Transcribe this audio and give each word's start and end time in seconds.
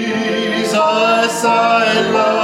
Jesus, 0.00 1.44
I 1.44 2.10
love 2.10 2.39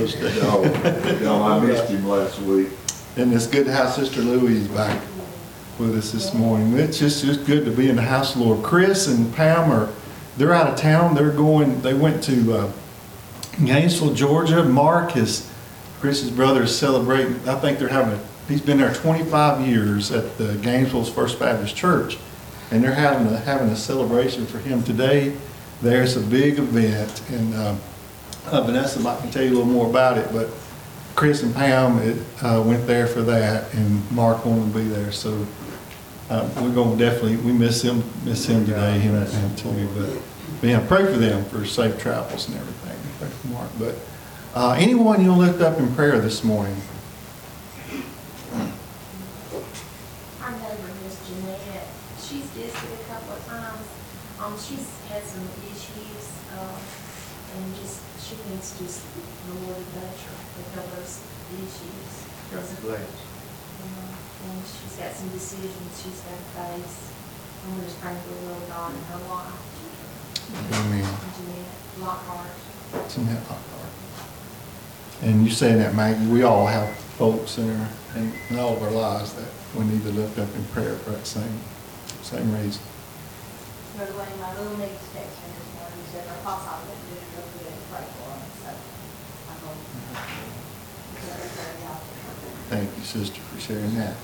without 0.00 0.64
him, 0.64 0.86
it, 0.86 1.22
No, 1.22 1.38
no, 1.38 1.42
I 1.44 1.64
missed 1.64 1.90
him 1.90 2.06
last 2.06 2.38
week. 2.40 2.68
And 3.16 3.32
it's 3.32 3.46
good 3.46 3.66
to 3.66 3.72
have 3.72 3.92
Sister 3.92 4.20
Louise 4.20 4.68
back 4.68 5.00
with 5.78 5.96
us 5.96 6.12
this 6.12 6.32
morning. 6.34 6.78
It's 6.78 6.98
just, 6.98 7.24
just 7.24 7.44
good 7.46 7.64
to 7.64 7.70
be 7.70 7.88
in 7.88 7.96
the 7.96 8.02
house 8.02 8.34
of 8.34 8.40
the 8.40 8.46
Lord. 8.46 8.64
Chris 8.64 9.08
and 9.08 9.34
Pam 9.34 9.70
are, 9.70 9.88
they're 10.36 10.52
out 10.52 10.68
of 10.68 10.76
town. 10.76 11.14
They're 11.14 11.32
going, 11.32 11.80
they 11.82 11.94
went 11.94 12.22
to 12.24 12.52
uh, 12.52 12.72
Gainesville, 13.64 14.14
Georgia. 14.14 14.62
Mark 14.62 15.16
is, 15.16 15.50
Chris's 16.00 16.30
brother 16.30 16.62
is 16.64 16.76
celebrating, 16.76 17.36
I 17.48 17.56
think 17.56 17.78
they're 17.78 17.88
having, 17.88 18.14
a 18.14 18.20
he's 18.48 18.60
been 18.60 18.78
there 18.78 18.92
25 18.92 19.66
years 19.66 20.12
at 20.12 20.36
the 20.38 20.54
Gainesville's 20.56 21.10
First 21.10 21.38
Baptist 21.38 21.76
Church. 21.76 22.18
And 22.70 22.84
they're 22.84 22.94
having 22.94 23.26
a, 23.32 23.38
having 23.38 23.68
a 23.68 23.76
celebration 23.76 24.46
for 24.46 24.58
him 24.58 24.82
today. 24.82 25.36
There's 25.82 26.16
a 26.16 26.20
big 26.20 26.58
event 26.58 27.22
and 27.30 27.54
uh, 27.54 27.74
uh, 28.46 28.62
Vanessa 28.62 29.00
might 29.00 29.18
can 29.20 29.30
tell 29.30 29.42
you 29.42 29.50
a 29.50 29.56
little 29.56 29.66
more 29.66 29.88
about 29.88 30.18
it, 30.18 30.32
but 30.32 30.48
Chris 31.14 31.42
and 31.42 31.54
Pam 31.54 31.98
it, 31.98 32.16
uh, 32.42 32.62
went 32.64 32.86
there 32.86 33.06
for 33.06 33.22
that, 33.22 33.72
and 33.74 34.10
Mark 34.10 34.44
wanted 34.46 34.72
to 34.72 34.78
be 34.78 34.84
there, 34.88 35.12
so 35.12 35.46
uh, 36.30 36.48
we're 36.60 36.72
going 36.72 36.96
to 36.96 37.04
definitely, 37.04 37.36
we 37.38 37.52
miss 37.52 37.82
him, 37.82 38.02
miss 38.24 38.46
him 38.46 38.64
today, 38.64 38.98
him 38.98 39.14
and 39.14 39.30
Pam 39.30 39.56
too, 39.56 39.88
but, 39.96 40.68
yeah, 40.68 40.84
pray 40.86 41.04
for 41.04 41.18
them 41.18 41.44
for 41.46 41.64
safe 41.64 41.98
travels 41.98 42.48
and 42.48 42.56
everything, 42.56 42.96
pray 43.18 43.28
for 43.28 43.48
Mark, 43.48 43.70
but 43.78 43.94
uh, 44.54 44.76
anyone 44.78 45.22
you'll 45.22 45.36
lift 45.36 45.60
up 45.60 45.78
in 45.78 45.94
prayer 45.94 46.18
this 46.20 46.42
morning? 46.42 46.76
Our 50.42 50.50
neighbor, 50.50 50.90
Miss 51.04 51.28
Jeanette, 51.28 51.86
she's 52.18 52.44
visited 52.56 53.00
a 53.00 53.04
couple 53.12 53.34
of 53.34 53.46
times. 53.46 53.86
Um, 54.40 54.56
she's 54.58 54.88
had 55.08 55.22
some 55.22 55.46
issues, 55.70 56.32
uh, 56.56 56.78
and 57.56 57.74
just, 57.76 58.00
she 58.60 58.84
needs 58.84 59.00
just 59.00 59.00
the 59.48 59.54
Lord 59.64 59.76
to 59.80 59.84
touch 60.00 60.20
her 60.28 60.36
with 60.56 60.68
her 60.76 60.84
those 60.96 61.20
issues. 61.56 62.12
Bless. 62.50 63.00
Um, 63.80 64.12
And 64.40 64.60
she's 64.64 64.96
got 64.96 65.12
some 65.12 65.28
decisions 65.30 65.92
she's 65.96 66.20
got 66.20 66.36
to 66.36 66.44
face. 66.60 67.12
And 67.64 67.76
we're 67.76 67.84
just 67.84 68.00
praying 68.00 68.20
for 68.20 68.34
the 68.36 68.52
Lord 68.52 68.68
God 68.68 68.92
in 68.92 69.02
her 69.04 69.20
life. 69.28 69.60
Amen. 70.72 71.04
Jeanette 71.04 71.72
Lockhart. 72.00 72.50
It's 73.04 73.16
in 73.16 73.26
that 73.26 73.42
heart. 73.44 73.60
And 75.22 75.44
you 75.44 75.50
saying 75.50 75.78
that, 75.78 75.94
Maggie, 75.94 76.26
we 76.26 76.42
all 76.42 76.66
have 76.66 76.88
folks 77.20 77.58
in 77.58 77.68
our, 77.70 77.88
in 78.16 78.32
in 78.48 78.58
all 78.58 78.76
of 78.76 78.82
our 78.82 78.90
lives 78.90 79.34
that 79.34 79.48
we 79.76 79.84
need 79.84 80.02
to 80.02 80.10
lift 80.12 80.38
up 80.38 80.48
in 80.56 80.64
prayer 80.72 80.96
for 80.96 81.10
that 81.10 81.26
same, 81.26 81.60
same 82.22 82.50
reason. 82.56 82.82
Brother 83.96 84.16
Wayne, 84.16 84.40
my 84.40 84.56
little 84.56 84.76
niece 84.78 84.96
texted 85.12 85.44
me 85.44 85.52
this 85.60 85.70
morning, 85.76 86.00
he 86.00 86.12
said 86.12 86.24
her 86.24 86.40
papa 86.42 86.80
went 86.88 86.96
to 86.96 87.16
go 87.36 87.42
through 87.52 87.68
and 87.68 87.84
pray 87.92 88.06
for 88.16 88.32
him, 88.32 88.42
so 88.64 88.72
I'm 89.52 89.60
going 89.60 89.76
to. 89.76 90.00
Thank 92.70 92.86
you, 92.96 93.02
sister, 93.02 93.40
for 93.50 93.58
sharing 93.58 93.94
that. 93.98 94.14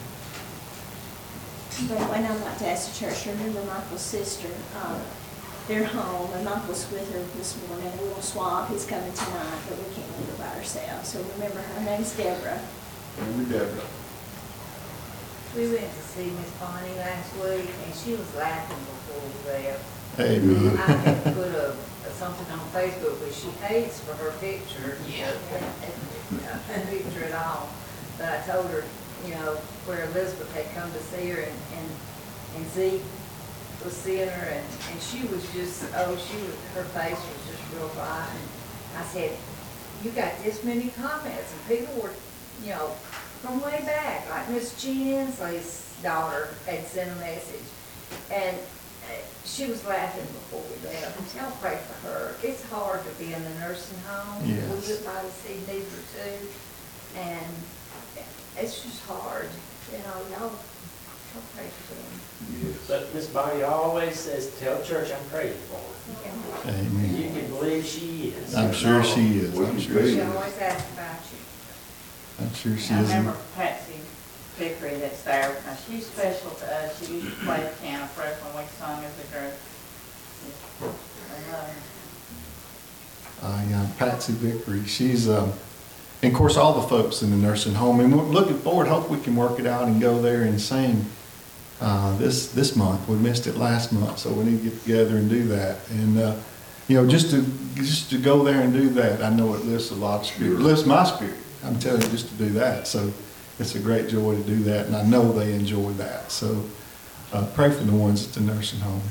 Brother 1.91 2.13
Wayne, 2.13 2.25
I'd 2.31 2.41
like 2.47 2.59
to 2.59 2.69
ask 2.69 2.95
the 2.95 3.05
church 3.07 3.25
to 3.25 3.31
remember 3.31 3.59
Michael's 3.65 4.01
sister. 4.07 4.47
Um, 4.79 5.03
They're 5.67 5.83
home, 5.85 6.31
and 6.33 6.45
Michael's 6.45 6.87
with 6.93 7.11
her 7.13 7.27
this 7.37 7.59
morning, 7.67 7.91
a 7.99 8.03
little 8.03 8.23
swab, 8.23 8.71
he's 8.71 8.87
coming 8.87 9.13
tonight, 9.15 9.59
but 9.69 9.79
we 9.83 9.91
can't 9.99 10.07
leave 10.15 10.31
her 10.31 10.39
by 10.39 10.55
ourselves. 10.63 11.09
So 11.09 11.27
remember, 11.35 11.59
her 11.59 11.85
name's 11.85 12.17
Deborah. 12.17 12.63
Remember 13.19 13.59
Deborah. 13.59 13.91
We 15.57 15.67
went 15.67 15.91
to 15.91 16.03
see 16.15 16.31
Miss 16.31 16.51
Bonnie 16.63 16.95
last 17.03 17.35
week, 17.43 17.67
and 17.67 17.95
she 17.99 18.13
was 18.13 18.31
laughing 18.37 18.79
before 18.79 19.27
we 19.27 19.35
left. 19.51 19.83
Amen. 20.23 20.79
I 20.79 20.93
had 21.03 21.25
put 21.35 21.51
a, 21.51 21.75
something 22.15 22.47
on 22.55 22.63
Facebook, 22.71 23.19
but 23.19 23.35
she 23.35 23.51
hates 23.67 23.99
for 24.07 24.15
her 24.15 24.31
picture. 24.39 24.99
Yeah. 25.11 25.35
A 26.75 26.87
picture 26.87 27.25
at 27.25 27.35
all. 27.35 27.69
But 28.19 28.27
I 28.33 28.39
told 28.47 28.67
her, 28.71 28.85
you 29.27 29.35
know, 29.35 29.55
where 29.87 30.05
Elizabeth 30.07 30.53
had 30.55 30.67
come 30.75 30.91
to 30.93 30.99
see 31.05 31.29
her 31.31 31.41
and, 31.43 31.59
and, 31.77 31.91
and 32.57 32.67
Zeke 32.71 33.03
was 33.85 33.95
seeing 33.95 34.29
her 34.29 34.47
and, 34.49 34.65
and 34.91 35.01
she 35.01 35.27
was 35.27 35.43
just, 35.53 35.85
oh, 35.97 36.17
she 36.17 36.37
was, 36.43 36.55
her 36.75 36.85
face 36.97 37.19
was 37.19 37.41
just 37.57 37.63
real 37.75 37.89
bright. 37.89 38.29
And 38.91 38.99
I 38.99 39.05
said, 39.05 39.37
you 40.05 40.11
got 40.11 40.33
this 40.43 40.65
many 40.65 40.89
comments 40.91 41.53
and 41.53 41.79
people 41.79 41.95
were, 42.03 42.13
you 42.63 42.71
know, 42.71 42.89
from 43.43 43.61
way 43.61 43.81
back, 43.85 44.29
like 44.31 44.49
Miss 44.51 44.81
Jean 44.83 45.27
Inslee's 45.27 45.95
daughter 46.03 46.49
had 46.67 46.85
sent 46.87 47.11
a 47.11 47.15
message. 47.21 47.65
And 48.33 48.57
uh, 48.57 49.13
she 49.45 49.67
was 49.67 49.85
laughing 49.87 50.25
before 50.25 50.63
we 50.63 50.89
left. 50.89 51.37
Y'all 51.37 51.53
pray 51.61 51.79
for 51.87 52.09
her. 52.09 52.35
It's 52.43 52.65
hard 52.71 53.01
to 53.05 53.11
be 53.23 53.33
in 53.35 53.43
the 53.45 53.55
nursing 53.61 53.99
home. 54.09 54.43
We 54.49 54.55
Yes. 54.55 54.89
get 54.89 55.05
by 55.05 55.21
to 55.21 55.31
see 55.31 55.61
Deidre 55.69 56.03
too. 56.17 56.49
And 57.19 57.47
it's 58.59 58.83
just 58.83 59.05
hard, 59.07 59.49
you 59.93 59.99
know, 59.99 60.15
y'all, 60.31 60.51
y'all 60.51 61.43
pray 61.55 61.67
for 61.67 61.95
them. 61.95 62.21
Yes. 62.69 62.87
But 62.89 63.15
Miss 63.15 63.27
Bonnie 63.29 63.63
always 63.63 64.19
says, 64.21 64.59
tell 64.59 64.83
church 64.83 65.11
I'm 65.13 65.25
praying 65.31 65.55
for 65.69 65.77
her. 65.77 66.73
You 66.73 66.87
Amen. 66.89 67.17
You 67.17 67.31
can 67.41 67.49
believe 67.51 67.85
she 67.85 68.35
is. 68.37 68.55
I'm 68.55 68.73
sure 68.73 69.03
she 69.03 69.39
is. 69.39 69.59
I'm 69.59 69.79
sure 69.81 70.03
she 70.03 70.13
She 70.15 70.19
is. 70.21 70.35
always 70.35 70.59
asks 70.59 70.93
about 70.93 71.19
you. 71.33 71.39
I'm 72.45 72.55
sure 72.55 72.77
she 72.77 72.95
I 72.95 73.01
is. 73.03 73.09
remember 73.09 73.37
Patsy 73.55 73.95
Vickery 74.57 74.97
that's 74.97 75.23
there, 75.23 75.55
now 75.67 75.77
she's 75.87 76.07
special 76.07 76.51
to 76.51 76.75
us, 76.77 76.99
she 77.07 77.15
used 77.15 77.27
to 77.39 77.45
play 77.45 77.61
the 77.61 77.71
piano 77.83 78.07
for 78.07 78.23
us 78.23 78.39
when 78.43 78.65
we 78.65 78.69
sung 78.79 79.05
as 79.05 79.13
a 79.19 79.27
group. 79.33 79.53
I 80.81 81.53
love 81.53 81.69
her. 81.69 81.83
Uh, 83.43 83.65
yeah, 83.69 83.87
Patsy 83.99 84.33
Vickery, 84.33 84.85
she's, 84.87 85.29
um, 85.29 85.53
and 86.23 86.33
of 86.33 86.39
course, 86.39 86.57
all 86.57 86.81
the 86.81 86.89
folks 86.89 87.23
in 87.23 87.31
the 87.31 87.37
nursing 87.37 87.75
home, 87.75 88.01
and 88.01 88.17
we're 88.17 88.25
looking 88.25 88.59
forward, 88.59 88.89
hope 88.89 89.11
we 89.11 89.21
can 89.21 89.37
work 89.37 89.59
it 89.59 89.67
out 89.67 89.87
and 89.87 90.01
go 90.01 90.21
there 90.21 90.43
and 90.43 90.61
sing, 90.61 91.05
uh, 91.81 92.17
this, 92.17 92.53
this 92.53 92.75
month. 92.75 93.07
We 93.09 93.17
missed 93.17 93.47
it 93.47 93.57
last 93.57 93.93
month, 93.93 94.19
so 94.19 94.33
we 94.33 94.45
need 94.45 94.63
to 94.63 94.71
get 94.71 94.83
together 94.83 95.17
and 95.17 95.29
do 95.29 95.45
that. 95.49 95.89
And, 95.91 96.19
uh, 96.19 96.37
you 96.89 96.97
know, 96.97 97.09
just 97.09 97.31
to, 97.31 97.45
just 97.75 98.11
to 98.11 98.19
go 98.19 98.43
there 98.43 98.61
and 98.61 98.73
do 98.73 98.89
that, 98.91 99.23
I 99.23 99.31
know 99.31 99.55
it 99.55 99.65
lifts 99.65 99.91
a 99.91 99.95
lot 99.95 100.21
of 100.21 100.27
spirit, 100.27 100.61
lifts 100.61 100.87
my 100.87 101.05
spirit. 101.05 101.37
I'm 101.65 101.79
telling 101.79 102.03
you, 102.03 102.09
just 102.09 102.29
to 102.29 102.35
do 102.35 102.49
that. 102.51 102.87
So 102.87 103.13
it's 103.59 103.75
a 103.75 103.79
great 103.79 104.09
joy 104.09 104.37
to 104.37 104.43
do 104.43 104.63
that, 104.65 104.87
and 104.87 104.97
I 104.97 105.05
know 105.05 105.33
they 105.33 105.53
enjoy 105.53 105.91
that. 105.93 106.31
So, 106.31 106.65
uh, 107.33 107.47
pray 107.55 107.71
for 107.71 107.85
the 107.85 107.93
ones 107.93 108.27
at 108.27 108.35
the 108.35 108.41
nursing 108.41 108.81
home. 108.81 109.03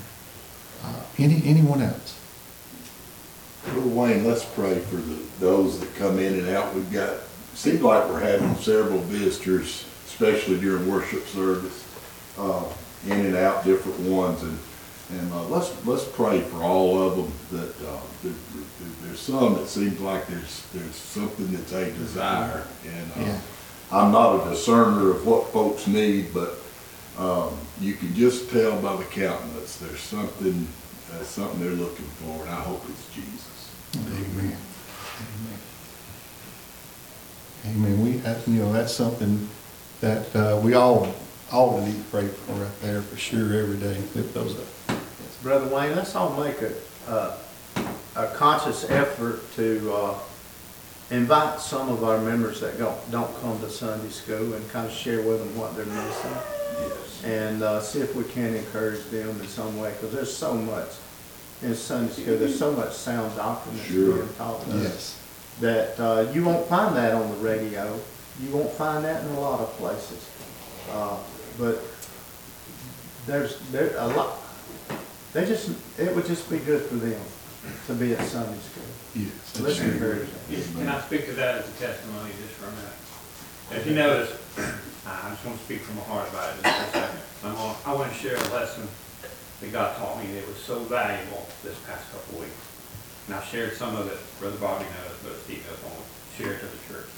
Uh, 0.84 1.02
any, 1.20 1.42
anyone 1.46 1.82
else? 1.82 2.20
Brother 3.66 3.88
Wayne, 3.90 4.26
let's 4.26 4.46
pray 4.46 4.80
for 4.80 4.96
the, 4.98 5.18
those 5.40 5.80
that 5.80 5.94
come 5.96 6.20
in 6.20 6.34
and 6.40 6.50
out. 6.50 6.74
We've 6.76 6.92
got, 6.92 7.14
seems 7.56 7.82
like 7.82 8.08
we're 8.10 8.20
having 8.20 8.56
several 8.56 9.00
visitors, 9.00 9.86
especially 10.08 10.60
during 10.60 10.88
worship 10.90 11.26
service, 11.28 11.84
uh, 12.38 12.64
in 13.08 13.26
and 13.26 13.36
out, 13.36 13.64
different 13.66 14.00
ones, 14.02 14.42
and, 14.44 14.58
and, 15.12 15.32
uh, 15.34 15.44
let's, 15.48 15.74
let's 15.86 16.06
pray 16.06 16.42
for 16.42 16.64
all 16.64 17.02
of 17.02 17.16
them, 17.18 17.32
that, 17.52 17.88
uh, 17.88 18.00
there, 18.24 18.32
there- 18.32 18.62
there's 19.04 19.20
some 19.20 19.54
that 19.56 19.68
seems 19.68 20.00
like 20.00 20.26
there's, 20.28 20.66
there's 20.74 20.96
something 20.96 21.48
that 21.52 21.68
they 21.68 21.86
desire, 21.92 22.66
and, 22.86 23.12
uh, 23.16 23.28
Yeah. 23.28 23.40
I'm 23.92 24.12
not 24.12 24.46
a 24.46 24.50
discerner 24.50 25.12
of 25.12 25.26
what 25.26 25.52
folks 25.54 25.86
need, 25.88 26.34
but, 26.34 26.56
um, 27.18 27.50
you 27.80 27.94
can 27.94 28.14
just 28.16 28.50
tell 28.50 28.80
by 28.82 28.96
the 28.98 29.04
countenance, 29.06 29.78
there's 29.78 30.00
something, 30.02 30.68
uh, 31.14 31.24
something 31.24 31.60
they're 31.62 31.72
looking 31.72 32.06
for, 32.24 32.42
and 32.42 32.50
I 32.50 32.62
hope 32.62 32.84
it's 32.90 33.06
Jesus. 33.16 33.46
Amen. 33.98 34.58
Amen. 35.22 35.60
Amen. 37.66 38.04
We, 38.04 38.12
that- 38.18 38.48
you 38.48 38.60
know, 38.60 38.74
that's 38.74 38.94
something 38.94 39.48
that 40.02 40.36
uh, 40.36 40.60
we 40.64 40.74
all, 40.74 41.14
all 41.52 41.80
need 41.82 41.96
to 41.96 42.04
pray 42.12 42.28
for 42.28 42.54
right 42.54 42.82
there 42.82 43.02
for 43.02 43.18
sure 43.18 43.54
every 43.54 43.78
day. 43.78 43.98
Lift 44.14 44.34
those 44.34 44.58
up. 44.60 44.98
Brother 45.42 45.68
Wayne, 45.74 45.96
let's 45.96 46.16
all 46.16 46.42
make 46.44 46.58
a, 46.62 46.74
uh, 47.08 47.38
a 48.16 48.28
conscious 48.36 48.90
effort 48.90 49.42
to, 49.56 49.94
uh, 49.94 50.20
invite 51.12 51.60
some 51.60 51.90
of 51.90 52.04
our 52.04 52.20
members 52.20 52.60
that 52.62 52.80
don't, 52.80 53.12
don't 53.12 53.32
come 53.42 53.60
to 53.60 53.70
Sunday 53.70 54.10
school 54.10 54.56
and 54.56 54.70
kind 54.72 54.88
of 54.88 54.92
share 54.94 55.22
with 55.22 55.38
them 55.40 55.56
what 55.56 55.76
they're 55.76 55.86
missing. 55.86 56.32
Yes. 56.80 57.24
And, 57.24 57.62
uh, 57.64 57.80
see 57.80 58.00
if 58.00 58.16
we 58.16 58.24
can 58.24 58.56
encourage 58.56 59.04
them 59.12 59.40
in 59.40 59.48
some 59.48 59.78
way, 59.80 59.92
because 59.92 60.14
there's 60.16 60.36
so 60.36 60.56
much 60.56 60.90
in 61.62 61.76
Sunday 61.76 62.12
school, 62.12 62.38
there's 62.38 62.58
so 62.58 62.72
much 62.72 62.94
sound 62.94 63.36
doctrine 63.36 63.76
that's 63.78 63.88
Sure. 63.90 64.16
being 64.18 64.34
taught 64.38 64.64
to 64.66 64.72
us. 64.72 64.84
Yes. 64.84 65.16
That, 65.62 66.00
uh, 66.00 66.32
you 66.34 66.44
won't 66.44 66.68
find 66.68 66.96
that 66.98 67.14
on 67.14 67.30
the 67.32 67.38
radio. 67.38 68.00
You 68.44 68.50
won't 68.52 68.72
find 68.74 69.06
that 69.06 69.24
in 69.24 69.30
a 69.32 69.40
lot 69.40 69.62
of 69.62 69.70
places. 69.78 70.26
Uh, 70.92 71.18
but 71.58 71.82
there's, 73.26 73.58
there, 73.72 73.96
a 73.98 74.08
lot, 74.08 74.38
they 75.34 75.46
just, 75.46 75.72
it 75.98 76.14
would 76.14 76.26
just 76.26 76.50
be 76.50 76.58
good 76.58 76.82
for 76.84 76.96
them 76.96 77.20
to 77.88 77.94
be 77.94 78.14
at 78.14 78.26
Sunday 78.28 78.58
school. 78.60 78.84
Yes. 79.16 79.32
So 79.54 79.64
let's 79.64 79.80
encourage 79.80 80.30
them. 80.30 80.40
Yes, 80.50 80.72
Can 80.76 80.88
I 80.90 81.00
speak 81.02 81.26
to 81.28 81.34
that 81.34 81.56
as 81.60 81.70
a 81.70 81.72
testimony 81.80 82.32
just 82.42 82.54
for 82.56 82.68
a 82.68 82.72
minute? 82.72 83.82
If 83.82 83.88
you 83.88 83.96
notice, 83.96 84.32
I 85.08 85.30
just 85.32 85.46
want 85.46 85.58
to 85.58 85.64
speak 85.64 85.82
from 85.82 85.96
my 85.96 86.04
heart 86.04 86.30
about 86.30 86.54
it 86.58 86.64
just 86.64 86.78
for 86.92 86.98
a 87.00 87.02
second. 87.02 87.20
I'm 87.46 87.56
on, 87.56 87.76
I 87.86 87.94
want 87.94 88.12
to 88.12 88.18
share 88.18 88.36
a 88.36 88.50
lesson 88.54 88.88
that 89.62 89.72
God 89.72 89.96
taught 89.98 90.20
me 90.24 90.32
that 90.34 90.48
was 90.48 90.58
so 90.58 90.80
valuable 90.80 91.48
this 91.64 91.78
past 91.86 92.12
couple 92.12 92.40
weeks. 92.40 92.54
And 93.28 93.36
I've 93.36 93.46
shared 93.46 93.74
some 93.74 93.96
of 93.96 94.08
it, 94.08 94.20
Brother 94.40 94.58
Bobby 94.58 94.86
knows, 94.86 95.18
Brother 95.24 95.40
Steve 95.44 95.66
knows, 95.66 95.80
I 95.84 95.88
want 95.96 96.06
to 96.06 96.44
share 96.44 96.54
it 96.54 96.60
to 96.60 96.66
the 96.66 96.94
church. 96.94 97.10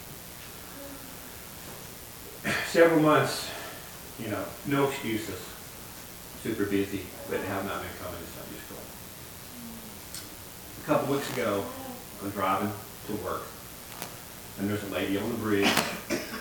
Several 2.67 3.01
months, 3.01 3.49
you 4.19 4.29
know, 4.29 4.43
no 4.67 4.87
excuses, 4.87 5.39
super 6.43 6.65
busy, 6.65 7.05
but 7.29 7.39
have 7.41 7.65
not 7.65 7.81
been 7.81 7.91
coming 8.01 8.19
to 8.19 8.27
Sunday 8.31 8.59
school. 8.63 8.79
A 10.83 10.85
couple 10.85 11.13
weeks 11.13 11.33
ago, 11.33 11.65
I 12.21 12.23
was 12.23 12.33
driving 12.33 12.71
to 13.07 13.13
work, 13.23 13.43
and 14.59 14.69
there's 14.69 14.83
a 14.83 14.93
lady 14.93 15.17
on 15.17 15.29
the 15.29 15.37
bridge, 15.37 15.67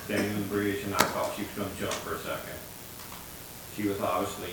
standing 0.05 0.31
on 0.33 0.43
the 0.43 0.49
bridge, 0.49 0.85
and 0.85 0.95
I 0.95 0.99
thought 0.99 1.35
she 1.35 1.43
was 1.43 1.51
gonna 1.57 1.71
jump 1.81 1.93
for 1.93 2.15
a 2.15 2.19
second. 2.19 2.59
She 3.75 3.89
was 3.89 4.01
obviously 4.01 4.53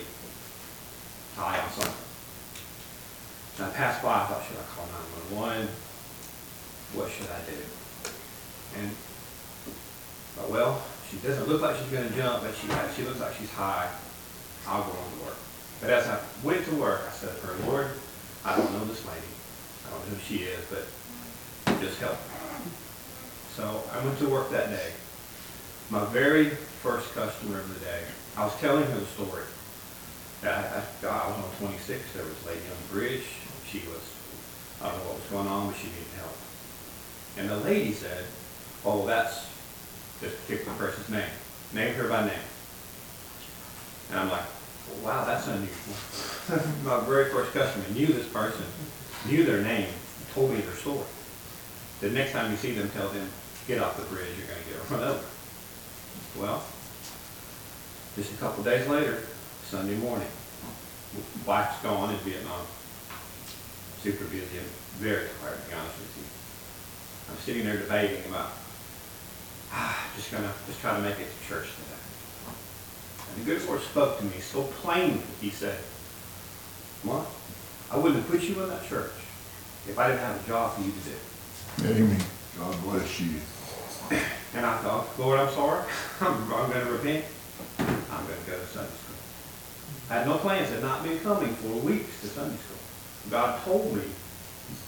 high 1.35 1.59
on 1.59 1.69
something. 1.71 1.94
And 3.57 3.65
I 3.68 3.69
passed 3.75 4.01
by, 4.01 4.21
I 4.21 4.25
thought, 4.25 4.44
should 4.47 4.57
I 4.57 4.65
call 4.75 4.85
nine-one-one? 4.88 5.68
What 6.94 7.12
should 7.12 7.30
I 7.30 7.39
do? 7.50 7.59
And, 8.80 8.89
but 10.35 10.50
well, 10.50 10.81
she 11.09 11.18
doesn't 11.18 11.47
look 11.47 11.62
like 11.62 11.77
she's 11.77 11.89
gonna 11.89 12.10
jump, 12.10 12.43
but 12.43 12.55
she, 12.55 12.67
she 12.96 13.07
looks 13.07 13.19
like 13.19 13.34
she's 13.36 13.51
high. 13.51 13.89
I'll 14.67 14.84
go 14.84 14.91
on 14.91 15.19
to 15.19 15.25
work. 15.25 15.38
But 15.81 15.89
as 15.89 16.07
I 16.07 16.19
went 16.43 16.65
to 16.65 16.75
work, 16.75 17.01
I 17.07 17.12
said 17.12 17.36
to 17.36 17.48
her, 17.48 17.69
Lord, 17.69 17.88
I 18.46 18.55
don't 18.55 18.72
know 18.74 18.86
this 18.86 19.05
lady. 19.05 19.27
I 19.86 19.91
don't 19.91 20.00
know 20.00 20.15
who 20.15 20.22
she 20.22 20.43
is, 20.43 20.65
but 20.69 20.86
just 21.81 22.00
help. 22.00 22.17
So 23.55 23.84
I 23.93 24.03
went 24.03 24.17
to 24.19 24.29
work 24.29 24.50
that 24.51 24.69
day. 24.69 24.91
My 25.89 26.05
very 26.05 26.50
first 26.81 27.13
customer 27.13 27.60
of 27.60 27.74
the 27.74 27.79
day, 27.86 28.01
I 28.38 28.46
was 28.46 28.60
telling 28.60 28.84
her 28.84 29.00
the 29.00 29.05
story. 29.05 29.43
I, 30.45 30.81
I 30.81 31.07
I 31.07 31.27
was 31.29 31.38
on 31.38 31.51
twenty-six, 31.59 32.13
there 32.13 32.23
was 32.23 32.33
a 32.43 32.47
lady 32.47 32.62
on 32.69 32.77
the 32.88 32.93
bridge, 32.93 33.23
she 33.67 33.79
was, 33.88 34.01
I 34.81 34.89
don't 34.89 34.97
know 35.00 35.05
what 35.05 35.15
was 35.15 35.29
going 35.31 35.47
on, 35.47 35.67
but 35.67 35.77
she 35.77 35.88
needed 35.88 36.13
help. 36.17 36.38
And 37.38 37.50
the 37.50 37.57
lady 37.57 37.93
said, 37.93 38.25
oh, 38.85 39.05
that's 39.05 39.47
this 40.21 40.33
particular 40.41 40.77
person's 40.77 41.09
name. 41.09 41.33
Named 41.73 41.95
her 41.95 42.07
by 42.07 42.25
name. 42.25 42.45
And 44.12 44.19
I'm 44.19 44.29
like, 44.29 44.45
well, 45.01 45.15
wow, 45.15 45.25
that's 45.25 45.47
unusual. 45.47 45.95
My 46.83 47.00
very 47.05 47.31
first 47.31 47.51
customer 47.53 47.85
knew 47.95 48.07
this 48.07 48.27
person, 48.27 48.65
knew 49.27 49.43
their 49.43 49.63
name, 49.63 49.88
told 50.33 50.51
me 50.51 50.62
their 50.62 50.75
story. 50.75 51.00
The 52.01 52.09
next 52.09 52.33
time 52.33 52.51
you 52.51 52.57
see 52.57 52.73
them, 52.73 52.89
tell 52.91 53.09
them, 53.09 53.27
get 53.67 53.81
off 53.81 53.97
the 53.97 54.03
bridge, 54.03 54.27
you're 54.38 54.47
gonna 54.47 54.59
get 54.69 54.91
run 54.91 55.09
over. 55.09 55.25
Well, 56.39 56.63
just 58.15 58.33
a 58.33 58.38
couple 58.38 58.63
days 58.63 58.88
later, 58.88 59.23
Sunday 59.70 59.96
morning, 59.96 60.27
wife's 61.46 61.82
gone 61.82 62.10
in 62.13 62.20
Vietnam. 62.20 62.62
Super 64.01 64.25
busy, 64.25 64.58
and 64.58 64.67
very 65.00 65.27
tired, 65.41 65.63
to 65.63 65.70
be 65.70 65.75
honest 65.75 65.98
with 65.98 66.17
you. 66.17 66.24
I'm 67.32 67.39
sitting 67.41 67.65
there 67.65 67.77
debating 67.77 68.25
about, 68.29 68.51
ah, 69.72 70.08
just 70.15 70.32
gonna, 70.32 70.51
just 70.67 70.79
try 70.82 70.96
to 70.96 71.01
make 71.01 71.17
it 71.20 71.27
to 71.27 71.48
church 71.48 71.67
today. 71.67 72.53
And 73.36 73.46
the 73.46 73.51
good 73.51 73.65
Lord 73.67 73.82
spoke 73.82 74.20
to 74.20 74.25
me 74.25 74.39
so 74.39 74.63
plainly, 74.63 75.22
he 75.41 75.50
said, 75.50 75.79
Mark, 77.03 77.27
I 77.91 77.98
wouldn't 77.98 78.22
have 78.22 78.29
put 78.29 78.41
you 78.41 78.62
in 78.62 78.70
that 78.70 78.86
church 78.88 79.12
if 79.88 79.98
I 79.98 80.08
didn't 80.10 80.22
have 80.22 80.43
a 80.43 80.48
job 80.48 80.74
for 80.75 80.82
you 80.82 80.91
to 80.91 81.00
do. 81.00 82.03
Amen. 82.03 82.22
God 82.60 82.84
bless 82.84 83.20
you. 83.20 83.39
And 84.55 84.65
I 84.65 84.77
thought, 84.77 85.08
Lord, 85.17 85.39
I'm 85.39 85.51
sorry. 85.53 85.84
I'm, 86.22 86.34
I'm 86.53 86.72
gonna 86.72 86.91
repent. 86.91 87.25
I'm 87.79 87.88
gonna 88.08 88.46
go 88.46 88.60
to 88.60 88.67
Sunday 88.67 88.91
school. 88.91 89.12
I 90.10 90.15
had 90.15 90.27
no 90.27 90.38
plans, 90.38 90.69
had 90.69 90.81
not 90.81 91.03
been 91.03 91.19
coming 91.19 91.53
for 91.55 91.67
weeks 91.67 92.22
to 92.22 92.27
Sunday 92.27 92.57
school. 92.57 92.77
God 93.29 93.63
told 93.63 93.95
me, 93.95 94.03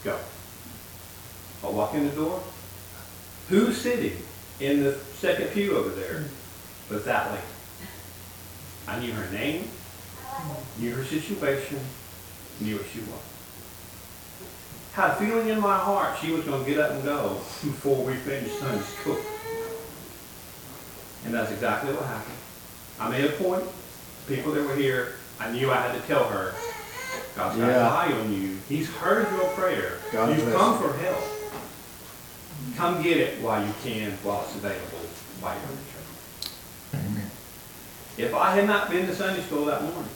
go. 0.04 0.18
I 1.64 1.70
walk 1.70 1.94
in 1.94 2.04
the 2.08 2.14
door. 2.14 2.42
Who's 3.48 3.80
sitting 3.80 4.16
in 4.60 4.82
the 4.82 4.94
second 5.18 5.50
pew 5.50 5.76
over 5.76 5.90
there 5.90 6.24
was 6.90 7.04
that 7.04 7.30
lady. 7.30 7.42
I 8.88 9.00
knew 9.00 9.12
her 9.12 9.32
name, 9.32 9.68
knew 10.78 10.94
her 10.94 11.04
situation, 11.04 11.80
knew 12.60 12.76
what 12.76 12.86
she 12.92 13.00
was. 13.00 13.20
Had 14.92 15.10
a 15.10 15.14
feeling 15.16 15.48
in 15.48 15.60
my 15.60 15.76
heart 15.76 16.18
she 16.20 16.30
was 16.30 16.44
gonna 16.44 16.64
get 16.64 16.78
up 16.78 16.92
and 16.92 17.04
go 17.04 17.34
before 17.34 18.04
we 18.04 18.14
finished 18.14 18.58
Sunday 18.58 18.82
school. 18.82 19.18
And 21.24 21.34
that's 21.34 21.50
exactly 21.50 21.92
what 21.92 22.04
happened. 22.06 22.38
I 23.00 23.10
made 23.10 23.24
a 23.24 23.32
point, 23.32 23.64
people 24.26 24.52
that 24.52 24.66
were 24.66 24.74
here, 24.74 25.14
I 25.38 25.50
knew 25.50 25.70
I 25.70 25.76
had 25.76 26.00
to 26.00 26.06
tell 26.06 26.24
her, 26.28 26.54
God's 27.34 27.58
got 27.58 27.68
his 27.68 27.76
eye 27.76 28.12
on 28.12 28.32
you. 28.32 28.56
He's 28.68 28.90
heard 28.90 29.30
your 29.32 29.48
prayer. 29.50 29.98
God 30.12 30.36
You've 30.36 30.52
come 30.52 30.80
you. 30.82 30.88
for 30.88 30.96
help. 30.98 31.22
Come 32.76 33.02
get 33.02 33.18
it 33.18 33.40
while 33.42 33.64
you 33.64 33.72
can, 33.82 34.12
while 34.22 34.42
it's 34.44 34.54
available, 34.54 34.98
while 35.40 35.54
you're 35.54 35.70
in 35.70 35.76
church. 35.92 36.52
Amen. 36.94 37.30
If 38.16 38.34
I 38.34 38.54
had 38.54 38.66
not 38.66 38.90
been 38.90 39.06
to 39.06 39.14
Sunday 39.14 39.42
school 39.42 39.66
that 39.66 39.82
morning, 39.82 40.10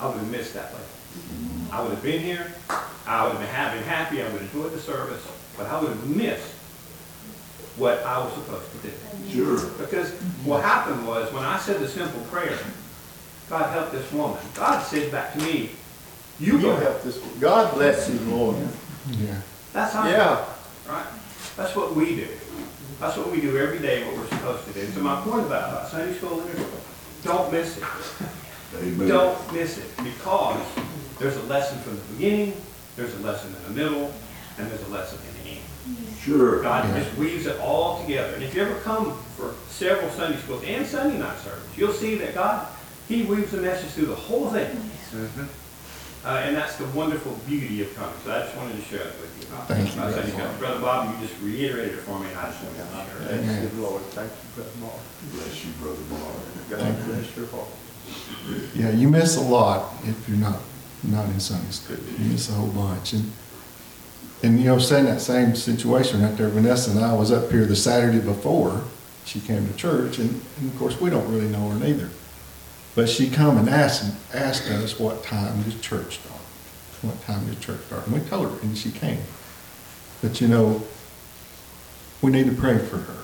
I 0.00 0.06
would 0.06 0.18
have 0.18 0.30
missed 0.30 0.54
that 0.54 0.72
lady. 0.72 0.84
I 1.70 1.80
would 1.82 1.90
have 1.90 2.02
been 2.02 2.20
here, 2.20 2.52
I 3.06 3.24
would 3.24 3.32
have 3.32 3.40
been 3.40 3.48
happy, 3.48 3.78
happy, 3.84 4.20
I 4.22 4.24
would 4.24 4.42
have 4.42 4.54
enjoyed 4.54 4.72
the 4.72 4.78
service, 4.80 5.26
but 5.56 5.66
I 5.66 5.80
would 5.80 5.90
have 5.90 6.06
missed 6.06 6.52
what 7.76 8.02
I 8.02 8.18
was 8.18 8.32
supposed 8.34 8.70
to 8.72 8.88
do. 8.88 8.92
Sure. 9.30 9.70
Because 9.78 10.12
what 10.44 10.62
happened 10.62 11.06
was, 11.06 11.32
when 11.32 11.44
I 11.44 11.58
said 11.58 11.80
the 11.80 11.88
simple 11.88 12.20
prayer, 12.24 12.58
God 13.52 13.70
help 13.70 13.90
this 13.90 14.10
woman, 14.12 14.38
God 14.54 14.80
said 14.80 15.12
back 15.12 15.34
to 15.34 15.38
me, 15.40 15.68
you 16.40 16.54
You 16.54 16.62
go 16.62 16.70
help. 16.70 16.82
help 16.84 17.02
this, 17.02 17.18
God 17.38 17.74
bless 17.74 18.08
you, 18.08 18.18
Lord. 18.20 18.56
Yeah. 19.10 19.34
That's 19.74 19.92
how. 19.92 20.08
Yeah, 20.08 20.42
Right? 20.88 21.04
That's 21.54 21.76
what 21.76 21.94
we 21.94 22.16
do. 22.16 22.28
That's 22.98 23.18
what 23.18 23.30
we 23.30 23.42
do 23.42 23.58
every 23.58 23.78
day, 23.80 24.04
what 24.06 24.16
we're 24.16 24.26
supposed 24.28 24.66
to 24.68 24.72
do. 24.72 24.86
So 24.86 25.00
my 25.00 25.20
point 25.20 25.44
about, 25.44 25.68
about 25.70 25.88
Sunday 25.88 26.14
school, 26.16 26.40
and 26.40 26.66
don't 27.24 27.52
miss 27.52 27.76
it. 27.76 27.84
Amen. 28.82 29.06
Don't 29.06 29.52
miss 29.52 29.76
it, 29.76 29.90
because 30.02 30.64
there's 31.18 31.36
a 31.36 31.42
lesson 31.42 31.78
from 31.80 31.96
the 31.96 32.02
beginning, 32.14 32.56
there's 32.96 33.14
a 33.16 33.18
lesson 33.20 33.54
in 33.54 33.74
the 33.74 33.82
middle, 33.84 34.14
and 34.56 34.70
there's 34.70 34.82
a 34.84 34.88
lesson 34.88 35.18
in 35.28 35.44
the 35.44 35.50
end. 35.50 36.16
Sure. 36.22 36.62
God 36.62 36.86
just 36.96 37.14
weaves 37.18 37.44
it 37.44 37.60
all 37.60 38.00
together. 38.00 38.32
And 38.32 38.42
if 38.42 38.54
you 38.54 38.62
ever 38.62 38.80
come 38.80 39.14
for 39.36 39.52
several 39.68 40.08
Sunday 40.12 40.38
schools 40.38 40.64
and 40.64 40.86
Sunday 40.86 41.18
night 41.18 41.36
service, 41.40 41.62
you'll 41.76 41.92
see 41.92 42.14
that 42.14 42.32
God, 42.34 42.66
He 43.12 43.24
weaves 43.24 43.50
the 43.50 43.60
message 43.60 43.90
through 43.90 44.06
the 44.06 44.14
whole 44.14 44.48
thing. 44.48 44.70
Mm-hmm. 44.70 45.44
Uh, 46.24 46.28
and 46.46 46.56
that's 46.56 46.76
the 46.76 46.86
wonderful 46.96 47.38
beauty 47.46 47.82
of 47.82 47.94
coming. 47.94 48.14
So 48.24 48.32
I 48.32 48.40
just 48.40 48.56
wanted 48.56 48.76
to 48.76 48.82
share 48.82 49.04
that 49.04 49.20
with 49.20 49.36
you. 49.38 49.44
Thank 49.68 49.94
you, 49.94 50.00
Brother 50.00 50.26
school. 50.28 50.58
Brother 50.58 50.80
Bob, 50.80 51.12
you 51.12 51.26
just 51.26 51.38
reiterated 51.42 51.98
it 51.98 52.02
for 52.02 52.18
me, 52.18 52.28
and 52.28 52.38
I 52.38 52.46
just 52.46 52.64
wanted 52.64 52.78
to 52.78 52.88
share 52.88 53.36
it. 53.36 53.44
bless 53.44 53.74
you, 53.74 53.82
Lord. 53.82 54.02
Thank 54.16 54.30
you, 54.32 54.48
Brother 54.54 54.70
Mark. 54.80 55.00
Bless 55.32 55.64
you, 55.64 55.72
Brother 55.72 56.00
Mark. 56.08 56.36
God 56.70 57.04
bless 57.04 57.36
your 57.36 57.46
heart. 57.48 57.68
Yeah, 58.74 58.90
you 58.92 59.08
miss 59.08 59.36
a 59.36 59.42
lot 59.42 59.92
if 60.04 60.26
you're 60.26 60.38
not, 60.38 60.60
not 61.02 61.26
in 61.26 61.38
Sunday 61.38 61.70
school. 61.70 61.98
You 62.18 62.30
miss 62.30 62.48
a 62.48 62.52
whole 62.52 62.68
bunch. 62.68 63.12
And, 63.12 63.30
and 64.42 64.58
you 64.58 64.64
know, 64.64 64.78
saying 64.78 65.04
that 65.04 65.20
same 65.20 65.54
situation 65.54 66.22
right 66.22 66.34
there, 66.38 66.48
Vanessa 66.48 66.90
and 66.92 67.00
I 67.00 67.12
was 67.12 67.30
up 67.30 67.50
here 67.50 67.66
the 67.66 67.76
Saturday 67.76 68.20
before 68.20 68.84
she 69.26 69.38
came 69.38 69.68
to 69.68 69.74
church, 69.76 70.18
and, 70.18 70.30
and 70.60 70.72
of 70.72 70.78
course, 70.78 70.98
we 70.98 71.10
don't 71.10 71.30
really 71.30 71.48
know 71.48 71.68
her 71.68 71.78
neither. 71.78 72.08
But 72.94 73.08
she 73.08 73.30
come 73.30 73.56
and 73.56 73.68
asked, 73.68 74.12
asked 74.34 74.68
us 74.70 74.98
what 74.98 75.24
time 75.24 75.62
does 75.62 75.80
church 75.80 76.18
start? 76.20 76.40
What 77.00 77.20
time 77.22 77.46
does 77.46 77.58
church 77.58 77.80
start? 77.86 78.06
And 78.06 78.14
we 78.14 78.28
told 78.28 78.52
her, 78.52 78.60
and 78.60 78.76
she 78.76 78.90
came. 78.90 79.22
But 80.20 80.40
you 80.40 80.48
know, 80.48 80.82
we 82.20 82.30
need 82.30 82.46
to 82.46 82.54
pray 82.54 82.78
for 82.78 82.98
her. 82.98 83.22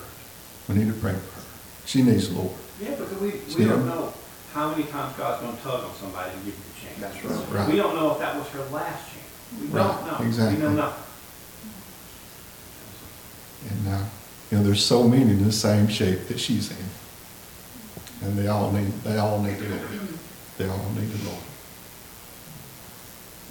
We 0.69 0.75
need 0.77 0.89
to 0.89 0.99
pray 0.99 1.13
for 1.13 1.41
her. 1.41 1.47
She 1.85 2.03
needs 2.03 2.29
the 2.29 2.39
Lord. 2.41 2.53
Yeah, 2.81 2.91
because 2.91 3.19
we, 3.21 3.31
See 3.31 3.61
we 3.61 3.65
don't 3.67 3.87
know 3.87 4.13
how 4.53 4.71
many 4.71 4.85
times 4.85 5.17
God's 5.17 5.43
gonna 5.43 5.57
tug 5.59 5.85
on 5.85 5.95
somebody 5.95 6.33
and 6.33 6.45
give 6.45 6.55
you 6.55 6.61
a 6.61 6.81
chance. 6.81 7.23
That's 7.23 7.49
right. 7.51 7.61
Right. 7.61 7.71
We 7.71 7.77
don't 7.77 7.95
know 7.95 8.13
if 8.13 8.19
that 8.19 8.37
was 8.37 8.49
her 8.49 8.65
last 8.75 9.13
chance. 9.13 9.61
We 9.61 9.69
don't 9.69 10.07
know. 10.07 10.27
exactly. 10.27 10.57
We 10.57 10.63
know 10.63 10.73
nothing. 10.73 11.05
And, 13.71 13.89
uh, 13.89 14.05
you 14.51 14.59
know, 14.59 14.65
there's 14.65 14.85
so 14.85 15.07
many 15.09 15.23
in 15.31 15.45
the 15.45 15.53
same 15.53 15.89
shape 15.89 16.29
that 16.29 16.39
she's 16.39 16.71
in. 16.71 16.88
And 18.23 18.37
they 18.37 18.49
all 18.49 18.73
need, 18.73 18.93
they 19.05 19.17
all 19.19 19.41
need 19.43 19.59
the 19.59 19.69
Lord. 19.69 20.09
They 20.59 20.69
all 20.69 20.91
need 20.97 21.09
the 21.11 21.29
Lord. 21.29 21.43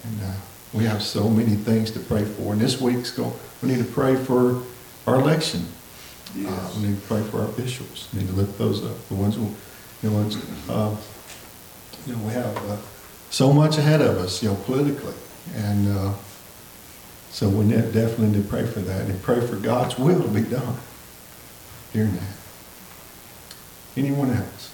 And, 0.04 0.22
uh, 0.22 0.32
we 0.74 0.84
have 0.84 1.02
so 1.02 1.28
many 1.28 1.56
things 1.56 1.90
to 1.92 2.00
pray 2.00 2.24
for. 2.24 2.52
And 2.52 2.60
this 2.60 2.80
week's 2.80 3.10
go, 3.10 3.32
we 3.62 3.70
need 3.70 3.78
to 3.78 3.90
pray 3.90 4.16
for 4.16 4.62
our 5.06 5.16
election. 5.16 5.66
Uh, 6.30 6.40
Yes. 6.40 6.76
we 6.76 6.88
need 6.88 7.00
to 7.00 7.06
pray 7.08 7.22
for 7.22 7.40
our 7.40 7.48
officials. 7.48 8.08
We 8.12 8.20
need 8.20 8.28
to 8.28 8.34
lift 8.34 8.58
those 8.58 8.84
up, 8.84 9.08
the 9.08 9.14
ones 9.14 9.36
who, 9.36 9.44
you 10.02 10.10
know, 10.10 10.16
ones, 10.16 10.36
uh, 10.68 10.94
you 12.06 12.12
know, 12.14 12.18
we 12.26 12.32
have, 12.34 12.54
uh, 12.70 12.76
so 13.30 13.52
much 13.52 13.78
ahead 13.78 14.02
of 14.02 14.18
us, 14.18 14.42
you 14.42 14.50
know, 14.50 14.54
politically. 14.66 15.14
And, 15.54 15.88
uh, 15.96 16.12
so 17.30 17.48
we 17.48 17.66
definitely 17.70 18.28
need 18.28 18.42
to 18.42 18.48
pray 18.48 18.66
for 18.66 18.80
that 18.80 19.02
and 19.06 19.22
pray 19.22 19.40
for 19.46 19.56
God's 19.56 19.98
will 19.98 20.20
to 20.20 20.28
be 20.28 20.42
done 20.42 20.76
during 21.94 22.12
that. 22.14 22.37
Anyone 23.98 24.30
else? 24.30 24.72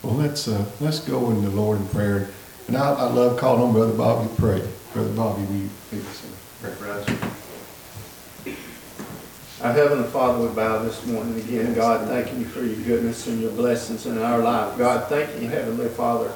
Well, 0.00 0.14
let's, 0.14 0.46
uh, 0.46 0.64
let's 0.78 1.00
go 1.00 1.30
in 1.30 1.42
the 1.42 1.50
Lord 1.50 1.80
in 1.80 1.88
prayer. 1.88 2.30
And 2.68 2.76
I, 2.76 2.92
I 2.92 3.10
love 3.10 3.36
calling 3.36 3.62
on 3.62 3.72
Brother 3.72 3.94
Bobby 3.94 4.28
to 4.28 4.34
pray. 4.36 4.62
Brother 4.92 5.12
Bobby, 5.14 5.42
will 5.42 5.56
you 5.56 5.70
lead 5.90 6.06
us 6.06 6.24
in 6.24 6.76
prayer? 6.76 7.04
Our 9.60 9.72
Heavenly 9.72 10.08
Father, 10.08 10.46
we 10.46 10.54
bow 10.54 10.84
this 10.84 11.04
morning 11.04 11.34
again. 11.40 11.74
God, 11.74 12.06
thanking 12.06 12.38
you 12.38 12.44
for 12.44 12.62
your 12.62 12.76
goodness 12.86 13.26
and 13.26 13.40
your 13.40 13.50
blessings 13.50 14.06
in 14.06 14.18
our 14.18 14.38
life. 14.38 14.78
God, 14.78 15.08
thank 15.08 15.42
you, 15.42 15.48
Heavenly 15.48 15.88
Father, 15.88 16.30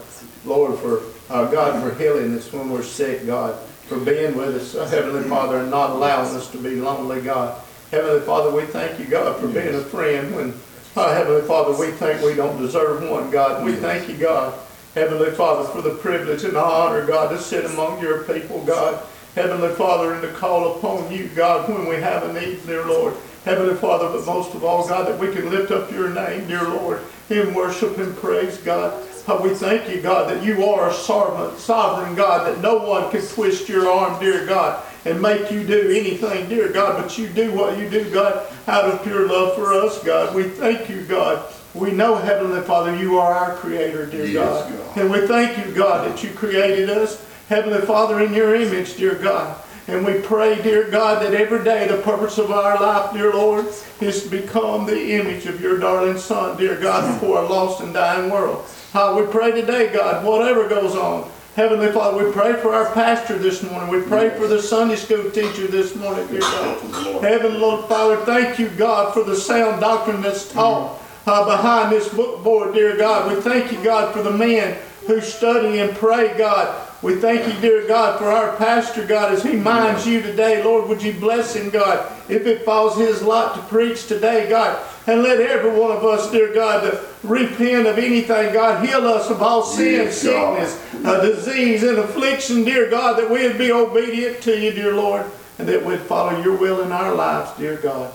Lord, 0.45 0.77
for, 0.81 1.03
uh, 1.33 1.49
God, 1.53 1.81
for 1.81 1.97
healing 2.03 2.37
us 2.37 2.53
when 2.53 2.69
we're 2.69 2.83
sick, 2.83 3.27
God, 3.27 3.57
for 3.87 4.01
being 4.01 4.35
with 4.35 4.57
us, 4.57 4.91
Heavenly 4.91 5.23
Father, 5.29 5.59
and 5.59 5.71
not 5.71 5.91
allowing 5.91 6.35
us 6.35 6.51
to 6.51 6.59
be 6.59 6.81
lonely, 6.81 7.21
God. 7.21 7.63
Heavenly 7.93 8.21
Father, 8.21 8.51
we 8.51 8.63
thank 8.63 8.99
you, 8.99 9.05
God, 9.05 9.39
for 9.39 9.49
being 9.49 9.75
a 9.75 9.81
friend 9.83 10.35
when, 10.35 10.55
uh, 10.97 11.13
Heavenly 11.13 11.43
Father, 11.43 11.77
we 11.77 11.91
think 11.91 12.23
we 12.23 12.35
don't 12.35 12.59
deserve 12.59 13.07
one, 13.07 13.31
God. 13.31 13.67
We 13.67 13.75
thank 13.75 14.09
you, 14.09 14.15
God, 14.15 14.55
Heavenly 14.95 15.31
Father, 15.33 15.69
for 15.69 15.83
the 15.83 15.97
privilege 15.97 16.43
and 16.43 16.55
the 16.55 16.65
honor, 16.65 17.05
God, 17.05 17.29
to 17.33 17.39
sit 17.39 17.67
among 17.67 18.01
your 18.01 18.23
people, 18.23 18.65
God. 18.65 18.99
Heavenly 19.35 19.75
Father, 19.75 20.15
and 20.15 20.23
to 20.23 20.33
call 20.33 20.75
upon 20.75 21.13
you, 21.13 21.29
God, 21.37 21.69
when 21.69 21.87
we 21.87 21.97
have 21.97 22.23
a 22.23 22.33
need, 22.33 22.67
dear 22.67 22.87
Lord. 22.87 23.13
Heavenly 23.45 23.75
Father, 23.75 24.09
but 24.09 24.25
most 24.25 24.55
of 24.55 24.65
all, 24.65 24.89
God, 24.89 25.07
that 25.07 25.19
we 25.19 25.31
can 25.31 25.51
lift 25.51 25.71
up 25.71 25.93
your 25.93 26.09
name, 26.09 26.49
dear 26.49 26.67
Lord, 26.67 27.03
in 27.29 27.53
worship 27.53 27.99
and 27.99 28.17
praise, 28.17 28.57
God. 28.57 29.07
Uh, 29.29 29.39
we 29.43 29.51
thank 29.51 29.91
you, 29.91 30.01
God, 30.01 30.31
that 30.31 30.43
you 30.43 30.65
are 30.65 30.89
a 30.89 30.95
sovereign, 30.95 31.59
sovereign 31.59 32.15
God, 32.15 32.47
that 32.47 32.63
no 32.63 32.79
one 32.79 33.11
can 33.11 33.21
twist 33.21 33.69
your 33.69 33.91
arm, 33.91 34.19
dear 34.19 34.47
God, 34.47 34.83
and 35.05 35.21
make 35.21 35.51
you 35.51 35.65
do 35.65 35.91
anything, 35.91 36.49
dear 36.49 36.69
God, 36.69 37.03
but 37.03 37.19
you 37.19 37.29
do 37.29 37.53
what 37.53 37.79
you 37.79 37.89
do, 37.91 38.09
God, 38.11 38.47
out 38.67 38.85
of 38.85 39.03
pure 39.03 39.27
love 39.27 39.57
for 39.57 39.73
us, 39.75 40.03
God. 40.05 40.35
We 40.35 40.45
thank 40.45 40.89
you, 40.89 41.03
God. 41.03 41.53
We 41.75 41.91
know, 41.91 42.17
Heavenly 42.17 42.61
Father, 42.63 42.95
you 42.97 43.19
are 43.19 43.33
our 43.33 43.57
Creator, 43.57 44.07
dear 44.07 44.27
Yes, 44.27 44.71
God. 44.71 44.79
God. 44.79 44.97
And 44.99 45.11
we 45.11 45.27
thank 45.27 45.65
you, 45.65 45.73
God, 45.73 46.11
that 46.11 46.23
you 46.23 46.31
created 46.31 46.91
us, 46.91 47.25
Heavenly 47.49 47.81
Father, 47.81 48.21
in 48.21 48.33
your 48.35 48.55
image, 48.55 48.97
dear 48.97 49.15
God. 49.15 49.59
And 49.89 50.07
we 50.07 50.21
pray, 50.21 50.63
dear 50.63 50.89
God, 50.89 51.23
that 51.23 51.35
every 51.35 51.65
day 51.65 51.89
the 51.89 52.01
purpose 52.03 52.39
of 52.39 52.53
our 52.53 52.81
life, 52.81 53.13
dear 53.13 53.33
Lord, 53.33 53.67
is 54.01 54.23
to 54.23 54.29
become 54.31 54.87
the 54.87 55.15
image 55.15 55.47
of 55.47 55.61
your 55.61 55.79
darling 55.79 56.19
Son, 56.19 56.57
dear 56.57 56.79
God, 56.81 57.21
for 57.21 57.39
a 57.39 57.49
lost 57.49 57.83
and 57.83 57.93
dying 57.93 58.31
world. 58.31 58.65
How 58.93 59.19
we 59.19 59.27
pray 59.27 59.51
today, 59.51 59.93
God, 59.93 60.25
whatever 60.25 60.69
goes 60.69 60.95
on. 60.95 61.29
Heavenly 61.55 61.93
Father, 61.93 62.25
we 62.25 62.33
pray 62.33 62.55
for 62.55 62.73
our 62.75 62.91
pastor 62.95 63.37
this 63.37 63.63
morning. 63.63 63.91
We 63.91 64.01
pray 64.01 64.31
for 64.31 64.47
the 64.47 64.61
Sunday 64.63 64.97
school 64.97 65.31
teacher 65.31 65.67
this 65.67 65.95
morning, 65.95 66.27
dear 66.29 66.41
God. 66.41 67.23
Heavenly 67.23 67.59
Lord 67.59 67.87
Father, 67.91 68.17
thank 68.25 68.59
you, 68.59 68.71
God, 68.71 69.13
for 69.13 69.23
the 69.23 69.37
sound 69.37 69.83
doctrine 69.83 70.23
that's 70.23 70.51
taught 70.51 70.99
uh, 71.27 71.45
behind 71.45 71.93
this 71.93 72.09
book 72.09 72.43
board, 72.43 72.73
dear 72.73 72.97
God. 72.97 73.35
We 73.35 73.43
thank 73.43 73.71
you, 73.71 73.85
God, 73.85 74.15
for 74.15 74.23
the 74.23 74.31
men 74.31 74.79
who 75.07 75.21
study 75.21 75.81
and 75.81 75.95
pray, 75.95 76.37
God. 76.39 76.89
We 77.03 77.17
thank 77.17 77.53
you, 77.53 77.61
dear 77.61 77.89
God, 77.89 78.19
for 78.21 78.27
our 78.27 78.57
pastor, 78.57 79.05
God, 79.05 79.33
as 79.33 79.43
he 79.43 79.57
minds 79.57 80.07
you 80.07 80.23
today. 80.23 80.63
Lord, 80.63 80.89
would 80.89 81.03
you 81.03 81.13
bless 81.13 81.57
him, 81.57 81.69
God, 81.69 82.13
if 82.31 82.47
it 82.47 82.65
falls 82.65 82.97
his 82.97 83.23
lot 83.23 83.57
to 83.57 83.63
preach 83.63 84.07
today, 84.07 84.49
God. 84.49 84.81
And 85.09 85.25
let 85.25 85.41
every 85.41 85.77
one 85.77 85.91
of 85.91 86.05
us, 86.05 86.31
dear 86.31 86.55
God, 86.55 86.89
to 86.89 87.05
repent 87.25 87.89
of 87.89 87.99
anything. 87.99 88.53
God, 88.53 88.87
heal 88.87 89.05
us 89.05 89.29
of 89.31 89.43
all 89.43 89.65
sin, 89.65 90.07
Yes, 90.07 90.19
sickness, 90.19 90.81
uh, 91.05 91.21
disease, 91.23 91.83
and 91.83 91.99
affliction, 91.99 92.63
dear 92.63 92.89
God, 92.89 93.19
that 93.19 93.29
we'd 93.29 93.59
be 93.59 93.73
obedient 93.73 94.41
to 94.43 94.57
you, 94.57 94.71
dear 94.71 94.95
Lord, 94.95 95.27
and 95.59 95.69
that 95.69 95.85
we'd 95.85 95.99
follow 96.03 96.41
your 96.41 96.57
will 96.57 96.83
in 96.83 96.93
our 96.93 97.13
lives, 97.13 97.51
dear 97.59 97.79
God. 97.79 98.13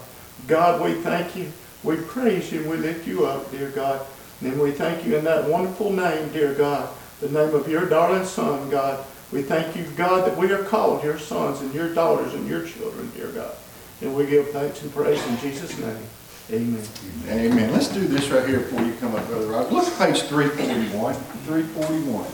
God, 0.48 0.82
we 0.82 0.94
thank 0.94 1.36
you. 1.36 1.52
We 1.84 1.98
praise 1.98 2.54
you. 2.54 2.68
We 2.70 2.78
lift 2.78 3.06
you 3.06 3.26
up, 3.26 3.52
dear 3.52 3.70
God. 3.70 4.06
And 4.42 4.62
we 4.62 4.72
thank 4.72 5.06
you 5.06 5.18
in 5.18 5.26
that 5.26 5.50
wonderful 5.50 5.92
name, 5.92 6.30
dear 6.30 6.54
God, 6.54 6.88
the 7.22 7.30
name 7.30 7.54
of 7.56 7.68
your 7.68 7.86
darling 7.88 8.26
Son, 8.26 8.70
God, 8.70 9.04
We 9.32 9.42
thank 9.42 9.76
you, 9.76 9.84
God, 9.98 10.26
that 10.26 10.38
we 10.38 10.52
are 10.54 10.64
called 10.64 11.04
your 11.04 11.20
sons 11.20 11.60
and 11.62 11.74
your 11.74 11.94
daughters 11.94 12.34
and 12.34 12.48
your 12.48 12.66
children, 12.66 13.12
dear 13.14 13.28
God. 13.28 13.54
And 14.02 14.16
we 14.16 14.26
give 14.26 14.52
thanks 14.52 14.82
and 14.82 14.94
praise 14.94 15.22
in 15.28 15.38
Jesus' 15.40 15.78
name. 15.78 15.98
Amen. 16.50 16.82
Amen. 17.28 17.74
Let's 17.74 17.90
do 17.90 18.08
this 18.08 18.30
right 18.30 18.48
here 18.48 18.60
before 18.60 18.82
you 18.84 18.94
come 19.02 19.14
up, 19.16 19.28
Brother 19.28 19.48
Roger. 19.48 19.70
Look 19.70 19.86
at 19.86 19.98
page 19.98 20.22
three 20.24 20.48
forty-one. 20.48 21.16
Three 21.46 21.64
forty-one. 21.64 22.32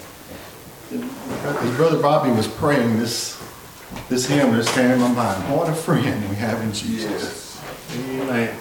As 0.91 1.75
Brother 1.75 1.99
Bobby 1.99 2.29
was 2.29 2.47
praying 2.47 2.99
this, 2.99 3.41
this 4.09 4.27
hymn 4.27 4.51
that's 4.51 4.71
came 4.75 4.91
in 4.91 4.99
my 4.99 5.11
mind. 5.11 5.51
What 5.51 5.67
a 5.67 5.73
friend 5.73 6.29
we 6.29 6.35
have 6.35 6.61
in 6.61 6.71
Jesus. 6.73 7.59
Amen. 7.95 8.55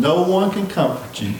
No 0.00 0.22
one 0.22 0.50
can 0.50 0.66
comfort 0.66 1.20
you 1.20 1.34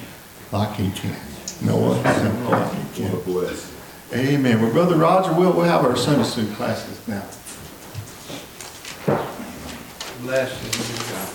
like 0.52 0.74
he 0.76 0.90
can. 0.90 1.14
No 1.62 1.76
one 1.76 2.02
can 2.02 2.14
comfort 2.46 2.50
like 2.50 2.94
he 2.94 3.02
What 3.04 3.12
a 3.12 3.24
can. 3.24 3.32
blessing. 3.32 3.74
Amen. 4.14 4.62
Well, 4.62 4.72
Brother 4.72 4.96
Roger, 4.96 5.32
we'll, 5.34 5.52
we'll 5.52 5.64
have 5.64 5.84
our 5.84 5.96
Sunday 5.96 6.24
school 6.24 6.46
classes 6.54 7.06
now. 7.06 7.24
Bless 10.22 10.50
you, 10.62 11.14
God. 11.14 11.34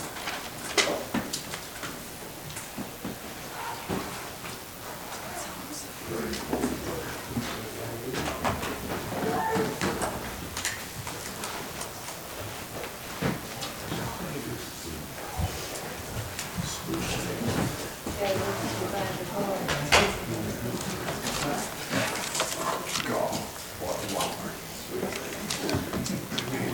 God, 23.07 23.33
what 23.79 23.95
a 23.95 24.07
whopper. 24.13 24.51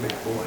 Big 0.02 0.24
boy. 0.24 0.46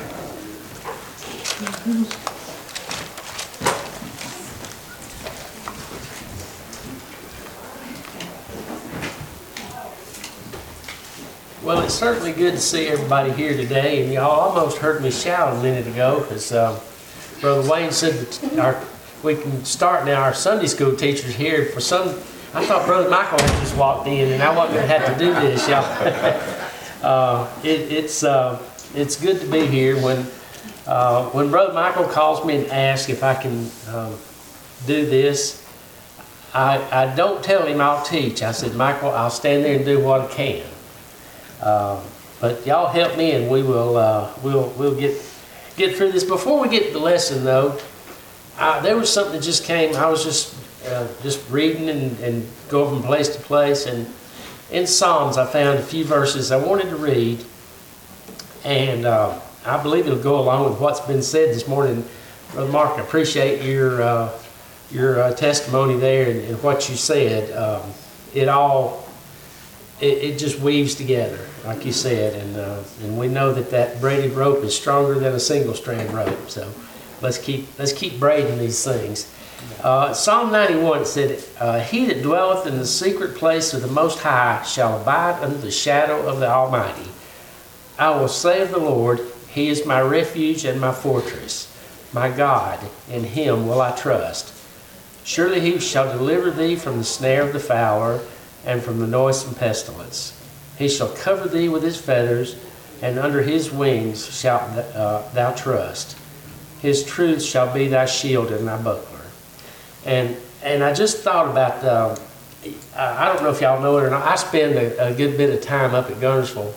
Well, 11.63 11.81
it's 11.83 11.92
certainly 12.03 12.33
good 12.33 12.55
to 12.55 12.61
see 12.61 12.89
everybody 12.89 13.31
here 13.31 13.57
today, 13.57 14.03
and 14.03 14.13
y'all 14.13 14.29
almost 14.29 14.79
heard 14.79 15.01
me 15.01 15.09
shout 15.09 15.57
a 15.57 15.63
minute 15.63 15.87
ago, 15.87 16.19
because 16.19 16.51
Brother 17.41 17.71
Wayne 17.71 17.93
said 17.93 18.15
that 18.15 18.59
our, 18.59 18.85
we 19.23 19.37
can 19.37 19.65
start 19.65 20.05
now, 20.05 20.21
our 20.21 20.35
Sunday 20.35 20.67
school 20.67 20.97
teacher's 20.97 21.37
here 21.37 21.67
for 21.67 21.81
some, 21.81 22.09
I 22.55 22.67
thought 22.67 22.87
Brother 22.87 23.09
Michael 23.09 23.39
had 23.39 23.61
just 23.61 23.77
walked 23.77 24.09
in, 24.09 24.33
and 24.33 24.43
I 24.43 24.53
wasn't 24.53 24.81
gonna 24.81 24.89
have 24.89 25.17
to 25.17 25.25
do 25.25 25.33
this, 25.35 25.69
y'all. 25.69 26.59
Uh, 27.03 27.49
it, 27.65 27.91
it's, 27.91 28.23
uh, 28.23 28.63
it's 28.95 29.21
good 29.21 29.41
to 29.41 29.47
be 29.49 29.67
here 29.67 30.01
when, 30.05 30.25
uh, 30.87 31.25
when 31.31 31.51
Brother 31.51 31.73
Michael 31.73 32.05
calls 32.05 32.45
me 32.47 32.59
and 32.59 32.67
asks 32.71 33.09
if 33.09 33.25
I 33.25 33.35
can, 33.35 33.69
um, 33.89 34.17
do 34.87 35.05
this, 35.07 35.67
I, 36.55 36.79
I 36.93 37.17
don't 37.17 37.43
tell 37.43 37.67
him 37.67 37.81
I'll 37.81 38.05
teach. 38.05 38.41
I 38.41 38.53
said, 38.53 38.77
Michael, 38.77 39.11
I'll 39.11 39.31
stand 39.31 39.65
there 39.65 39.75
and 39.75 39.85
do 39.85 39.99
what 39.99 40.21
I 40.21 40.27
can. 40.29 40.72
Uh, 41.63 42.01
But 42.41 42.67
y'all 42.67 42.89
help 42.89 43.17
me 43.17 43.31
and 43.31 43.49
we 43.49 43.63
will, 43.63 43.97
uh, 43.97 44.29
we'll, 44.43 44.71
we'll 44.77 44.97
get, 44.97 45.15
get 45.77 45.95
through 45.95 46.11
this. 46.11 46.25
Before 46.25 46.61
we 46.61 46.69
get 46.69 46.87
to 46.89 46.93
the 46.93 46.99
lesson 46.99 47.45
though, 47.45 47.79
I, 48.59 48.81
there 48.81 48.97
was 48.97 49.13
something 49.13 49.35
that 49.35 49.45
just 49.45 49.63
came, 49.65 49.95
I 49.95 50.09
was 50.11 50.25
just, 50.25 50.57
uh, 50.89 51.07
just 51.23 51.49
reading 51.51 51.89
and, 51.89 52.19
and 52.19 52.49
going 52.69 52.93
from 52.93 53.05
place 53.05 53.29
to 53.37 53.41
place 53.41 53.87
and 53.87 54.09
in 54.73 54.89
Psalms 54.89 55.39
I 55.39 55.47
found 55.47 55.79
a 55.79 55.83
few 55.83 56.05
verses 56.05 56.51
I 56.51 56.57
wanted 56.57 56.89
to 56.91 56.97
read 56.97 57.45
and, 58.65 59.07
uh, 59.07 59.39
I 59.65 59.81
believe 59.81 60.09
it'll 60.09 60.19
go 60.19 60.41
along 60.41 60.69
with 60.69 60.81
what's 60.81 60.99
been 61.01 61.23
said 61.23 61.51
this 61.55 61.69
morning. 61.69 62.05
Brother 62.53 62.73
Mark, 62.73 62.99
I 62.99 63.03
appreciate 63.03 63.63
your, 63.63 64.03
uh, 64.03 64.33
your 64.91 65.33
testimony 65.35 65.97
there 65.97 66.29
and, 66.29 66.41
and 66.41 66.61
what 66.61 66.89
you 66.89 66.97
said. 66.97 67.57
Um, 67.57 67.83
it 68.35 68.49
all, 68.49 69.07
it, 70.01 70.19
it 70.19 70.39
just 70.39 70.59
weaves 70.59 70.97
together, 70.97 71.39
like 71.65 71.85
you 71.85 71.93
said, 71.93 72.35
and, 72.35 72.57
uh, 72.57 72.83
and 73.03 73.19
we 73.19 73.29
know 73.29 73.53
that 73.53 73.71
that 73.71 74.01
braided 74.01 74.33
rope 74.33 74.65
is 74.65 74.77
stronger 74.77 75.15
than 75.15 75.35
a 75.35 75.41
single 75.41 75.75
strand 75.75 76.13
rope. 76.13 76.51
So 76.51 76.71
let's 77.21 77.39
keep 77.39 77.67
let's 77.79 77.93
keep 77.93 78.19
braiding 78.19 78.59
these 78.59 78.85
things. 78.85 79.33
Uh, 79.83 80.13
Psalm 80.13 80.51
91 80.51 81.07
said, 81.07 81.43
uh, 81.59 81.81
He 81.81 82.05
that 82.07 82.23
dwelleth 82.23 82.67
in 82.67 82.79
the 82.79 82.87
secret 82.87 83.37
place 83.37 83.73
of 83.73 83.83
the 83.83 83.89
Most 83.89 84.19
High 84.19 84.63
shall 84.63 85.01
abide 85.01 85.43
under 85.43 85.59
the 85.59 85.71
shadow 85.71 86.27
of 86.27 86.41
the 86.41 86.49
Almighty. 86.49 87.09
I 87.99 88.11
will 88.11 88.29
say 88.29 88.61
of 88.63 88.71
the 88.71 88.79
Lord, 88.79 89.21
He 89.51 89.69
is 89.69 89.87
my 89.87 90.01
refuge 90.01 90.65
and 90.65 90.81
my 90.81 90.93
fortress, 90.93 91.69
my 92.13 92.29
God, 92.29 92.79
in 93.11 93.25
Him 93.25 93.69
will 93.69 93.81
I 93.81 93.97
trust. 93.97 94.53
Surely 95.25 95.61
He 95.61 95.79
shall 95.79 96.17
deliver 96.17 96.51
thee 96.51 96.77
from 96.77 96.99
the 96.99 97.05
snare 97.05 97.43
of 97.43 97.53
the 97.53 97.61
fowler 97.61 98.21
and 98.65 98.83
from 98.83 98.99
the 98.99 99.07
noisome 99.07 99.55
pestilence. 99.55 100.42
He 100.79 100.89
shall 100.89 101.09
cover 101.09 101.49
thee 101.49 101.69
with 101.69 101.83
His 101.83 102.01
feathers, 102.01 102.57
and 103.01 103.19
under 103.19 103.43
His 103.43 103.71
wings 103.71 104.27
shalt 104.27 104.63
uh, 104.63 105.29
thou 105.33 105.53
trust. 105.53 106.17
His 106.81 107.05
truth 107.05 107.43
shall 107.43 107.73
be 107.73 107.89
thy 107.89 108.07
shield 108.07 108.51
and 108.51 108.67
thy 108.67 108.81
buckler. 108.81 109.21
And 110.05 110.37
and 110.63 110.83
I 110.83 110.93
just 110.95 111.19
thought 111.19 111.51
about 111.51 111.85
um, 111.85 112.17
I 112.97 113.27
don't 113.27 113.43
know 113.43 113.51
if 113.51 113.61
y'all 113.61 113.81
know 113.81 113.99
it 113.99 114.05
or 114.05 114.11
not. 114.11 114.27
I 114.27 114.37
spend 114.37 114.75
a, 114.75 115.09
a 115.09 115.15
good 115.15 115.37
bit 115.37 115.51
of 115.51 115.61
time 115.61 115.95
up 115.95 116.11
at 116.11 116.17
Guntersville 116.19 116.73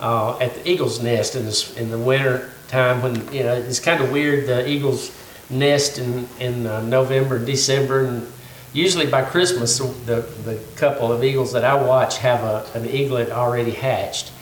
uh, 0.00 0.38
at 0.38 0.54
the 0.54 0.70
Eagles 0.70 1.02
Nest 1.02 1.36
in 1.36 1.44
the 1.44 1.74
in 1.76 1.90
the 1.90 1.98
winter 1.98 2.50
time 2.68 3.02
when 3.02 3.16
you 3.32 3.42
know 3.42 3.54
it's 3.54 3.80
kind 3.80 4.02
of 4.02 4.10
weird. 4.10 4.46
The 4.46 4.68
Eagles 4.68 5.16
nest 5.50 5.98
in 5.98 6.28
in 6.38 6.66
uh, 6.66 6.80
November, 6.82 7.38
December, 7.38 8.06
and 8.06 8.32
usually 8.72 9.06
by 9.06 9.22
Christmas 9.22 9.78
the 9.78 10.26
the 10.44 10.60
couple 10.76 11.12
of 11.12 11.24
eagles 11.24 11.52
that 11.52 11.64
I 11.64 11.74
watch 11.74 12.18
have 12.18 12.42
a, 12.44 12.66
an 12.74 12.88
eaglet 12.88 13.30
already 13.30 13.72
hatched, 13.72 14.32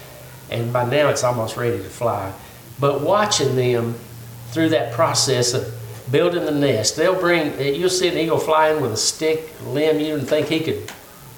and 0.50 0.72
by 0.72 0.84
now 0.88 1.08
it's 1.08 1.24
almost 1.24 1.56
ready 1.56 1.78
to 1.78 1.88
fly. 1.88 2.32
But 2.80 3.00
watching 3.00 3.56
them 3.56 3.96
through 4.50 4.70
that 4.70 4.92
process 4.92 5.52
of 5.54 5.74
building 6.10 6.44
the 6.44 6.50
nest. 6.50 6.96
They'll 6.96 7.18
bring, 7.18 7.60
you'll 7.60 7.90
see 7.90 8.08
an 8.08 8.16
eagle 8.16 8.38
flying 8.38 8.80
with 8.80 8.92
a 8.92 8.96
stick, 8.96 9.50
limb 9.66 10.00
you 10.00 10.06
didn't 10.06 10.26
think 10.26 10.48
he 10.48 10.60
could 10.60 10.90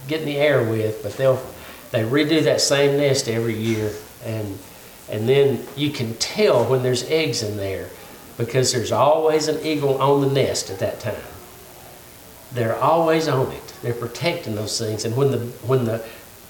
get 0.09 0.21
in 0.21 0.27
the 0.27 0.37
air 0.37 0.63
with, 0.63 1.03
but 1.03 1.17
they'll, 1.17 1.43
they 1.91 2.03
redo 2.03 2.43
that 2.45 2.61
same 2.61 2.97
nest 2.97 3.29
every 3.29 3.57
year. 3.57 3.93
And, 4.25 4.59
and 5.11 5.29
then 5.29 5.65
you 5.77 5.91
can 5.91 6.15
tell 6.15 6.65
when 6.65 6.83
there's 6.83 7.05
eggs 7.11 7.43
in 7.43 7.57
there 7.57 7.89
because 8.37 8.73
there's 8.73 8.93
always 8.93 9.49
an 9.49 9.65
eagle 9.65 10.01
on 10.01 10.21
the 10.21 10.33
nest 10.33 10.71
at 10.71 10.79
that 10.79 11.01
time. 11.01 11.23
They're 12.53 12.77
always 12.77 13.29
on 13.29 13.53
it. 13.53 13.75
They're 13.83 13.95
protecting 13.95 14.55
those 14.55 14.79
things. 14.79 15.05
And 15.05 15.17
when 15.17 15.31
the, 15.31 15.39
when 15.67 15.85
the 15.85 16.05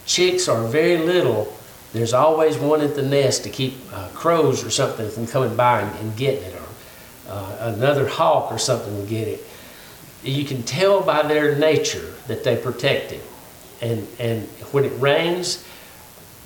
chicks 0.07 0.49
are 0.49 0.67
very 0.67 0.99
little, 0.99 1.53
there's 1.93 2.13
always 2.13 2.57
one 2.57 2.81
at 2.81 2.95
the 2.95 3.03
nest 3.03 3.45
to 3.45 3.51
keep 3.51 3.75
uh, 3.93 4.09
crows 4.15 4.65
or 4.65 4.71
something 4.71 5.11
from 5.11 5.27
coming 5.27 5.57
by 5.57 5.83
and, 5.83 5.99
and 6.01 6.17
getting 6.17 6.45
it, 6.45 6.55
or 6.55 7.33
uh, 7.33 7.75
another 7.75 8.09
hawk 8.09 8.51
or 8.51 8.59
something 8.59 9.03
to 9.03 9.09
get 9.09 9.29
it. 9.29 9.45
You 10.23 10.45
can 10.45 10.63
tell 10.63 11.03
by 11.03 11.23
their 11.23 11.57
nature 11.57 12.15
that 12.29 12.45
they 12.45 12.57
protect 12.57 13.13
it. 13.13 13.23
And, 13.83 14.07
and 14.19 14.47
when 14.73 14.85
it 14.85 14.93
rains, 15.01 15.65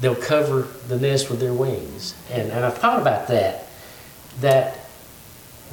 they'll 0.01 0.15
cover 0.15 0.69
the 0.89 0.99
nest 0.99 1.31
with 1.31 1.41
their 1.41 1.53
wings. 1.53 2.15
And, 2.31 2.51
and 2.51 2.65
I 2.65 2.71
thought 2.71 3.01
about 3.01 3.29
that, 3.29 3.67
that 4.41 4.79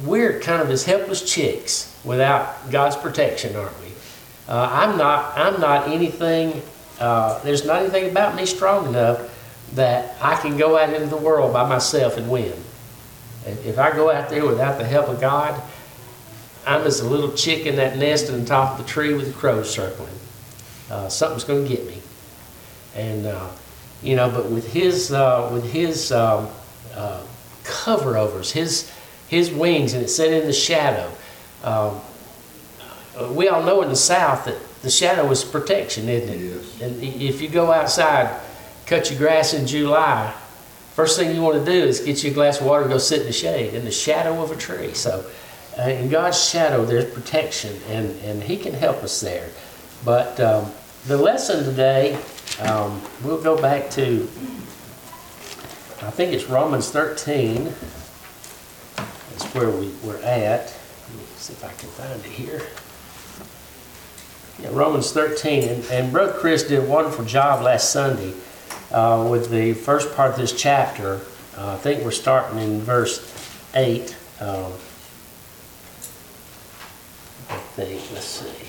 we're 0.04 0.40
kind 0.40 0.62
of 0.62 0.70
as 0.70 0.84
helpless 0.84 1.30
chicks 1.30 1.91
without 2.04 2.70
God's 2.70 2.96
protection, 2.96 3.56
aren't 3.56 3.78
we? 3.80 3.88
Uh, 4.48 4.68
I'm 4.70 4.98
not. 4.98 5.36
I'm 5.36 5.60
not 5.60 5.88
anything. 5.88 6.62
Uh, 6.98 7.42
there's 7.42 7.64
not 7.64 7.80
anything 7.80 8.10
about 8.10 8.34
me 8.34 8.46
strong 8.46 8.86
enough 8.86 9.28
that 9.74 10.16
I 10.20 10.36
can 10.36 10.56
go 10.56 10.78
out 10.78 10.92
into 10.92 11.06
the 11.06 11.16
world 11.16 11.52
by 11.52 11.68
myself 11.68 12.16
and 12.16 12.30
win. 12.30 12.52
If 13.46 13.78
I 13.78 13.90
go 13.90 14.10
out 14.10 14.28
there 14.28 14.46
without 14.46 14.78
the 14.78 14.84
help 14.84 15.08
of 15.08 15.20
God, 15.20 15.60
I'm 16.66 16.82
as 16.82 17.00
a 17.00 17.08
little 17.08 17.32
chick 17.32 17.66
in 17.66 17.76
that 17.76 17.96
nest 17.96 18.30
on 18.30 18.40
the 18.40 18.46
top 18.46 18.78
of 18.78 18.86
the 18.86 18.90
tree 18.90 19.14
with 19.14 19.26
the 19.26 19.32
crows 19.32 19.70
circling. 19.70 20.14
Uh, 20.90 21.08
something's 21.08 21.44
going 21.44 21.64
to 21.64 21.68
get 21.68 21.86
me. 21.86 22.00
And 22.94 23.26
uh, 23.26 23.48
you 24.02 24.14
know, 24.16 24.30
but 24.30 24.50
with 24.50 24.72
His 24.72 25.12
uh, 25.12 25.48
with 25.52 25.72
His 25.72 26.12
um, 26.12 26.48
uh, 26.94 27.24
cover 27.64 28.16
overs, 28.16 28.52
His 28.52 28.92
His 29.28 29.50
wings, 29.50 29.94
and 29.94 30.04
it 30.04 30.08
said 30.08 30.32
in 30.32 30.46
the 30.46 30.52
shadow. 30.52 31.10
Um, 31.62 32.00
uh, 33.16 33.32
we 33.32 33.48
all 33.48 33.62
know 33.62 33.82
in 33.82 33.88
the 33.88 33.96
South 33.96 34.46
that 34.46 34.58
the 34.82 34.90
shadow 34.90 35.30
is 35.30 35.44
protection, 35.44 36.08
isn't 36.08 36.28
it? 36.28 36.40
Yes. 36.40 36.80
And 36.80 37.02
if 37.02 37.40
you 37.40 37.48
go 37.48 37.72
outside, 37.72 38.40
cut 38.86 39.10
your 39.10 39.18
grass 39.18 39.54
in 39.54 39.66
July, 39.66 40.34
first 40.94 41.18
thing 41.18 41.34
you 41.34 41.42
want 41.42 41.64
to 41.64 41.70
do 41.70 41.86
is 41.86 42.00
get 42.00 42.24
you 42.24 42.30
a 42.30 42.34
glass 42.34 42.60
of 42.60 42.66
water 42.66 42.82
and 42.82 42.90
go 42.90 42.98
sit 42.98 43.20
in 43.20 43.26
the 43.26 43.32
shade, 43.32 43.74
in 43.74 43.84
the 43.84 43.92
shadow 43.92 44.42
of 44.42 44.50
a 44.50 44.56
tree. 44.56 44.92
So, 44.94 45.24
uh, 45.78 45.82
in 45.82 46.08
God's 46.08 46.42
shadow, 46.42 46.84
there's 46.84 47.10
protection, 47.12 47.78
and, 47.88 48.10
and 48.22 48.42
He 48.42 48.56
can 48.56 48.74
help 48.74 49.02
us 49.02 49.20
there. 49.20 49.48
But 50.04 50.38
um, 50.40 50.70
the 51.06 51.16
lesson 51.16 51.64
today, 51.64 52.18
um, 52.60 53.00
we'll 53.22 53.42
go 53.42 53.60
back 53.60 53.88
to, 53.90 54.28
I 56.02 56.10
think 56.10 56.32
it's 56.32 56.44
Romans 56.44 56.90
13. 56.90 57.64
That's 58.94 59.44
where 59.54 59.70
we, 59.70 59.88
we're 60.04 60.20
at. 60.22 60.76
See 61.42 61.54
if 61.54 61.64
I 61.64 61.72
can 61.72 61.88
find 61.88 62.24
it 62.24 62.30
here. 62.30 62.62
Yeah, 64.62 64.68
Romans 64.78 65.10
13, 65.10 65.68
and, 65.68 65.84
and 65.86 66.12
Brother 66.12 66.34
Chris 66.34 66.62
did 66.62 66.78
a 66.78 66.86
wonderful 66.86 67.24
job 67.24 67.64
last 67.64 67.90
Sunday 67.90 68.32
uh, 68.92 69.26
with 69.28 69.50
the 69.50 69.72
first 69.72 70.14
part 70.14 70.30
of 70.30 70.36
this 70.36 70.52
chapter. 70.52 71.20
Uh, 71.58 71.72
I 71.72 71.76
think 71.78 72.04
we're 72.04 72.12
starting 72.12 72.60
in 72.60 72.80
verse 72.82 73.18
8. 73.74 74.16
Um, 74.38 74.72
I 77.50 77.58
think, 77.74 78.00
let's 78.12 78.24
see. 78.24 78.64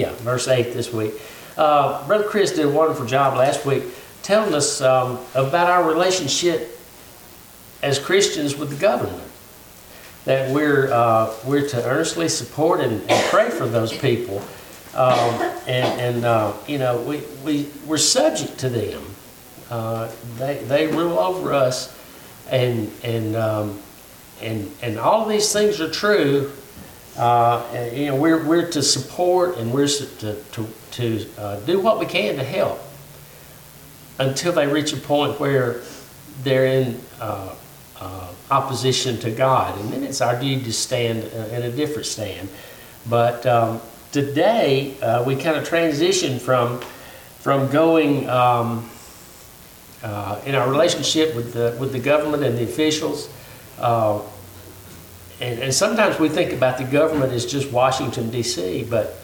Yeah, 0.00 0.12
verse 0.18 0.46
8 0.46 0.72
this 0.72 0.92
week. 0.92 1.14
Uh, 1.56 2.06
Brother 2.06 2.28
Chris 2.28 2.52
did 2.52 2.66
a 2.66 2.70
wonderful 2.70 3.06
job 3.06 3.36
last 3.36 3.66
week 3.66 3.82
telling 4.22 4.54
us 4.54 4.80
um, 4.82 5.18
about 5.34 5.68
our 5.68 5.82
relationship 5.82 6.78
as 7.82 7.98
Christians 7.98 8.56
with 8.56 8.70
the 8.70 8.76
government 8.76 9.29
that 10.24 10.52
we're 10.52 10.92
uh, 10.92 11.32
we're 11.46 11.66
to 11.68 11.84
earnestly 11.84 12.28
support 12.28 12.80
and, 12.80 13.00
and 13.10 13.30
pray 13.30 13.50
for 13.50 13.66
those 13.66 13.92
people, 13.92 14.38
um, 14.94 15.40
and 15.66 16.00
and 16.00 16.24
uh, 16.24 16.52
you 16.66 16.78
know 16.78 17.00
we 17.02 17.22
we 17.44 17.68
we're 17.86 17.98
subject 17.98 18.58
to 18.58 18.68
them. 18.68 19.02
Uh, 19.70 20.10
they 20.36 20.58
they 20.64 20.86
rule 20.88 21.18
over 21.18 21.52
us, 21.52 21.96
and 22.50 22.90
and 23.02 23.36
um, 23.36 23.80
and 24.42 24.70
and 24.82 24.98
all 24.98 25.22
of 25.22 25.28
these 25.28 25.52
things 25.52 25.80
are 25.80 25.90
true. 25.90 26.52
Uh, 27.16 27.66
and, 27.72 27.96
you 27.96 28.06
know 28.06 28.16
we're 28.16 28.44
we're 28.44 28.70
to 28.70 28.82
support 28.82 29.58
and 29.58 29.72
we're 29.72 29.88
to 29.88 30.34
to 30.52 30.66
to 30.92 31.26
uh, 31.38 31.60
do 31.60 31.80
what 31.80 31.98
we 31.98 32.06
can 32.06 32.36
to 32.36 32.44
help 32.44 32.80
until 34.18 34.52
they 34.52 34.66
reach 34.66 34.92
a 34.92 34.96
point 34.96 35.40
where 35.40 35.80
they're 36.42 36.66
in. 36.66 37.00
Uh, 38.00 38.32
opposition 38.50 39.18
to 39.18 39.30
God, 39.30 39.78
and 39.78 39.92
then 39.92 40.02
it's 40.02 40.22
our 40.22 40.34
duty 40.40 40.64
to 40.64 40.72
stand 40.72 41.22
uh, 41.34 41.54
in 41.54 41.64
a 41.64 41.70
different 41.70 42.06
stand. 42.06 42.48
But 43.06 43.44
um, 43.44 43.78
today 44.10 44.98
uh, 45.02 45.22
we 45.22 45.36
kind 45.36 45.54
of 45.56 45.68
transition 45.68 46.38
from 46.38 46.80
from 47.40 47.70
going 47.70 48.26
um, 48.30 48.88
uh, 50.02 50.40
in 50.46 50.54
our 50.54 50.70
relationship 50.70 51.34
with 51.36 51.52
the 51.52 51.76
with 51.78 51.92
the 51.92 51.98
government 51.98 52.42
and 52.42 52.56
the 52.56 52.64
officials. 52.64 53.28
Uh, 53.78 54.22
and, 55.42 55.60
and 55.60 55.74
sometimes 55.74 56.18
we 56.18 56.30
think 56.30 56.54
about 56.54 56.78
the 56.78 56.84
government 56.84 57.34
as 57.34 57.44
just 57.44 57.70
Washington 57.70 58.30
D.C., 58.30 58.86
but 58.88 59.14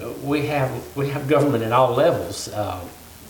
uh, 0.00 0.10
we 0.24 0.46
have 0.46 0.72
we 0.96 1.10
have 1.10 1.28
government 1.28 1.62
at 1.62 1.72
all 1.72 1.94
levels. 1.94 2.48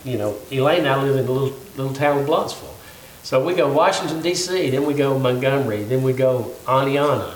You 0.04 0.16
know, 0.16 0.36
Elaine 0.52 0.86
and 0.86 0.88
I 0.88 1.02
live 1.02 1.16
in 1.16 1.26
a 1.26 1.30
little 1.30 1.58
little 1.76 1.92
town 1.92 2.20
of 2.20 2.26
Blountsville. 2.26 2.75
So 3.26 3.44
we 3.44 3.54
go 3.54 3.66
Washington 3.72 4.22
D.C., 4.22 4.70
then 4.70 4.86
we 4.86 4.94
go 4.94 5.18
Montgomery, 5.18 5.82
then 5.82 6.04
we 6.04 6.12
go 6.12 6.52
Oneonta 6.64 7.32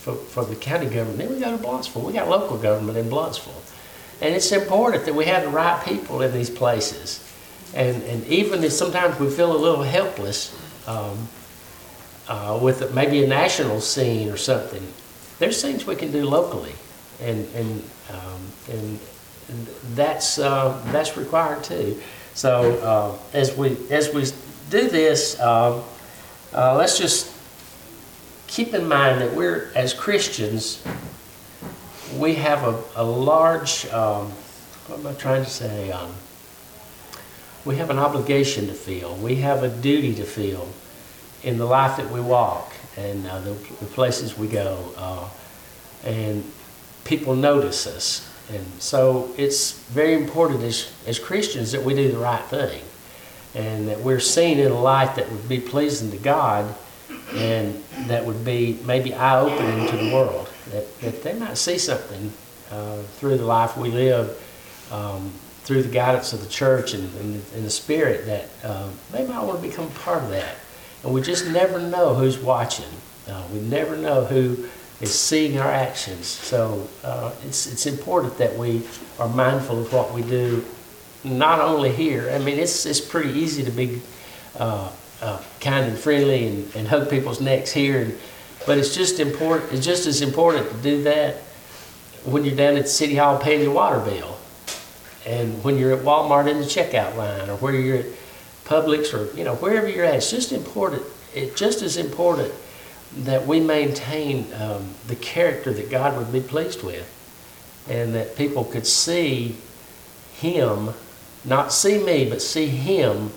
for, 0.00 0.16
for 0.16 0.44
the 0.44 0.56
county 0.56 0.86
government, 0.86 1.18
then 1.18 1.32
we 1.32 1.38
go 1.38 1.56
to 1.56 1.62
Blountsville. 1.62 2.02
We 2.02 2.12
got 2.12 2.28
local 2.28 2.58
government 2.58 2.98
in 2.98 3.08
Blountsville. 3.08 3.54
And 4.20 4.34
it's 4.34 4.50
important 4.50 5.04
that 5.04 5.14
we 5.14 5.26
have 5.26 5.44
the 5.44 5.48
right 5.50 5.80
people 5.84 6.22
in 6.22 6.32
these 6.32 6.50
places. 6.50 7.22
And, 7.72 8.02
and 8.02 8.26
even 8.26 8.64
if 8.64 8.72
sometimes 8.72 9.16
we 9.20 9.30
feel 9.30 9.56
a 9.56 9.56
little 9.56 9.84
helpless 9.84 10.52
um, 10.88 11.28
uh, 12.26 12.58
with 12.60 12.92
maybe 12.92 13.22
a 13.22 13.28
national 13.28 13.80
scene 13.80 14.28
or 14.28 14.36
something, 14.36 14.84
there's 15.38 15.62
things 15.62 15.86
we 15.86 15.94
can 15.94 16.10
do 16.10 16.24
locally. 16.24 16.74
And, 17.20 17.46
and, 17.54 17.84
um, 18.10 18.40
and 18.72 18.98
that's, 19.94 20.40
uh, 20.40 20.82
that's 20.86 21.16
required 21.16 21.62
too. 21.62 22.02
So 22.34 22.72
uh, 22.80 23.16
as 23.32 23.56
we, 23.56 23.76
as 23.90 24.12
we 24.12 24.24
do 24.74 24.88
this, 24.88 25.38
um, 25.40 25.84
uh, 26.52 26.74
let's 26.76 26.98
just 26.98 27.32
keep 28.48 28.74
in 28.74 28.88
mind 28.88 29.20
that 29.20 29.32
we're, 29.32 29.70
as 29.76 29.94
Christians, 29.94 30.82
we 32.16 32.34
have 32.34 32.64
a, 32.64 32.82
a 32.96 33.04
large, 33.04 33.86
um, 33.86 34.30
what 34.88 34.98
am 34.98 35.06
I 35.06 35.12
trying 35.12 35.44
to 35.44 35.50
say? 35.50 35.92
Um, 35.92 36.12
we 37.64 37.76
have 37.76 37.88
an 37.90 37.98
obligation 37.98 38.66
to 38.66 38.74
feel. 38.74 39.14
We 39.16 39.36
have 39.36 39.62
a 39.62 39.68
duty 39.68 40.12
to 40.16 40.24
feel 40.24 40.68
in 41.44 41.56
the 41.56 41.66
life 41.66 41.96
that 41.98 42.10
we 42.10 42.20
walk. 42.20 42.72
and 42.96 43.26
uh, 43.26 43.40
the, 43.40 43.52
the 43.52 43.86
places 43.86 44.36
we 44.36 44.48
go, 44.48 44.92
uh, 44.96 45.28
and 46.04 46.44
people 47.04 47.36
notice 47.36 47.86
us. 47.86 48.28
And 48.52 48.66
so 48.80 49.30
it's 49.36 49.72
very 49.88 50.14
important 50.14 50.62
as, 50.62 50.92
as 51.06 51.18
Christians 51.18 51.72
that 51.72 51.82
we 51.82 51.94
do 51.94 52.10
the 52.10 52.18
right 52.18 52.44
thing 52.44 52.82
and 53.54 53.88
that 53.88 54.00
we're 54.00 54.20
seen 54.20 54.58
in 54.58 54.70
a 54.70 54.80
light 54.80 55.14
that 55.16 55.30
would 55.30 55.48
be 55.48 55.60
pleasing 55.60 56.10
to 56.10 56.18
God 56.18 56.74
and 57.34 57.82
that 58.06 58.24
would 58.24 58.44
be 58.44 58.78
maybe 58.84 59.14
eye 59.14 59.40
opening 59.40 59.88
to 59.88 59.96
the 59.96 60.12
world. 60.12 60.48
That, 60.70 61.00
that 61.00 61.22
they 61.22 61.34
might 61.34 61.56
see 61.56 61.78
something 61.78 62.32
uh, 62.70 62.98
through 63.18 63.38
the 63.38 63.44
life 63.44 63.76
we 63.76 63.90
live, 63.90 64.40
um, 64.90 65.32
through 65.62 65.82
the 65.82 65.88
guidance 65.88 66.32
of 66.32 66.40
the 66.40 66.48
church 66.48 66.94
and, 66.94 67.04
and, 67.20 67.42
and 67.54 67.64
the 67.64 67.70
Spirit, 67.70 68.26
that 68.26 68.48
uh, 68.62 68.88
they 69.12 69.26
might 69.26 69.42
want 69.42 69.62
to 69.62 69.68
become 69.68 69.88
part 69.90 70.22
of 70.22 70.30
that. 70.30 70.56
And 71.02 71.12
we 71.12 71.22
just 71.22 71.46
never 71.48 71.78
know 71.78 72.14
who's 72.14 72.38
watching. 72.38 72.86
Uh, 73.28 73.44
we 73.52 73.60
never 73.60 73.96
know 73.96 74.24
who 74.24 74.68
is 75.00 75.18
seeing 75.18 75.58
our 75.58 75.70
actions. 75.70 76.26
So 76.26 76.88
uh, 77.02 77.32
it's, 77.46 77.66
it's 77.66 77.86
important 77.86 78.38
that 78.38 78.56
we 78.56 78.82
are 79.18 79.28
mindful 79.28 79.80
of 79.80 79.92
what 79.92 80.12
we 80.12 80.22
do, 80.22 80.64
not 81.24 81.60
only 81.60 81.90
here. 81.90 82.30
I 82.30 82.38
mean, 82.38 82.58
it's, 82.58 82.86
it's 82.86 83.00
pretty 83.00 83.30
easy 83.30 83.64
to 83.64 83.70
be 83.70 84.00
uh, 84.58 84.90
uh, 85.20 85.42
kind 85.60 85.86
and 85.86 85.98
friendly 85.98 86.46
and, 86.46 86.76
and 86.76 86.88
hug 86.88 87.08
people's 87.08 87.40
necks 87.40 87.72
here, 87.72 88.02
and, 88.02 88.18
but 88.66 88.78
it's 88.78 88.94
just 88.94 89.20
important. 89.20 89.72
It's 89.72 89.84
just 89.84 90.06
as 90.06 90.20
important 90.20 90.68
to 90.70 90.76
do 90.82 91.02
that 91.04 91.36
when 92.24 92.44
you're 92.44 92.56
down 92.56 92.76
at 92.76 92.88
City 92.88 93.16
Hall 93.16 93.38
paying 93.38 93.62
your 93.62 93.72
water 93.72 94.00
bill, 94.00 94.36
and 95.26 95.62
when 95.64 95.78
you're 95.78 95.92
at 95.92 96.04
Walmart 96.04 96.48
in 96.50 96.58
the 96.58 96.64
checkout 96.64 97.16
line, 97.16 97.48
or 97.48 97.56
where 97.56 97.74
you're 97.74 97.98
at 97.98 98.06
Publix, 98.64 99.12
or 99.12 99.34
you 99.36 99.44
know 99.44 99.54
wherever 99.56 99.88
you're 99.88 100.04
at. 100.04 100.14
It's 100.14 100.30
just 100.30 100.52
important. 100.52 101.02
It's 101.34 101.58
just 101.58 101.82
as 101.82 101.96
important 101.96 102.52
that 103.18 103.46
we 103.46 103.60
maintain 103.60 104.52
um, 104.54 104.94
the 105.06 105.16
character 105.16 105.72
that 105.72 105.90
God 105.90 106.16
would 106.16 106.32
be 106.32 106.40
pleased 106.40 106.82
with, 106.82 107.06
and 107.88 108.14
that 108.14 108.36
people 108.36 108.64
could 108.64 108.86
see 108.86 109.56
Him, 110.34 110.90
not 111.44 111.72
see 111.72 112.02
me, 112.02 112.28
but 112.28 112.40
see 112.42 112.66
Him 112.66 113.30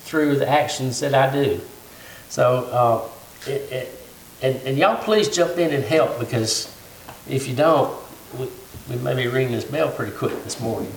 through 0.00 0.36
the 0.36 0.48
actions 0.48 1.00
that 1.00 1.14
I 1.14 1.32
do. 1.32 1.60
So, 2.28 2.64
uh, 2.72 3.48
it, 3.48 3.72
it, 3.72 4.00
and, 4.42 4.56
and 4.66 4.78
y'all 4.78 4.96
please 5.02 5.28
jump 5.28 5.58
in 5.58 5.72
and 5.72 5.84
help 5.84 6.18
because 6.18 6.74
if 7.28 7.46
you 7.48 7.54
don't, 7.54 7.96
we, 8.38 8.48
we 8.88 8.96
may 8.96 9.14
be 9.14 9.26
ringing 9.28 9.52
this 9.52 9.64
bell 9.64 9.90
pretty 9.90 10.12
quick 10.12 10.42
this 10.44 10.60
morning. 10.60 10.92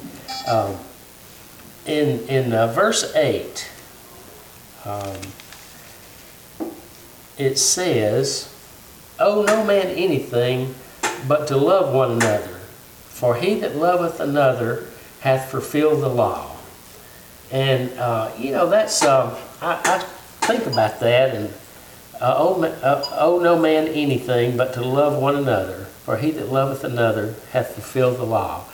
Um, 0.47 0.77
in 1.85 2.25
in 2.27 2.53
uh, 2.53 2.67
verse 2.67 3.13
8, 3.13 3.69
um, 4.85 5.17
it 7.37 7.57
says, 7.57 8.53
Owe 9.19 9.43
no 9.43 9.63
man 9.63 9.87
anything 9.87 10.75
but 11.27 11.47
to 11.47 11.57
love 11.57 11.93
one 11.93 12.11
another, 12.11 12.59
for 13.09 13.35
he 13.35 13.55
that 13.55 13.75
loveth 13.75 14.19
another 14.19 14.87
hath 15.23 15.49
fulfilled 15.49 16.01
the 16.01 16.09
law. 16.09 16.53
And, 17.49 17.97
uh, 17.97 18.29
you 18.37 18.51
know, 18.51 18.69
that's, 18.69 19.01
um, 19.05 19.31
I, 19.61 19.79
I 19.85 19.99
think 20.45 20.65
about 20.65 20.99
that, 20.99 21.33
and 21.33 21.53
uh, 22.19 22.35
owe, 22.37 22.61
uh, 22.61 23.05
owe 23.17 23.39
no 23.39 23.57
man 23.57 23.87
anything 23.87 24.57
but 24.57 24.73
to 24.73 24.81
love 24.81 25.21
one 25.21 25.37
another, 25.37 25.85
for 26.03 26.17
he 26.17 26.31
that 26.31 26.51
loveth 26.51 26.83
another 26.83 27.35
hath 27.53 27.73
fulfilled 27.73 28.17
the 28.17 28.25
law. 28.25 28.65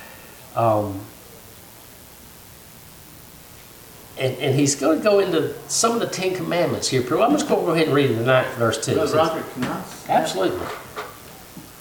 Um, 0.56 1.02
and, 4.18 4.36
and 4.38 4.60
he's 4.60 4.74
going 4.74 4.98
to 4.98 5.04
go 5.04 5.20
into 5.20 5.54
some 5.70 5.92
of 5.92 6.00
the 6.00 6.08
Ten 6.08 6.36
Commandments 6.36 6.88
here. 6.88 7.02
I'm 7.02 7.32
just 7.34 7.48
going 7.48 7.60
to 7.60 7.66
go 7.68 7.72
ahead 7.74 7.86
and 7.86 7.96
read 7.96 8.10
the 8.18 8.24
ninth 8.24 8.56
verse 8.56 8.84
too. 8.84 8.96
Brother 8.96 9.18
Roger, 9.18 9.44
can 9.54 9.66
I? 9.66 9.84
Absolutely. 10.08 10.66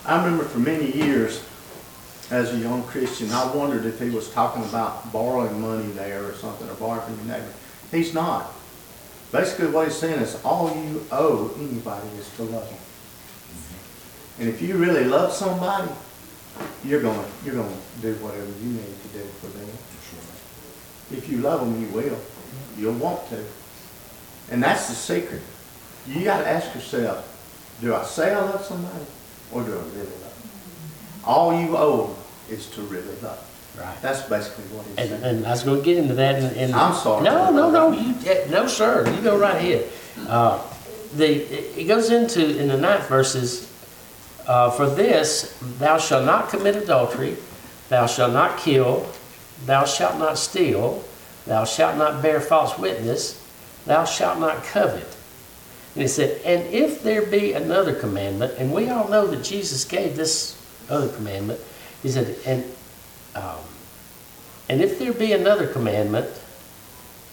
I 0.05 0.23
remember 0.23 0.43
for 0.43 0.59
many 0.59 0.95
years, 0.95 1.43
as 2.31 2.53
a 2.53 2.57
young 2.57 2.83
Christian, 2.83 3.31
I 3.31 3.53
wondered 3.55 3.85
if 3.85 3.99
he 3.99 4.09
was 4.09 4.29
talking 4.31 4.63
about 4.63 5.11
borrowing 5.11 5.59
money 5.59 5.87
there 5.93 6.23
or 6.25 6.33
something, 6.33 6.69
or 6.69 6.75
borrowing 6.75 7.01
from 7.01 7.27
your 7.27 7.37
neighbor. 7.37 7.51
He's 7.91 8.13
not. 8.13 8.53
Basically, 9.31 9.67
what 9.67 9.87
he's 9.87 9.97
saying 9.97 10.19
is 10.21 10.39
all 10.43 10.75
you 10.75 11.05
owe 11.11 11.53
anybody 11.59 12.07
is 12.17 12.29
to 12.35 12.43
love 12.43 12.67
them. 12.67 12.79
And 14.39 14.49
if 14.49 14.61
you 14.61 14.77
really 14.77 15.05
love 15.05 15.33
somebody, 15.33 15.91
you're 16.83 17.01
gonna, 17.01 17.25
you're 17.43 17.55
gonna 17.55 17.75
do 18.01 18.13
whatever 18.15 18.45
you 18.45 18.69
need 18.69 19.01
to 19.01 19.07
do 19.09 19.23
for 19.41 19.47
them. 19.47 19.67
If 21.11 21.27
you 21.29 21.39
love 21.39 21.61
them, 21.61 21.81
you 21.81 21.87
will. 21.89 22.19
You'll 22.77 22.93
want 22.93 23.27
to. 23.29 23.43
And 24.51 24.61
that's 24.61 24.87
the 24.87 24.95
secret. 24.95 25.41
You 26.07 26.23
gotta 26.23 26.47
ask 26.47 26.73
yourself, 26.73 27.25
do 27.81 27.93
I 27.95 28.03
say 28.03 28.33
I 28.33 28.39
love 28.39 28.63
somebody 28.63 29.05
or 29.51 29.63
do 29.63 29.71
I 29.71 29.75
really 29.75 29.99
love 29.99 30.41
them? 30.41 30.49
All 31.25 31.59
you 31.59 31.75
owe 31.77 32.15
is 32.51 32.67
to 32.71 32.81
really 32.81 33.15
love. 33.21 33.45
Right. 33.77 34.01
That's 34.01 34.23
basically 34.23 34.63
what 34.75 34.85
he's 34.87 34.97
And, 34.97 35.09
saying. 35.09 35.23
and 35.37 35.47
I 35.47 35.51
was 35.51 35.63
going 35.63 35.79
to 35.79 35.85
get 35.85 35.97
into 35.97 36.15
that. 36.15 36.35
In, 36.41 36.69
in, 36.69 36.73
I'm 36.73 36.93
sorry. 36.93 37.23
No, 37.23 37.51
no, 37.51 37.69
no. 37.69 37.91
You, 37.91 38.13
no, 38.49 38.67
sir. 38.67 39.09
You 39.15 39.21
go 39.21 39.37
right 39.37 39.55
ahead. 39.55 39.87
Uh, 40.27 40.61
the 41.15 41.43
it 41.79 41.87
goes 41.87 42.09
into 42.11 42.57
in 42.59 42.67
the 42.67 42.77
ninth 42.77 43.07
verses. 43.07 43.67
Uh, 44.47 44.71
for 44.71 44.89
this, 44.89 45.55
thou 45.77 45.97
shalt 45.99 46.25
not 46.25 46.49
commit 46.49 46.75
adultery, 46.75 47.37
thou 47.89 48.07
shalt 48.07 48.33
not 48.33 48.57
kill, 48.57 49.07
thou 49.67 49.85
shalt 49.85 50.17
not 50.17 50.39
steal, 50.39 51.03
thou 51.45 51.63
shalt 51.63 51.97
not 51.97 52.19
bear 52.23 52.41
false 52.41 52.75
witness, 52.79 53.45
thou 53.85 54.03
shalt 54.03 54.39
not 54.39 54.63
covet. 54.63 55.05
And 55.93 56.01
he 56.01 56.07
said, 56.07 56.41
and 56.43 56.63
if 56.73 57.03
there 57.03 57.27
be 57.27 57.53
another 57.53 57.93
commandment, 57.93 58.53
and 58.57 58.73
we 58.73 58.89
all 58.89 59.07
know 59.07 59.27
that 59.27 59.43
Jesus 59.43 59.85
gave 59.85 60.15
this 60.15 60.59
other 60.89 61.09
commandment, 61.09 61.59
he 62.01 62.09
said, 62.09 62.37
and 62.45 62.63
um, 63.35 63.59
and 64.69 64.81
if 64.81 64.99
there 64.99 65.13
be 65.13 65.33
another 65.33 65.67
commandment, 65.67 66.29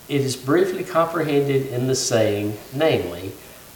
it 0.08 0.20
is 0.20 0.36
briefly 0.36 0.84
comprehended 0.84 1.66
in 1.66 1.86
the 1.86 1.94
saying, 1.94 2.56
namely, 2.72 3.32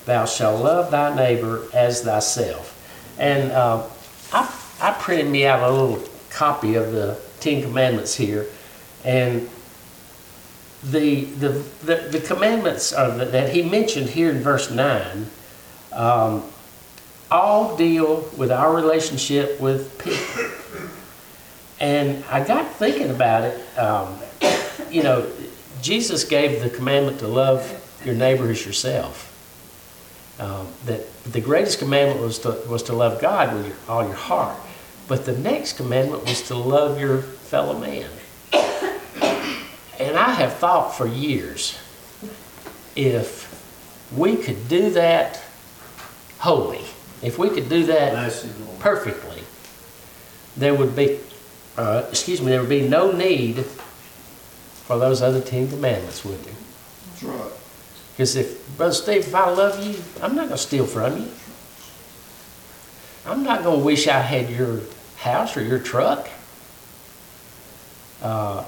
Thou 0.06 0.24
shalt 0.24 0.62
love 0.62 0.90
thy 0.90 1.14
neighbor 1.14 1.66
as 1.74 2.02
thyself. 2.02 2.76
And 3.18 3.52
um, 3.52 3.84
I, 4.32 4.52
I 4.80 4.92
printed 4.92 5.30
me 5.30 5.46
out 5.46 5.62
a 5.62 5.70
little 5.70 6.02
copy 6.30 6.74
of 6.74 6.92
the 6.92 7.20
Ten 7.40 7.62
Commandments 7.62 8.14
here, 8.14 8.46
and 9.04 9.48
the 10.82 11.24
the 11.24 11.50
the, 11.84 11.96
the 12.10 12.20
commandments 12.20 12.90
that, 12.90 13.32
that 13.32 13.52
he 13.52 13.62
mentioned 13.62 14.08
here 14.08 14.30
in 14.30 14.40
verse 14.40 14.70
nine. 14.70 15.26
Um, 15.92 16.44
all 17.30 17.76
deal 17.76 18.28
with 18.36 18.50
our 18.50 18.74
relationship 18.74 19.60
with 19.60 19.98
people. 19.98 20.44
And 21.78 22.22
I 22.24 22.44
got 22.44 22.70
thinking 22.74 23.10
about 23.10 23.44
it. 23.44 23.78
Um, 23.78 24.18
you 24.90 25.02
know, 25.02 25.30
Jesus 25.80 26.24
gave 26.24 26.62
the 26.62 26.68
commandment 26.68 27.20
to 27.20 27.28
love 27.28 28.00
your 28.04 28.14
neighbor 28.14 28.50
as 28.50 28.64
yourself. 28.66 29.28
Um, 30.38 30.68
that 30.86 31.06
the 31.24 31.40
greatest 31.40 31.78
commandment 31.78 32.20
was 32.20 32.38
to, 32.40 32.50
was 32.68 32.82
to 32.84 32.94
love 32.94 33.20
God 33.20 33.54
with 33.54 33.66
your, 33.66 33.76
all 33.88 34.04
your 34.04 34.14
heart. 34.14 34.56
But 35.06 35.26
the 35.26 35.36
next 35.36 35.74
commandment 35.74 36.24
was 36.24 36.42
to 36.48 36.54
love 36.54 36.98
your 37.00 37.18
fellow 37.22 37.78
man. 37.78 38.08
And 39.98 40.16
I 40.16 40.30
have 40.30 40.54
thought 40.54 40.96
for 40.96 41.06
years 41.06 41.78
if 42.96 43.48
we 44.16 44.36
could 44.36 44.68
do 44.68 44.90
that 44.90 45.42
wholly, 46.38 46.84
if 47.22 47.38
we 47.38 47.50
could 47.50 47.68
do 47.68 47.84
that 47.86 48.12
Bless 48.12 48.44
you, 48.44 48.50
Lord. 48.64 48.80
perfectly, 48.80 49.42
there 50.56 50.74
would 50.74 50.96
be, 50.96 51.18
uh, 51.76 52.06
excuse 52.08 52.40
me, 52.40 52.48
there 52.48 52.60
would 52.60 52.68
be 52.68 52.88
no 52.88 53.12
need 53.12 53.64
for 53.64 54.98
those 54.98 55.22
other 55.22 55.40
Ten 55.40 55.68
Commandments, 55.68 56.24
would 56.24 56.42
there? 56.44 56.54
That's 57.06 57.22
right. 57.22 57.52
Because 58.12 58.36
if, 58.36 58.76
Brother 58.76 58.92
Steve, 58.92 59.28
if 59.28 59.34
I 59.34 59.50
love 59.50 59.84
you, 59.84 59.94
I'm 60.22 60.34
not 60.34 60.48
going 60.48 60.50
to 60.50 60.58
steal 60.58 60.86
from 60.86 61.16
you. 61.16 61.28
I'm 63.26 63.42
not 63.42 63.62
going 63.62 63.80
to 63.80 63.84
wish 63.84 64.08
I 64.08 64.20
had 64.20 64.50
your 64.50 64.80
house 65.16 65.56
or 65.56 65.62
your 65.62 65.78
truck. 65.78 66.28
Uh, 68.22 68.64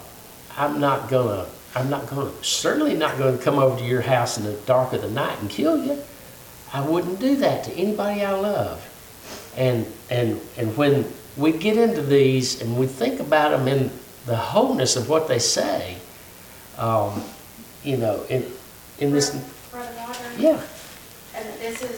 I'm 0.56 0.80
not 0.80 1.08
going 1.08 1.44
to, 1.44 1.50
I'm 1.74 1.90
not 1.90 2.06
going 2.06 2.30
to, 2.30 2.44
certainly 2.44 2.94
not 2.94 3.18
going 3.18 3.36
to 3.36 3.42
come 3.42 3.58
over 3.58 3.78
to 3.78 3.84
your 3.84 4.02
house 4.02 4.38
in 4.38 4.44
the 4.44 4.52
dark 4.52 4.92
of 4.92 5.02
the 5.02 5.10
night 5.10 5.38
and 5.40 5.50
kill 5.50 5.82
you. 5.84 6.02
I 6.72 6.80
wouldn't 6.80 7.20
do 7.20 7.36
that 7.36 7.64
to 7.64 7.72
anybody 7.72 8.24
I 8.24 8.32
love. 8.32 8.88
And, 9.56 9.86
and, 10.08 10.40
and 10.56 10.74
when 10.76 11.04
we 11.36 11.52
get 11.52 11.76
into 11.76 12.02
these 12.02 12.62
and 12.62 12.78
we 12.78 12.86
think 12.86 13.20
about 13.20 13.50
them 13.50 13.68
in 13.68 13.90
the 14.26 14.36
wholeness 14.36 14.96
of 14.96 15.08
what 15.08 15.28
they 15.28 15.38
say, 15.38 15.98
um, 16.78 17.22
you 17.84 17.98
know, 17.98 18.24
in, 18.30 18.50
in 18.98 19.12
this, 19.12 19.36
yeah, 20.38 20.60
And 21.34 21.48
this 21.60 21.82
is, 21.82 21.96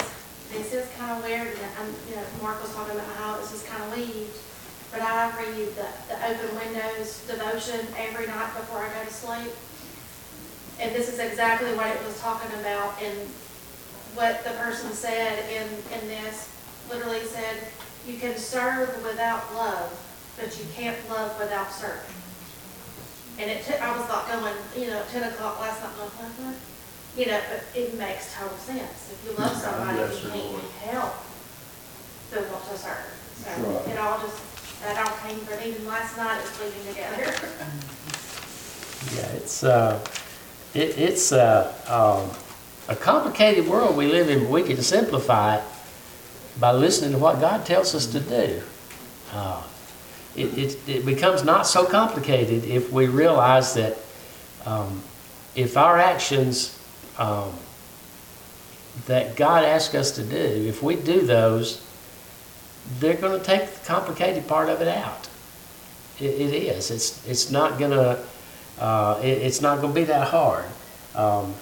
this 0.51 0.75
is 0.75 0.89
kind 0.97 1.13
of 1.13 1.23
weird, 1.23 1.49
and 1.49 1.71
I'm, 1.79 1.95
you 2.09 2.17
know, 2.17 2.25
Mark 2.43 2.61
was 2.63 2.75
talking 2.75 2.95
about 2.95 3.07
how 3.17 3.37
this 3.37 3.53
is 3.53 3.63
kind 3.65 3.83
of 3.83 3.97
leaves, 3.97 4.43
but 4.91 5.03
I 5.03 5.31
read 5.39 5.69
the, 5.77 5.87
the 6.09 6.17
open 6.31 6.57
windows 6.57 7.25
devotion 7.27 7.87
every 7.97 8.27
night 8.27 8.55
before 8.55 8.79
I 8.79 8.89
go 8.89 9.05
to 9.05 9.13
sleep. 9.13 9.53
And 10.81 10.95
this 10.95 11.09
is 11.13 11.21
exactly 11.21 11.73
what 11.75 11.87
it 11.87 12.03
was 12.05 12.21
talking 12.21 12.51
about 12.59 13.01
in 13.01 13.15
what 14.15 14.45
the 14.45 14.51
person 14.51 14.93
said 14.93 15.39
in, 15.51 15.67
in 15.99 16.09
this, 16.09 16.51
literally 16.91 17.25
said, 17.25 17.57
you 18.07 18.19
can 18.19 18.37
serve 18.37 19.03
without 19.03 19.55
love, 19.55 19.91
but 20.39 20.57
you 20.59 20.65
can't 20.75 20.97
love 21.09 21.39
without 21.39 21.73
serving. 21.73 22.15
And 23.39 23.51
it 23.51 23.65
took, 23.65 23.81
I 23.83 23.97
was 23.99 24.09
like 24.09 24.29
going, 24.29 24.55
you 24.77 24.87
know, 24.93 25.03
ten 25.11 25.25
o'clock 25.25 25.61
last 25.61 25.83
night, 25.83 25.97
going, 25.97 26.11
what, 26.11 26.31
what? 26.47 26.55
You 27.17 27.27
know, 27.27 27.41
but 27.51 27.65
it 27.79 27.99
makes 27.99 28.35
total 28.35 28.57
sense. 28.59 29.11
If 29.11 29.25
you 29.27 29.37
love 29.37 29.57
somebody, 29.57 29.99
bless 29.99 30.23
you 30.23 30.29
her, 30.31 30.37
can't 30.37 30.51
Lord. 30.53 30.63
help 30.87 31.15
but 32.31 32.51
want 32.51 32.65
to 32.65 32.79
serve. 32.79 33.35
So 33.37 33.51
right. 33.51 33.89
it 33.89 33.99
all 33.99 34.19
just, 34.19 34.81
that 34.83 34.99
all 34.99 35.17
came 35.29 35.39
from, 35.41 35.59
even 35.67 35.87
last 35.87 36.17
night, 36.17 36.41
it's 36.41 36.57
bleeding 36.59 36.87
together. 36.89 37.35
Yeah, 39.15 39.27
it's, 39.37 39.63
uh, 39.63 40.03
it, 40.73 40.97
it's, 40.97 41.31
uh, 41.31 41.71
um, 41.89 42.35
a 42.89 42.97
complicated 42.97 43.67
world 43.67 43.97
we 43.97 44.07
live 44.07 44.29
in, 44.29 44.41
but 44.41 44.51
we 44.51 44.63
can 44.63 44.83
simplify 44.83 45.57
it 45.57 45.65
by 46.61 46.73
listening 46.73 47.13
to 47.13 47.19
what 47.19 47.41
God 47.41 47.65
tells 47.67 47.95
us 47.95 48.07
to 48.07 48.21
do. 48.21 48.63
Uh, 49.33 49.63
It, 50.37 50.59
it, 50.59 50.89
it 50.89 51.07
becomes 51.07 51.45
not 51.45 51.65
so 51.65 51.87
complicated 51.87 52.65
if 52.65 52.91
we 52.93 53.07
realize 53.07 53.75
that, 53.75 53.97
um, 54.67 55.01
if 55.55 55.77
our 55.77 55.97
actions, 55.97 56.77
um, 57.19 57.53
that 59.07 59.37
God 59.37 59.63
asks 59.65 59.95
us 59.95 60.11
to 60.13 60.25
do, 60.25 60.67
if 60.69 60.83
we 60.83 60.97
do 60.97 61.21
those, 61.23 61.81
they're 62.99 63.15
gonna 63.15 63.39
take 63.39 63.71
the 63.71 63.87
complicated 63.87 64.49
part 64.49 64.69
of 64.69 64.83
it 64.83 64.89
out. 64.89 65.29
It, 66.19 66.35
it 66.41 66.53
is. 66.53 66.91
It's, 66.91 67.25
it's 67.29 67.51
not 67.51 67.79
gonna, 67.79 68.19
uh, 68.81 69.21
it, 69.23 69.39
it's 69.39 69.61
not 69.61 69.81
going 69.81 69.95
to 69.95 70.01
be 70.01 70.05
that 70.07 70.29
hard. 70.29 70.67
Um, 71.15 71.55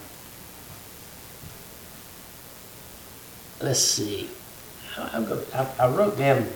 let's 3.63 3.81
see. 3.81 4.29
Gonna, 4.97 5.39
I, 5.55 5.67
I 5.81 5.89
wrote 5.89 6.19
down 6.19 6.47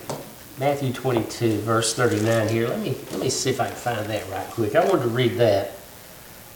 Matthew 0.59 0.93
22, 0.93 1.59
verse 1.59 1.93
39 1.93 2.49
here. 2.49 2.67
Let 2.67 2.79
me 2.79 2.95
let 3.11 3.19
me 3.19 3.29
see 3.29 3.49
if 3.49 3.59
I 3.59 3.67
can 3.67 3.75
find 3.75 4.05
that 4.05 4.29
right 4.29 4.47
quick. 4.47 4.75
I 4.75 4.85
wanted 4.85 5.03
to 5.03 5.09
read 5.09 5.33
that. 5.37 5.71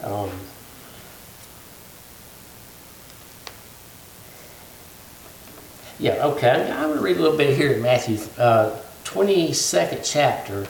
Um, 0.03 0.29
yeah, 5.99 6.25
okay. 6.25 6.71
I'm 6.71 6.87
going 6.87 6.97
to 6.97 7.03
read 7.03 7.17
a 7.17 7.21
little 7.21 7.37
bit 7.37 7.55
here 7.55 7.73
in 7.73 7.81
Matthew 7.81 8.17
uh, 8.37 8.77
22nd 9.03 10.01
chapter 10.03 10.67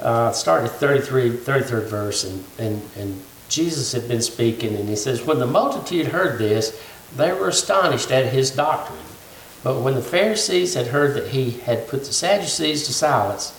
uh, 0.00 0.30
start 0.32 0.64
at 0.64 0.70
33, 0.70 1.30
33rd 1.30 1.88
verse, 1.88 2.24
and, 2.24 2.44
and, 2.58 2.82
and 2.96 3.22
Jesus 3.48 3.92
had 3.92 4.06
been 4.06 4.22
speaking, 4.22 4.76
and 4.76 4.88
he 4.88 4.96
says, 4.96 5.24
When 5.24 5.38
the 5.38 5.46
multitude 5.46 6.06
heard 6.06 6.38
this, 6.38 6.80
they 7.16 7.32
were 7.32 7.48
astonished 7.48 8.10
at 8.10 8.32
his 8.32 8.50
doctrine. 8.50 8.98
But 9.62 9.80
when 9.80 9.94
the 9.94 10.02
Pharisees 10.02 10.74
had 10.74 10.88
heard 10.88 11.14
that 11.14 11.28
he 11.28 11.50
had 11.50 11.88
put 11.88 12.04
the 12.04 12.12
Sadducees 12.12 12.86
to 12.86 12.92
silence, 12.92 13.58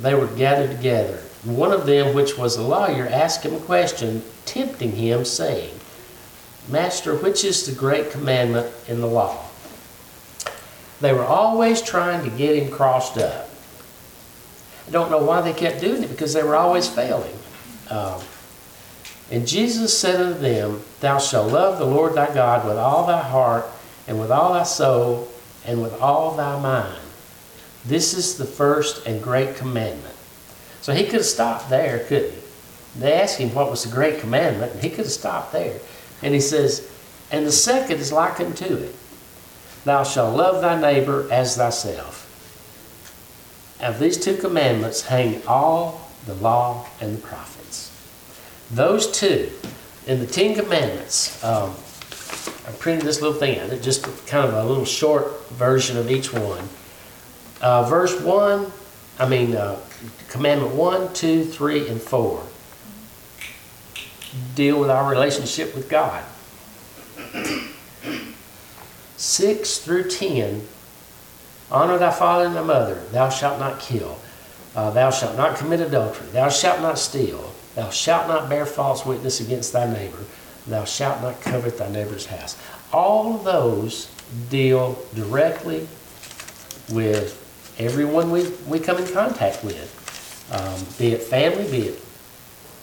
they 0.00 0.14
were 0.14 0.26
gathered 0.26 0.70
together. 0.70 1.18
One 1.44 1.72
of 1.72 1.86
them, 1.86 2.14
which 2.14 2.36
was 2.36 2.56
a 2.56 2.62
lawyer, 2.62 3.06
asked 3.06 3.44
him 3.44 3.54
a 3.54 3.60
question, 3.60 4.22
tempting 4.44 4.92
him, 4.92 5.24
saying, 5.24 5.78
Master, 6.68 7.14
which 7.14 7.44
is 7.44 7.64
the 7.64 7.72
great 7.72 8.10
commandment 8.10 8.72
in 8.88 9.00
the 9.00 9.06
law? 9.06 9.44
They 11.00 11.12
were 11.12 11.24
always 11.24 11.80
trying 11.80 12.28
to 12.28 12.36
get 12.36 12.60
him 12.60 12.70
crossed 12.70 13.18
up. 13.18 13.48
I 14.88 14.90
don't 14.90 15.10
know 15.10 15.22
why 15.22 15.40
they 15.42 15.52
kept 15.52 15.80
doing 15.80 16.02
it 16.02 16.10
because 16.10 16.32
they 16.32 16.42
were 16.42 16.56
always 16.56 16.88
failing. 16.88 17.36
Um, 17.90 18.20
and 19.30 19.46
Jesus 19.46 19.96
said 19.96 20.20
unto 20.20 20.38
them, 20.38 20.82
Thou 21.00 21.18
shalt 21.18 21.52
love 21.52 21.78
the 21.78 21.84
Lord 21.84 22.14
thy 22.14 22.32
God 22.32 22.66
with 22.66 22.76
all 22.76 23.06
thy 23.06 23.22
heart, 23.22 23.66
and 24.08 24.20
with 24.20 24.30
all 24.30 24.52
thy 24.52 24.62
soul, 24.62 25.28
and 25.66 25.82
with 25.82 26.00
all 26.00 26.36
thy 26.36 26.60
mind. 26.60 27.00
This 27.84 28.14
is 28.14 28.36
the 28.36 28.44
first 28.44 29.06
and 29.06 29.22
great 29.22 29.56
commandment. 29.56 30.14
So 30.80 30.92
he 30.92 31.04
could 31.04 31.14
have 31.14 31.24
stopped 31.24 31.70
there, 31.70 32.00
couldn't 32.00 32.32
he? 32.32 32.38
They 32.98 33.12
asked 33.12 33.38
him 33.38 33.54
what 33.54 33.70
was 33.70 33.84
the 33.84 33.94
great 33.94 34.20
commandment, 34.20 34.72
and 34.72 34.82
he 34.82 34.88
could 34.88 35.04
have 35.04 35.12
stopped 35.12 35.52
there. 35.52 35.78
And 36.22 36.32
he 36.32 36.40
says, 36.40 36.90
And 37.30 37.46
the 37.46 37.52
second 37.52 37.98
is 37.98 38.12
like 38.12 38.40
unto 38.40 38.64
it 38.64 38.94
Thou 39.84 40.02
shalt 40.02 40.36
love 40.36 40.62
thy 40.62 40.80
neighbor 40.80 41.28
as 41.30 41.56
thyself. 41.56 42.24
Of 43.80 43.98
these 43.98 44.16
two 44.16 44.36
commandments 44.36 45.02
hang 45.02 45.46
all 45.46 46.10
the 46.26 46.34
law 46.34 46.86
and 47.00 47.16
the 47.18 47.20
prophets. 47.20 47.92
Those 48.70 49.10
two, 49.10 49.50
in 50.06 50.18
the 50.18 50.26
Ten 50.26 50.54
Commandments, 50.54 51.42
um, 51.44 51.74
I 52.48 52.72
printed 52.72 53.06
this 53.06 53.20
little 53.20 53.38
thing 53.38 53.58
out, 53.58 53.70
just 53.82 54.04
kind 54.26 54.46
of 54.46 54.54
a 54.54 54.64
little 54.64 54.84
short 54.84 55.48
version 55.50 55.96
of 55.96 56.10
each 56.10 56.32
one. 56.32 56.68
Uh, 57.60 57.84
verse 57.84 58.20
1, 58.20 58.70
I 59.18 59.28
mean, 59.28 59.56
uh, 59.56 59.80
commandment 60.28 60.74
1, 60.74 61.12
2, 61.14 61.44
3, 61.44 61.88
and 61.88 62.00
4 62.00 62.42
deal 64.54 64.78
with 64.78 64.90
our 64.90 65.10
relationship 65.10 65.74
with 65.74 65.88
God. 65.88 66.24
6 69.16 69.78
through 69.78 70.10
10 70.10 70.66
Honor 71.70 71.98
thy 71.98 72.12
father 72.12 72.46
and 72.46 72.54
thy 72.54 72.62
mother. 72.62 73.02
Thou 73.10 73.28
shalt 73.28 73.58
not 73.58 73.80
kill. 73.80 74.18
Uh, 74.74 74.90
thou 74.90 75.10
shalt 75.10 75.36
not 75.36 75.56
commit 75.56 75.80
adultery. 75.80 76.26
Thou 76.28 76.48
shalt 76.48 76.80
not 76.80 76.98
steal. 76.98 77.52
Thou 77.74 77.90
shalt 77.90 78.28
not 78.28 78.48
bear 78.48 78.66
false 78.66 79.04
witness 79.04 79.40
against 79.40 79.72
thy 79.72 79.92
neighbor. 79.92 80.24
Thou 80.66 80.84
shalt 80.84 81.22
not 81.22 81.40
covet 81.40 81.78
thy 81.78 81.88
neighbor's 81.88 82.26
house. 82.26 82.56
All 82.92 83.36
of 83.36 83.44
those 83.44 84.10
deal 84.50 84.98
directly 85.14 85.86
with 86.90 87.42
everyone 87.78 88.30
we, 88.30 88.48
we 88.66 88.80
come 88.80 88.98
in 88.98 89.06
contact 89.12 89.62
with, 89.62 89.92
um, 90.52 90.84
be 90.98 91.12
it 91.12 91.22
family, 91.22 91.70
be 91.70 91.88
it 91.88 92.00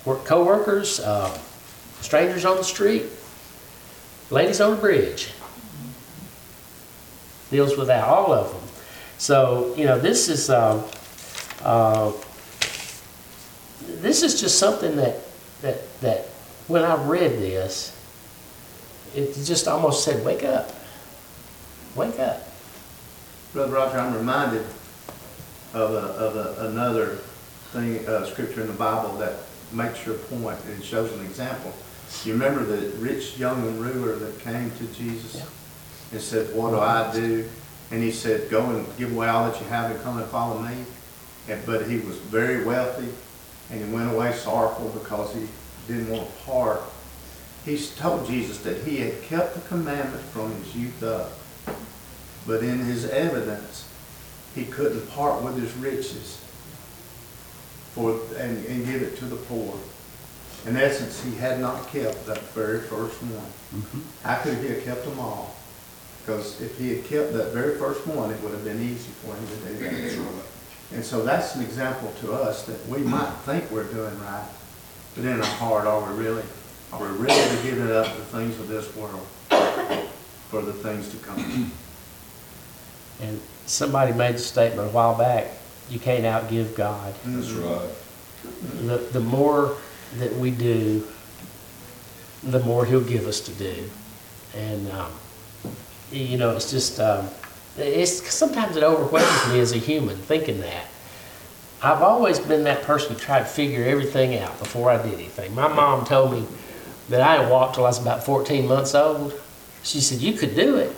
work, 0.05 0.25
co-workers, 0.25 0.99
uh, 0.99 1.37
strangers 2.01 2.45
on 2.45 2.57
the 2.57 2.63
street, 2.63 3.03
ladies 4.29 4.61
on 4.61 4.71
the 4.71 4.77
bridge. 4.77 5.31
Deals 7.51 7.77
with 7.77 7.87
that, 7.87 8.03
all 8.03 8.33
of 8.33 8.51
them. 8.51 8.61
So, 9.17 9.73
you 9.77 9.85
know, 9.85 9.99
this 9.99 10.27
is, 10.27 10.49
um, 10.49 10.83
uh, 11.63 12.11
this 13.85 14.23
is 14.23 14.39
just 14.39 14.57
something 14.57 14.95
that, 14.95 15.19
that, 15.61 15.99
that 16.01 16.32
when 16.67 16.83
I 16.83 16.95
read 17.05 17.31
this, 17.39 17.97
it 19.15 19.33
just 19.45 19.67
almost 19.67 20.03
said, 20.03 20.25
wake 20.25 20.43
up. 20.43 20.71
Wake 21.95 22.19
up. 22.19 22.41
Brother 23.53 23.73
Roger, 23.73 23.99
I'm 23.99 24.15
reminded 24.15 24.65
of, 25.73 25.91
a, 25.91 25.97
of 25.97 26.35
a, 26.35 26.67
another 26.67 27.17
thing, 27.71 28.07
uh, 28.07 28.25
scripture 28.25 28.61
in 28.61 28.67
the 28.67 28.73
Bible 28.73 29.15
that 29.17 29.33
makes 29.71 30.05
your 30.05 30.15
point 30.15 30.59
and 30.65 30.83
shows 30.83 31.11
an 31.13 31.25
example. 31.25 31.73
You 32.23 32.33
remember 32.33 32.63
the 32.63 32.89
rich 32.97 33.37
young 33.37 33.79
ruler 33.79 34.15
that 34.15 34.39
came 34.39 34.71
to 34.71 34.85
Jesus 34.93 35.35
Yeah. 35.35 35.45
and 36.11 36.21
said, 36.21 36.55
"What 36.55 36.69
do 36.71 36.79
I 36.79 37.11
do?" 37.11 37.49
And 37.89 38.03
he 38.03 38.11
said, 38.11 38.51
"Go 38.51 38.63
and 38.69 38.85
give 38.97 39.11
away 39.11 39.27
all 39.27 39.49
that 39.49 39.59
you 39.59 39.65
have 39.67 39.89
and 39.89 39.99
come 40.03 40.19
and 40.19 40.27
follow 40.27 40.59
me." 40.59 40.75
And 41.49 41.65
but 41.65 41.87
he 41.87 41.97
was 41.99 42.17
very 42.17 42.63
wealthy, 42.63 43.09
and 43.71 43.83
he 43.83 43.91
went 43.91 44.11
away 44.13 44.31
sorrowful 44.33 44.89
because 44.89 45.33
he 45.33 45.47
didn't 45.87 46.09
want 46.09 46.27
to 46.27 46.43
part. 46.43 46.81
He 47.65 47.77
told 47.77 48.27
Jesus 48.27 48.59
that 48.63 48.83
he 48.83 48.97
had 48.97 49.21
kept 49.23 49.55
the 49.55 49.61
commandment 49.61 50.23
from 50.25 50.53
his 50.55 50.75
youth 50.75 51.03
up. 51.03 51.31
But 52.45 52.61
in 52.61 52.79
his 52.79 53.09
evidence, 53.09 53.89
he 54.53 54.65
couldn't 54.65 55.09
part 55.11 55.41
with 55.41 55.57
his 55.57 55.73
riches 55.75 56.43
for, 57.93 58.19
and, 58.37 58.65
and 58.65 58.85
give 58.85 59.01
it 59.01 59.17
to 59.17 59.25
the 59.25 59.37
poor. 59.37 59.75
In 60.65 60.77
essence, 60.77 61.23
he 61.23 61.35
had 61.35 61.59
not 61.59 61.87
kept 61.89 62.25
that 62.25 62.39
very 62.53 62.79
first 62.79 63.21
one. 63.21 63.81
Mm-hmm. 63.81 63.99
How 64.23 64.41
could 64.41 64.57
he 64.57 64.67
have 64.69 64.83
kept 64.83 65.05
them 65.05 65.19
all? 65.19 65.55
Because 66.19 66.61
if 66.61 66.77
he 66.77 66.95
had 66.95 67.05
kept 67.05 67.33
that 67.33 67.51
very 67.51 67.77
first 67.77 68.05
one, 68.07 68.31
it 68.31 68.41
would 68.41 68.51
have 68.51 68.63
been 68.63 68.81
easy 68.81 69.11
for 69.21 69.35
him 69.35 69.45
to 69.47 69.55
do 69.55 70.23
that. 70.23 70.45
And 70.93 71.03
so 71.03 71.23
that's 71.23 71.55
an 71.55 71.63
example 71.63 72.13
to 72.21 72.33
us 72.33 72.65
that 72.65 72.87
we 72.87 72.99
might 72.99 73.33
think 73.45 73.69
we're 73.71 73.91
doing 73.91 74.17
right, 74.21 74.47
but 75.15 75.25
in 75.25 75.39
our 75.39 75.45
heart, 75.45 75.87
are 75.87 76.11
we 76.11 76.23
really? 76.23 76.43
Are 76.91 77.01
we 77.01 77.07
ready 77.07 77.33
really 77.33 77.63
giving 77.63 77.91
up 77.91 78.05
the 78.05 78.23
things 78.25 78.59
of 78.59 78.67
this 78.67 78.95
world 78.95 79.25
for 80.49 80.61
the 80.61 80.73
things 80.73 81.09
to 81.09 81.17
come? 81.17 81.71
And 83.21 83.41
somebody 83.65 84.13
made 84.13 84.35
the 84.35 84.39
statement 84.39 84.89
a 84.89 84.91
while 84.91 85.17
back, 85.17 85.47
you 85.89 85.99
can't 85.99 86.23
outgive 86.23 86.75
God. 86.75 87.13
That's 87.25 87.51
right. 87.51 87.89
The, 88.81 88.97
the 88.97 89.19
more 89.19 89.77
that 90.17 90.35
we 90.35 90.51
do, 90.51 91.07
the 92.43 92.59
more 92.59 92.85
He'll 92.85 93.01
give 93.01 93.25
us 93.27 93.39
to 93.41 93.51
do. 93.53 93.89
And, 94.55 94.91
um, 94.91 95.11
you 96.11 96.37
know, 96.37 96.55
it's 96.55 96.69
just, 96.69 96.99
um, 96.99 97.29
it's, 97.77 98.31
sometimes 98.31 98.75
it 98.75 98.83
overwhelms 98.83 99.53
me 99.53 99.59
as 99.59 99.71
a 99.71 99.77
human 99.77 100.17
thinking 100.17 100.59
that. 100.61 100.85
I've 101.83 102.01
always 102.01 102.39
been 102.39 102.63
that 102.63 102.83
person 102.83 103.13
who 103.13 103.19
tried 103.19 103.39
to 103.39 103.45
figure 103.45 103.83
everything 103.83 104.39
out 104.39 104.57
before 104.57 104.89
I 104.89 105.03
did 105.03 105.15
anything. 105.15 105.53
My 105.53 105.67
mom 105.67 106.05
told 106.05 106.31
me 106.31 106.45
that 107.09 107.19
I 107.19 107.37
didn't 107.37 107.51
walk 107.51 107.73
till 107.73 107.83
I 107.83 107.89
was 107.89 108.01
about 108.01 108.23
14 108.23 108.65
months 108.65 108.95
old. 108.95 109.33
She 109.83 109.99
said, 109.99 110.19
You 110.19 110.31
could 110.31 110.55
do 110.55 110.77
it. 110.77 110.95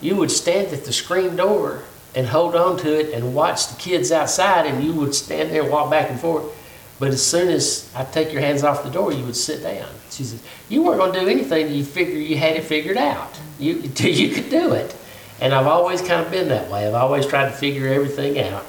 you 0.00 0.16
would 0.16 0.32
stand 0.32 0.72
at 0.72 0.84
the 0.84 0.92
screen 0.92 1.36
door 1.36 1.84
and 2.16 2.26
hold 2.26 2.56
on 2.56 2.76
to 2.78 2.98
it 2.98 3.14
and 3.14 3.36
watch 3.36 3.68
the 3.68 3.76
kids 3.76 4.10
outside, 4.10 4.66
and 4.66 4.82
you 4.82 4.92
would 4.94 5.14
stand 5.14 5.50
there 5.50 5.62
and 5.62 5.70
walk 5.70 5.90
back 5.92 6.10
and 6.10 6.18
forth. 6.18 6.56
But 6.98 7.10
as 7.10 7.24
soon 7.24 7.48
as 7.48 7.88
I 7.94 8.02
take 8.02 8.32
your 8.32 8.42
hands 8.42 8.64
off 8.64 8.82
the 8.82 8.90
door, 8.90 9.12
you 9.12 9.24
would 9.24 9.36
sit 9.36 9.62
down. 9.62 9.88
She 10.10 10.24
said, 10.24 10.40
"You 10.68 10.82
weren't 10.82 10.98
going 10.98 11.12
to 11.12 11.20
do 11.20 11.28
anything. 11.28 11.72
You 11.72 11.84
figure 11.84 12.18
you 12.18 12.36
had 12.36 12.56
it 12.56 12.64
figured 12.64 12.96
out. 12.96 13.38
You 13.60 13.74
you 13.96 14.34
could 14.34 14.50
do 14.50 14.72
it." 14.72 14.96
And 15.40 15.54
I've 15.54 15.68
always 15.68 16.02
kind 16.02 16.20
of 16.20 16.32
been 16.32 16.48
that 16.48 16.68
way. 16.68 16.88
I've 16.88 16.94
always 16.94 17.26
tried 17.26 17.46
to 17.46 17.52
figure 17.52 17.86
everything 17.86 18.40
out. 18.40 18.66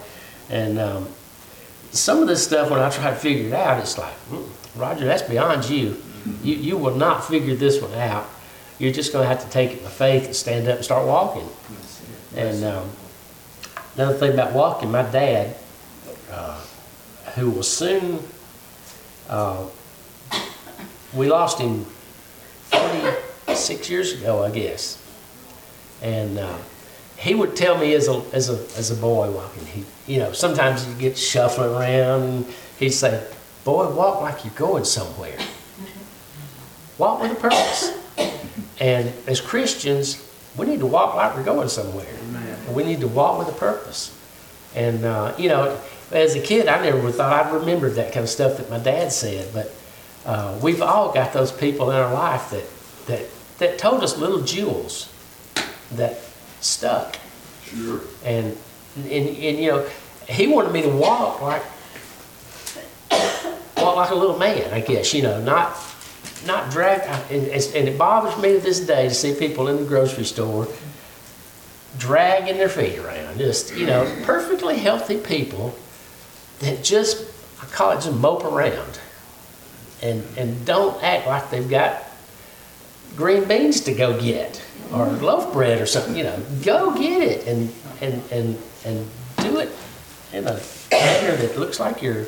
And 0.50 0.80
um, 0.80 1.08
some 1.92 2.22
of 2.22 2.28
this 2.28 2.44
stuff, 2.44 2.70
when 2.70 2.80
I 2.80 2.90
try 2.90 3.10
to 3.10 3.16
figure 3.16 3.48
it 3.48 3.54
out, 3.54 3.80
it's 3.80 3.98
like, 3.98 4.14
"Mm, 4.30 4.48
Roger, 4.76 5.06
that's 5.06 5.24
beyond 5.24 5.70
you. 5.70 6.02
You 6.44 6.56
you 6.56 6.78
will 6.78 6.96
not 6.96 7.28
figure 7.28 7.56
this 7.56 7.82
one 7.82 7.94
out. 7.96 8.28
You're 8.80 8.94
just 8.94 9.14
going 9.14 9.24
to 9.24 9.30
have 9.30 9.44
to 9.44 9.50
take 9.52 9.72
it 9.72 9.84
by 9.84 9.90
faith 9.90 10.26
and 10.26 10.36
stand 10.36 10.68
up 10.68 10.78
and 10.78 10.84
start 10.86 11.06
walking. 11.06 11.48
And 12.36 12.64
um, 12.64 12.90
another 13.96 14.18
thing 14.18 14.34
about 14.34 14.54
walking, 14.54 14.90
my 14.92 15.04
dad, 15.04 15.56
uh, 16.32 16.60
who 17.36 17.52
will 17.52 17.64
soon, 17.64 18.24
uh, 19.30 19.66
we 21.14 21.28
lost 21.30 21.60
him 21.60 21.86
46 22.72 23.90
years 23.90 24.14
ago, 24.14 24.44
I 24.44 24.50
guess. 24.50 24.98
And 26.02 26.40
uh, 26.40 26.58
he 27.22 27.36
would 27.36 27.56
tell 27.56 27.78
me 27.78 27.94
as 27.94 28.08
a, 28.08 28.24
as 28.34 28.50
a, 28.50 28.54
as 28.80 28.90
a 28.90 28.96
boy 28.96 29.30
walking, 29.30 29.64
he, 29.68 29.86
you 30.08 30.18
know, 30.18 30.34
sometimes 30.34 30.88
you 30.88 30.96
get 30.96 31.16
shuffling 31.16 31.70
around 31.70 32.24
and 32.24 32.46
he'd 32.80 32.90
say, 32.90 33.24
boy, 33.64 33.94
walk 33.94 34.22
like 34.22 34.44
you're 34.44 34.54
going 34.56 34.84
somewhere. 34.84 35.38
Walk 36.98 37.22
with 37.22 37.32
a 37.32 37.36
purpose. 37.36 37.96
And 38.80 39.14
as 39.28 39.40
Christians, 39.40 40.28
we 40.58 40.66
need 40.66 40.80
to 40.80 40.88
walk 40.88 41.14
like 41.14 41.36
we're 41.36 41.44
going 41.44 41.70
somewhere. 41.70 42.12
And 42.66 42.76
we 42.76 42.84
need 42.84 43.02
to 43.02 43.08
walk 43.08 43.38
with 43.38 43.56
a 43.56 43.60
purpose. 43.60 44.18
And, 44.74 45.06
uh, 45.06 45.36
you 45.38 45.48
know, 45.48 45.80
as 46.12 46.36
a 46.36 46.42
kid, 46.42 46.68
I 46.68 46.84
never 46.84 47.12
thought 47.12 47.46
I'd 47.46 47.54
remember 47.54 47.92
that 47.92 48.14
kind 48.14 48.24
of 48.24 48.30
stuff 48.30 48.58
that 48.58 48.68
my 48.68 48.80
dad 48.80 49.12
said. 49.12 49.54
But 49.54 49.72
uh, 50.26 50.60
we've 50.62 50.82
all 50.82 51.14
got 51.14 51.34
those 51.34 51.52
people 51.52 51.92
in 51.92 51.98
our 51.98 52.12
life 52.12 52.50
that, 52.50 52.66
that, 53.06 53.26
that 53.60 53.78
told 53.78 54.04
us 54.04 54.18
little 54.18 54.42
jewels 54.42 55.08
that 55.92 56.18
stuck. 56.62 57.18
Sure. 57.64 58.02
And, 58.24 58.58
and, 58.96 59.08
and, 59.08 59.58
you 59.58 59.72
know, 59.72 59.90
he 60.28 60.48
wanted 60.48 60.72
me 60.72 60.82
to 60.84 60.90
walk 60.90 61.42
like, 61.42 61.64
walk 63.78 63.96
like 63.96 64.12
a 64.12 64.16
little 64.16 64.38
man, 64.38 64.74
I 64.74 64.80
guess, 64.80 65.14
you 65.14 65.24
know, 65.24 65.42
not, 65.42 65.76
not 66.46 66.72
drag, 66.72 67.02
and, 67.32 67.48
and 67.48 67.88
it 67.88 67.98
bothers 67.98 68.42
me 68.42 68.54
to 68.54 68.60
this 68.60 68.80
day 68.80 69.08
to 69.10 69.14
see 69.14 69.34
people 69.34 69.68
in 69.68 69.78
the 69.78 69.84
grocery 69.84 70.26
store 70.26 70.68
dragging 71.98 72.58
their 72.58 72.70
feet 72.70 72.98
around, 73.00 73.38
just, 73.38 73.76
you 73.76 73.86
know, 73.86 74.06
perfectly 74.24 74.78
healthy 74.78 75.18
people 75.18 75.76
that 76.60 76.84
just, 76.84 77.26
I 77.62 77.66
call 77.66 77.92
it 77.92 77.96
just 77.96 78.14
mope 78.14 78.46
around 78.46 79.00
and, 80.02 80.24
and 80.38 80.66
don't 80.66 81.02
act 81.04 81.28
like 81.28 81.50
they've 81.50 81.70
got 81.70 82.04
green 83.16 83.46
beans 83.46 83.82
to 83.82 83.94
go 83.94 84.20
get 84.20 84.64
or 84.94 85.06
loaf 85.08 85.54
bread 85.54 85.82
or 85.82 85.86
something, 85.86 86.16
you 86.16 86.24
know, 86.24 86.38
go 86.64 86.98
get 86.98 87.22
it 87.22 87.48
and, 87.48 87.74
and, 88.02 88.22
and, 88.32 88.58
and 88.86 89.08
do 89.38 89.60
it 89.60 89.70
in 90.34 90.48
a 90.48 90.60
manner 90.92 91.36
that 91.38 91.56
looks 91.58 91.80
like 91.80 92.02
you're, 92.02 92.26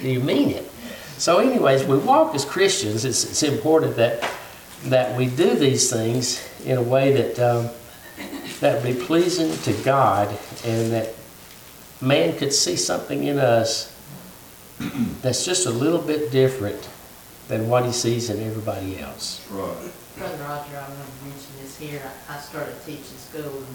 you 0.00 0.20
mean 0.20 0.50
it. 0.50 0.70
So 1.18 1.38
anyways, 1.38 1.84
we 1.84 1.98
walk 1.98 2.34
as 2.34 2.44
Christians, 2.44 3.04
it's, 3.04 3.24
it's 3.24 3.42
important 3.42 3.96
that, 3.96 4.28
that 4.84 5.16
we 5.16 5.26
do 5.26 5.54
these 5.54 5.90
things 5.90 6.46
in 6.64 6.76
a 6.76 6.82
way 6.82 7.12
that, 7.12 7.38
um, 7.38 7.70
that 8.60 8.82
would 8.82 8.94
be 8.94 9.00
pleasing 9.00 9.52
to 9.62 9.72
God 9.84 10.28
and 10.64 10.92
that 10.92 11.14
man 12.00 12.36
could 12.36 12.52
see 12.52 12.76
something 12.76 13.24
in 13.24 13.38
us 13.38 13.94
that's 15.22 15.44
just 15.44 15.66
a 15.66 15.70
little 15.70 16.00
bit 16.00 16.30
different 16.30 16.88
than 17.48 17.68
what 17.68 17.84
he 17.84 17.92
sees 17.92 18.30
in 18.30 18.42
everybody 18.42 18.98
else. 18.98 19.46
Right. 19.50 19.92
Brother 20.16 20.36
Roger, 20.44 20.76
I 20.76 20.82
remember 20.82 21.04
mentioning 21.24 21.53
this 21.78 21.90
here, 21.90 22.02
I 22.28 22.34
I 22.34 22.38
started 22.38 22.74
teaching 22.84 23.02
school 23.04 23.42
in 23.58 23.66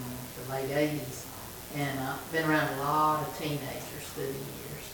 the 0.46 0.52
late 0.52 0.70
eighties, 0.70 1.26
and 1.76 2.00
I've 2.00 2.32
been 2.32 2.48
around 2.48 2.72
a 2.78 2.82
lot 2.82 3.26
of 3.26 3.38
teenagers 3.38 4.06
through 4.14 4.26
the 4.26 4.32
years. 4.32 4.86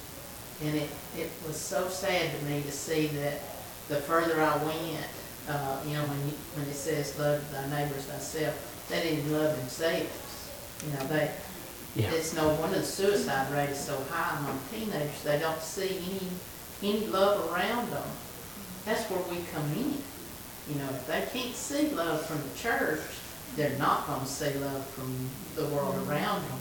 And 0.62 0.74
it, 0.76 0.90
it 1.16 1.30
was 1.46 1.56
so 1.56 1.88
sad 1.88 2.30
to 2.38 2.44
me 2.46 2.62
to 2.62 2.72
see 2.72 3.08
that 3.08 3.40
the 3.88 3.96
further 3.96 4.40
I 4.40 4.56
went, 4.64 5.06
uh, 5.48 5.80
you 5.86 5.94
know, 5.94 6.02
when 6.04 6.18
you, 6.26 6.34
when 6.54 6.66
it 6.66 6.74
says 6.74 7.18
love 7.18 7.50
thy 7.52 7.68
neighbors 7.68 8.04
thyself, 8.06 8.86
they 8.88 9.02
didn't 9.02 9.32
love 9.32 9.56
themselves. 9.58 10.50
You 10.84 10.92
know, 10.92 11.06
they, 11.06 11.30
Yeah. 11.94 12.10
it's 12.12 12.34
no 12.34 12.48
wonder 12.54 12.78
the 12.78 12.84
suicide 12.84 13.52
rate 13.52 13.70
is 13.70 13.78
so 13.78 13.98
high 14.10 14.38
among 14.38 14.58
teenagers, 14.70 15.22
they 15.22 15.38
don't 15.38 15.60
see 15.60 15.98
any, 16.82 16.96
any 16.96 17.06
love 17.06 17.52
around 17.52 17.90
them. 17.90 18.08
That's 18.84 19.04
where 19.10 19.20
we 19.30 19.44
come 19.52 19.72
in. 19.76 20.02
You 20.68 20.76
know, 20.76 20.88
if 20.90 21.06
they 21.06 21.24
can't 21.32 21.54
see 21.54 21.90
love 21.90 22.24
from 22.26 22.38
the 22.42 22.58
church, 22.58 23.00
they're 23.54 23.78
not 23.78 24.06
gonna 24.06 24.26
see 24.26 24.52
love 24.58 24.84
from 24.86 25.30
the 25.54 25.66
world 25.74 25.96
around 26.08 26.42
them. 26.42 26.58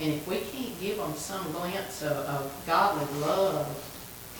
And 0.00 0.12
if 0.12 0.26
we 0.26 0.38
can't 0.38 0.78
give 0.80 0.98
them 0.98 1.14
some 1.14 1.50
glimpse 1.52 2.02
of, 2.02 2.12
of 2.12 2.62
godly 2.66 3.20
love, 3.20 3.66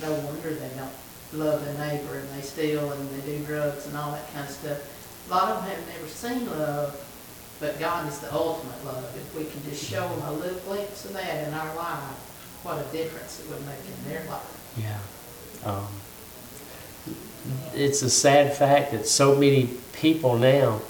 no 0.03 0.13
wonder 0.13 0.55
they 0.55 0.71
don't 0.77 0.91
love 1.33 1.65
their 1.65 1.89
neighbor 1.89 2.19
and 2.19 2.29
they 2.31 2.43
steal 2.43 2.93
and 2.93 3.11
they 3.11 3.39
do 3.39 3.45
drugs 3.45 3.87
and 3.87 3.97
all 3.97 4.13
that 4.13 4.31
kind 4.33 4.47
of 4.47 4.53
stuff. 4.53 5.27
A 5.29 5.31
lot 5.31 5.51
of 5.51 5.65
them 5.65 5.75
have 5.75 5.89
never 5.89 6.09
seen 6.09 6.51
love, 6.51 7.57
but 7.59 7.79
God 7.81 8.07
is 8.09 8.19
the 8.19 8.33
ultimate 8.33 8.85
love. 8.85 9.05
If 9.17 9.35
we 9.35 9.45
can 9.45 9.63
just 9.65 9.83
show 9.83 10.07
them 10.09 10.23
a 10.29 10.33
little 10.33 10.59
glimpse 10.61 11.05
of 11.05 11.15
that 11.15 11.49
in 11.49 11.55
our 11.55 11.75
life, 11.75 12.01
what 12.63 12.79
a 12.79 12.93
difference 12.93 13.41
it 13.41 13.49
would 13.49 13.65
make 13.65 13.79
in 13.87 14.11
their 14.11 14.25
life. 14.31 14.75
Yeah. 14.77 14.99
Um, 15.65 15.87
it's 17.75 18.03
a 18.03 18.11
sad 18.11 18.57
fact 18.57 18.93
that 18.93 19.07
so 19.07 19.35
many 19.35 19.71
people 19.93 20.37
now, 20.39 20.81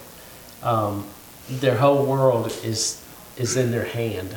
um, 0.63 1.07
their 1.49 1.77
whole 1.77 2.05
world 2.05 2.47
is 2.65 3.03
is 3.37 3.57
in 3.57 3.71
their 3.71 3.85
hand, 3.85 4.37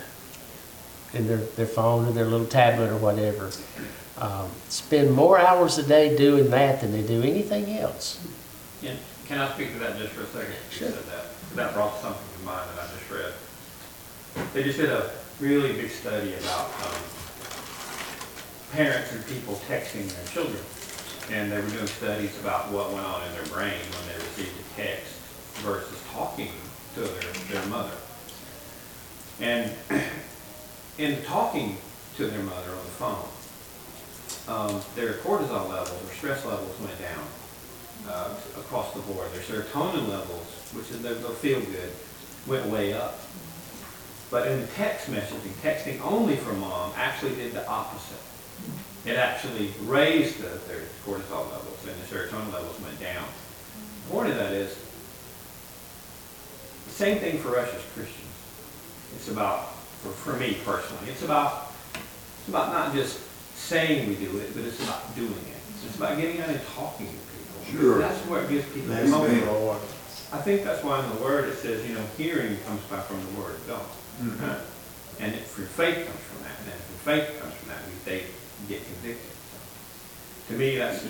in 1.13 1.28
their, 1.28 1.38
their 1.38 1.65
phone 1.65 2.05
or 2.05 2.11
their 2.11 2.26
little 2.26 2.45
tablet 2.45 2.89
or 2.89 2.97
whatever. 2.97 3.49
Um, 4.17 4.49
spend 4.67 5.13
more 5.13 5.39
hours 5.39 5.78
a 5.78 5.84
day 5.84 6.17
doing 6.17 6.49
that 6.49 6.82
than 6.82 6.91
they 6.91 7.01
do 7.01 7.24
anything 7.24 7.78
else. 7.78 8.20
Can, 8.82 8.97
can 9.26 9.39
I 9.39 9.53
speak 9.53 9.72
to 9.74 9.80
that 9.80 9.97
just 9.97 10.11
for 10.11 10.24
a 10.24 10.28
second? 10.28 10.53
You 10.72 10.78
said 10.78 10.93
that. 10.93 11.55
That 11.55 11.74
brought 11.74 11.97
something 12.01 12.22
to 12.39 12.45
mind 12.45 12.70
that 12.76 12.84
I 12.84 12.88
just 12.97 13.09
read. 13.09 13.34
They 14.53 14.63
just 14.63 14.78
did 14.78 14.89
a 14.89 15.11
really 15.39 15.72
big 15.72 15.89
study 15.89 16.34
about, 16.34 16.65
um, 16.86 17.01
parents 18.74 19.11
and 19.13 19.26
people 19.28 19.55
texting 19.67 20.13
their 20.13 20.26
children. 20.34 20.61
And 21.32 21.51
they 21.51 21.61
were 21.61 21.69
doing 21.69 21.88
studies 21.88 22.39
about 22.39 22.71
what 22.71 22.91
went 22.91 23.05
on 23.05 23.23
in 23.27 23.32
their 23.34 23.45
brain 23.45 23.80
when 23.80 24.07
they 24.07 24.15
received 24.15 24.51
a 24.59 24.82
text 24.82 25.13
versus 25.61 26.01
talking 26.11 26.51
to 26.95 27.01
their, 27.01 27.34
their 27.51 27.65
mother. 27.67 27.95
And 29.39 29.71
in 30.97 31.21
talking 31.23 31.77
to 32.17 32.25
their 32.25 32.43
mother 32.43 32.71
on 32.71 32.77
the 32.77 32.95
phone, 32.97 33.30
um, 34.47 34.82
their 34.95 35.13
cortisol 35.13 35.69
levels 35.69 36.03
or 36.03 36.13
stress 36.15 36.43
levels 36.45 36.75
went 36.80 36.99
down 36.99 37.23
uh, 38.07 38.34
across 38.57 38.93
the 38.93 39.01
board. 39.01 39.32
Their 39.32 39.41
serotonin 39.41 40.09
levels, 40.09 40.47
which 40.73 40.89
is 40.89 41.01
their 41.01 41.13
feel 41.13 41.59
good, 41.61 41.91
went 42.47 42.65
way 42.67 42.93
up. 42.93 43.19
But 44.32 44.47
in 44.47 44.67
text 44.75 45.09
messaging, 45.11 45.53
texting 45.61 46.01
only 46.01 46.36
from 46.36 46.59
mom 46.59 46.93
actually 46.95 47.36
did 47.36 47.53
the 47.53 47.67
opposite. 47.67 48.17
It 49.06 49.16
actually 49.16 49.72
raised 49.84 50.39
the, 50.39 50.50
their 50.68 50.84
cortisol 51.06 51.50
levels 51.52 51.80
and 51.88 51.95
the 52.02 52.06
serotonin 52.06 52.52
levels 52.54 52.80
went 52.82 53.00
down. 53.00 53.24
The 54.06 54.12
point 54.12 54.30
of 54.30 54.36
that 54.36 54.54
is, 54.54 54.76
the 56.86 56.91
same 56.91 57.20
thing 57.20 57.38
for 57.39 57.58
us 57.58 57.74
as 57.74 57.82
Christians. 57.93 58.26
It's 59.16 59.30
about, 59.30 59.74
for, 60.02 60.10
for 60.10 60.34
me 60.38 60.58
personally, 60.66 61.10
it's 61.10 61.24
about, 61.24 61.72
it's 62.39 62.50
about 62.50 62.74
not 62.74 62.93
just 62.93 63.20
saying 63.56 64.10
we 64.10 64.16
do 64.16 64.38
it, 64.38 64.54
but 64.54 64.64
it's 64.66 64.82
about 64.84 65.16
doing 65.16 65.32
it. 65.32 65.86
It's 65.86 65.95
about 65.95 66.18
getting 66.18 66.41
out 66.41 66.50
and 66.50 66.62
talking 66.76 67.08
to 67.08 67.14
people. 67.14 67.82
Sure. 67.82 68.00
That's 68.00 68.20
what 68.26 68.50
gives 68.50 68.68
people 68.74 68.89
That's 68.89 69.12
hope. 69.12 69.30
me. 69.30 69.41
I 70.32 70.38
think 70.41 70.64
that's 70.64 70.84
why 70.84 71.04
in 71.04 71.10
the 71.16 71.22
Word 71.24 71.50
it 71.50 71.58
says, 71.58 71.88
you 71.88 71.95
know, 71.95 72.06
hearing 72.18 72.58
comes 72.68 72.82
by 72.84 73.00
from 73.02 73.20
the 73.26 73.41
Word 73.41 73.56
of 73.56 73.68
God. 73.68 73.86
Right? 74.41 74.60
And 75.20 75.34
if 75.34 75.58
your 75.58 75.68
faith 75.68 76.06
comes 76.06 76.20
from 76.20 76.43
that, 76.43 76.58
and 76.60 76.70
if 76.70 76.86
your 76.89 77.02
faith 77.16 77.39
comes 77.41 77.54
from 77.56 77.70
that, 77.70 77.82
we 77.88 77.93
they 78.06 78.26
get 78.68 78.84
convicted. 78.86 79.32
So, 79.32 80.53
To 80.53 80.60
me, 80.60 80.78
that's, 80.78 81.03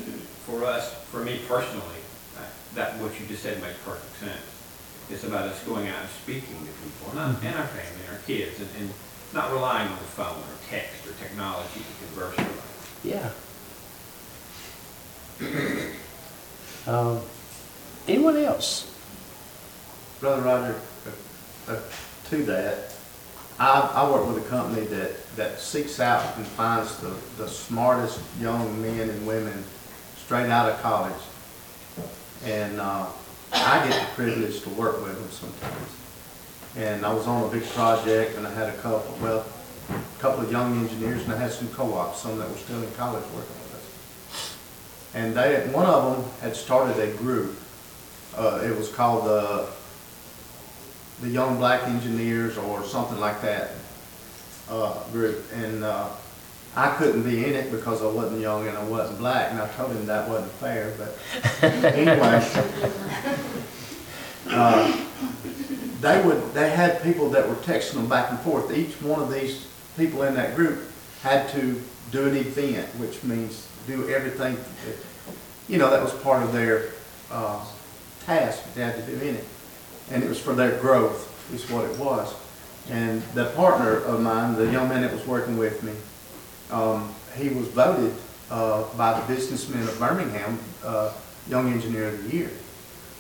for 0.46 0.64
us, 0.66 0.94
for 1.12 1.24
me 1.24 1.42
personally, 1.48 2.02
that- 2.36 2.54
that, 2.76 2.98
what 3.02 3.20
you 3.20 3.26
just 3.28 3.42
said 3.44 3.62
makes 3.62 3.78
perfect 3.86 4.20
sense. 4.20 4.42
It's 5.10 5.24
about 5.24 5.48
us 5.48 5.60
going 5.64 5.88
out 5.88 6.02
and 6.02 6.10
speaking 6.22 6.56
to 6.66 6.72
people, 6.84 7.10
and 7.12 7.20
our, 7.20 7.28
and 7.44 7.56
our 7.58 7.68
family, 7.68 8.04
and 8.08 8.16
our 8.16 8.22
kids, 8.28 8.60
and, 8.60 8.70
and 8.80 8.94
not 9.34 9.52
relying 9.52 9.88
on 9.88 9.98
the 9.98 10.04
phone 10.06 10.38
or 10.38 10.58
text 10.70 11.06
or 11.08 11.14
technology 11.14 11.80
to 11.82 12.06
converse 12.06 12.38
with 12.38 12.48
them. 12.48 13.32
Yeah. 16.86 16.92
Um, 16.94 17.22
anyone 18.08 18.38
else? 18.38 18.86
Brother 20.20 20.42
Roger, 20.42 20.76
uh, 21.68 21.80
to 22.30 22.44
that, 22.46 22.94
I, 23.60 23.80
I 23.94 24.10
work 24.10 24.28
with 24.28 24.46
a 24.46 24.50
company 24.50 24.86
that, 24.88 25.36
that 25.36 25.60
seeks 25.60 26.00
out 26.00 26.38
and 26.38 26.46
finds 26.48 26.98
the, 26.98 27.14
the 27.38 27.48
smartest 27.48 28.22
young 28.40 28.82
men 28.82 29.10
and 29.10 29.28
women 29.28 29.64
straight 30.18 30.50
out 30.50 30.70
of 30.70 30.82
college. 30.82 31.22
And, 32.46 32.80
uh, 32.80 33.08
I 33.52 33.88
get 33.88 34.00
the 34.00 34.16
privilege 34.16 34.62
to 34.62 34.70
work 34.70 35.02
with 35.02 35.16
them 35.16 35.30
sometimes. 35.32 35.90
And 36.78 37.06
I 37.06 37.14
was 37.14 37.28
on 37.28 37.44
a 37.44 37.52
big 37.52 37.64
project 37.70 38.38
and 38.38 38.46
I 38.46 38.54
had 38.54 38.70
a 38.70 38.78
couple, 38.78 39.18
well, 39.22 39.46
a 39.90 40.22
couple 40.22 40.44
of 40.44 40.52
young 40.52 40.78
engineers 40.78 41.24
and 41.24 41.34
I 41.34 41.38
had 41.38 41.52
some 41.52 41.68
co-ops, 41.70 42.22
some 42.22 42.38
that 42.38 42.50
were 42.50 42.58
still 42.58 42.82
in 42.82 42.92
college 42.92 43.24
working 43.36 43.40
with 43.40 43.76
us. 43.76 44.58
And 45.16 45.36
they, 45.36 45.68
one 45.72 45.86
of 45.86 46.16
them 46.16 46.32
had 46.42 46.56
started 46.56 47.00
a 47.00 47.12
group. 47.18 47.60
Uh, 48.36 48.62
it 48.64 48.76
was 48.78 48.90
called 48.90 49.26
the, 49.26 49.68
the 51.22 51.30
Young 51.30 51.58
Black 51.58 51.84
Engineers 51.84 52.58
or 52.58 52.84
something 52.84 53.20
like 53.20 53.42
that, 53.42 53.72
uh, 54.70 54.94
group. 55.12 55.44
And, 55.54 55.84
uh, 55.84 56.08
I 56.76 56.90
couldn't 56.96 57.24
be 57.24 57.44
in 57.46 57.56
it 57.56 57.72
because 57.72 58.02
I 58.04 58.08
wasn't 58.08 58.42
young 58.42 58.68
and 58.68 58.78
I 58.78 58.84
wasn't 58.84 59.18
black, 59.18 59.52
and 59.52 59.60
I 59.60 59.68
told 59.70 59.92
him 59.92 60.06
that 60.06 60.30
wasn't 60.30 60.52
fair, 60.54 60.94
but 60.98 61.18
anyway. 61.64 62.46
Uh, 64.50 65.06
They 66.02 66.22
would, 66.24 66.54
they 66.54 66.70
had 66.70 67.04
people 67.04 67.30
that 67.32 67.48
were 67.48 67.56
texting 67.56 67.96
them 67.96 68.08
back 68.08 68.30
and 68.32 68.40
forth. 68.40 68.72
Each 68.76 68.94
one 69.02 69.22
of 69.22 69.30
these 69.32 69.68
people 69.98 70.24
in 70.24 70.34
that 70.36 70.56
group 70.56 70.80
had 71.22 71.50
to 71.50 71.82
do 72.12 72.26
an 72.26 72.38
event, 72.38 72.88
which 72.96 73.22
means 73.24 73.68
do 73.86 74.08
everything, 74.10 74.58
you 75.68 75.78
know, 75.78 75.90
that 75.90 76.02
was 76.02 76.14
part 76.24 76.42
of 76.42 76.54
their, 76.54 76.86
uh, 77.30 77.64
task 78.26 78.64
that 78.64 78.76
they 78.76 78.82
had 78.82 78.96
to 78.96 79.02
do 79.12 79.20
in 79.28 79.36
it. 79.36 79.46
And 80.12 80.24
it 80.24 80.30
was 80.30 80.40
for 80.40 80.54
their 80.54 80.80
growth, 80.80 81.28
is 81.54 81.70
what 81.70 81.86
it 81.86 81.98
was. 81.98 82.34
And 82.90 83.22
the 83.34 83.46
partner 83.52 83.98
of 83.98 84.22
mine, 84.22 84.56
the 84.56 84.72
young 84.72 84.90
man 84.90 85.02
that 85.02 85.14
was 85.14 85.26
working 85.28 85.58
with 85.58 85.84
me, 85.84 85.94
um, 86.72 87.14
he 87.36 87.50
was 87.50 87.68
voted, 87.68 88.14
uh, 88.50 88.84
by 88.98 89.20
the 89.20 89.26
businessmen 89.28 89.84
of 89.84 90.00
Birmingham, 90.00 90.58
uh, 90.84 91.14
Young 91.48 91.72
Engineer 91.72 92.10
of 92.10 92.24
the 92.24 92.36
Year, 92.36 92.52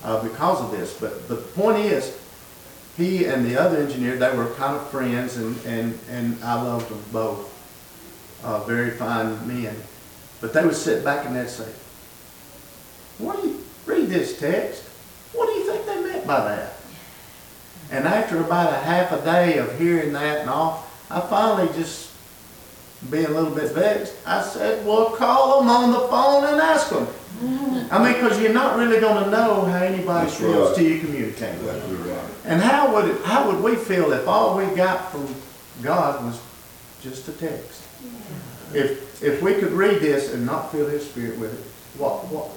uh, 0.03 0.21
because 0.23 0.61
of 0.61 0.71
this. 0.71 0.93
But 0.99 1.27
the 1.27 1.35
point 1.35 1.77
is, 1.77 2.17
he 2.97 3.25
and 3.25 3.45
the 3.45 3.57
other 3.57 3.77
engineer, 3.77 4.17
they 4.17 4.35
were 4.35 4.49
kind 4.55 4.75
of 4.75 4.89
friends 4.89 5.37
and, 5.37 5.55
and, 5.65 5.97
and 6.09 6.43
I 6.43 6.61
loved 6.61 6.89
them 6.89 7.01
both. 7.13 7.55
Uh, 8.43 8.63
very 8.63 8.91
fine 8.91 9.47
men. 9.47 9.75
But 10.41 10.53
they 10.53 10.65
would 10.65 10.75
sit 10.75 11.03
back 11.03 11.25
and 11.25 11.35
they'd 11.35 11.49
say, 11.49 11.69
what 13.17 13.41
do 13.41 13.49
you, 13.49 13.63
read 13.85 14.07
this 14.09 14.39
text. 14.39 14.83
What 15.33 15.47
do 15.47 15.53
you 15.53 15.65
think 15.65 15.85
they 15.85 16.01
meant 16.01 16.27
by 16.27 16.43
that? 16.45 16.73
And 17.91 18.05
after 18.05 18.39
about 18.39 18.73
a 18.73 18.77
half 18.77 19.11
a 19.11 19.23
day 19.23 19.57
of 19.57 19.77
hearing 19.79 20.13
that 20.13 20.41
and 20.41 20.49
all, 20.49 20.87
I 21.09 21.21
finally 21.21 21.71
just, 21.73 22.11
being 23.09 23.25
a 23.25 23.29
little 23.29 23.55
bit 23.55 23.71
vexed, 23.71 24.15
I 24.25 24.43
said, 24.43 24.85
well, 24.85 25.11
call 25.11 25.59
them 25.59 25.69
on 25.69 25.91
the 25.91 26.07
phone 26.07 26.43
and 26.45 26.61
ask 26.61 26.89
them. 26.89 27.07
I 27.91 28.03
mean, 28.03 28.13
because 28.13 28.39
you're 28.41 28.53
not 28.53 28.77
really 28.77 28.99
going 28.99 29.23
to 29.23 29.31
know 29.31 29.63
how 29.65 29.77
anybody 29.77 30.27
That's 30.27 30.37
feels 30.37 30.69
right. 30.69 30.75
till 30.75 30.85
you 30.85 30.99
communicate 30.99 31.57
with 31.61 31.81
them. 31.81 32.07
Right. 32.07 32.29
And 32.45 32.61
how 32.61 32.93
would 32.93 33.09
it, 33.09 33.23
how 33.23 33.49
would 33.49 33.63
we 33.63 33.75
feel 33.75 34.11
if 34.11 34.27
all 34.27 34.57
we 34.57 34.65
got 34.75 35.11
from 35.11 35.33
God 35.81 36.23
was 36.25 36.41
just 37.01 37.27
a 37.29 37.31
text? 37.31 37.83
If, 38.73 39.23
if 39.23 39.41
we 39.41 39.53
could 39.53 39.71
read 39.71 40.01
this 40.01 40.33
and 40.33 40.45
not 40.45 40.71
feel 40.71 40.87
His 40.87 41.09
Spirit 41.09 41.39
with 41.39 41.53
it, 41.53 41.99
what, 41.99 42.25
what? 42.27 42.51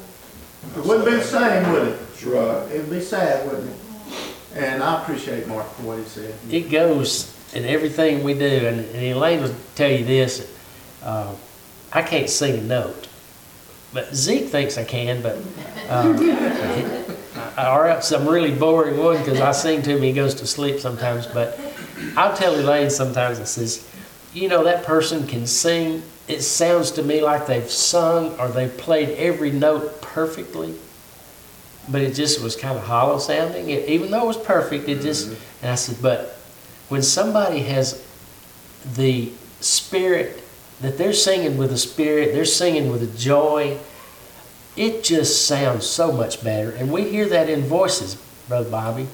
It 0.77 0.87
wouldn't 0.87 1.07
be 1.07 1.17
the 1.17 1.23
same, 1.23 1.73
would 1.73 1.89
it? 1.89 1.99
That's 1.99 2.25
right. 2.25 2.71
It'd 2.73 2.91
be 2.91 3.01
sad, 3.01 3.47
wouldn't 3.47 3.71
it? 3.71 3.77
And 4.55 4.83
I 4.83 5.03
appreciate 5.03 5.47
Mark 5.47 5.67
for 5.75 5.83
what 5.83 5.99
he 5.99 6.05
said. 6.05 6.35
It 6.51 6.71
goes 6.71 7.35
in 7.55 7.65
everything 7.65 8.23
we 8.23 8.35
do, 8.35 8.67
and, 8.67 8.81
and 8.81 9.03
Elaine 9.03 9.43
will 9.43 9.55
tell 9.75 9.91
you 9.91 10.05
this. 10.05 10.55
Uh, 11.03 11.35
I 11.93 12.03
can't 12.03 12.29
sing 12.29 12.59
a 12.59 12.63
note, 12.63 13.09
but 13.93 14.15
Zeke 14.15 14.49
thinks 14.49 14.79
I 14.79 14.85
can. 14.85 15.23
But 15.23 15.39
uh, 15.89 17.15
or 17.59 17.89
else 17.89 18.13
I'm 18.13 18.29
really 18.29 18.55
boring 18.55 18.99
one 18.99 19.19
because 19.19 19.41
I 19.41 19.53
sing 19.53 19.83
to 19.83 19.97
him, 19.97 20.03
he 20.03 20.13
goes 20.13 20.35
to 20.37 20.47
sleep 20.47 20.81
sometimes. 20.81 21.27
But 21.27 21.59
I'll 22.17 22.37
tell 22.37 22.55
Elaine 22.55 22.91
sometimes. 22.91 23.41
I 23.41 23.45
says, 23.45 23.89
you 24.35 24.49
know, 24.49 24.65
that 24.65 24.85
person 24.85 25.27
can 25.27 25.47
sing. 25.47 26.03
It 26.29 26.43
sounds 26.43 26.91
to 26.93 27.03
me 27.03 27.23
like 27.23 27.47
they've 27.47 27.71
sung 27.71 28.39
or 28.39 28.49
they've 28.49 28.77
played 28.77 29.11
every 29.11 29.51
note 29.51 30.01
perfectly 30.03 30.75
but 31.89 32.01
it 32.01 32.15
just 32.15 32.43
was 32.43 32.57
kind 32.57 32.77
of 32.77 32.85
hollow 32.85 33.19
sounding. 33.19 33.71
It, 33.71 33.89
even 33.89 34.11
though 34.11 34.25
it 34.25 34.27
was 34.27 34.37
perfect, 34.37 34.89
it 34.89 35.01
just. 35.01 35.29
Mm-hmm. 35.29 35.63
And 35.63 35.71
I 35.73 35.75
said, 35.75 35.97
but 36.01 36.37
when 36.89 37.03
somebody 37.03 37.61
has 37.61 38.05
the 38.95 39.31
spirit 39.61 40.43
that 40.81 40.99
they're 40.99 41.13
singing 41.13 41.57
with 41.57 41.73
a 41.73 41.79
spirit, 41.79 42.33
they're 42.33 42.45
singing 42.45 42.91
with 42.91 43.03
a 43.03 43.19
joy. 43.19 43.79
It 44.75 45.05
just 45.05 45.47
sounds 45.47 45.87
so 45.87 46.13
much 46.13 46.43
better, 46.43 46.71
and 46.71 46.91
we 46.91 47.09
hear 47.09 47.29
that 47.29 47.51
in 47.51 47.63
voices, 47.63 48.15
brother 48.49 48.71
Bobby. 48.71 49.07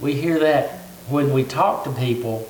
We 0.00 0.14
hear 0.14 0.38
that 0.38 0.70
when 1.08 1.32
we 1.32 1.44
talk 1.44 1.84
to 1.84 1.90
people. 1.90 2.48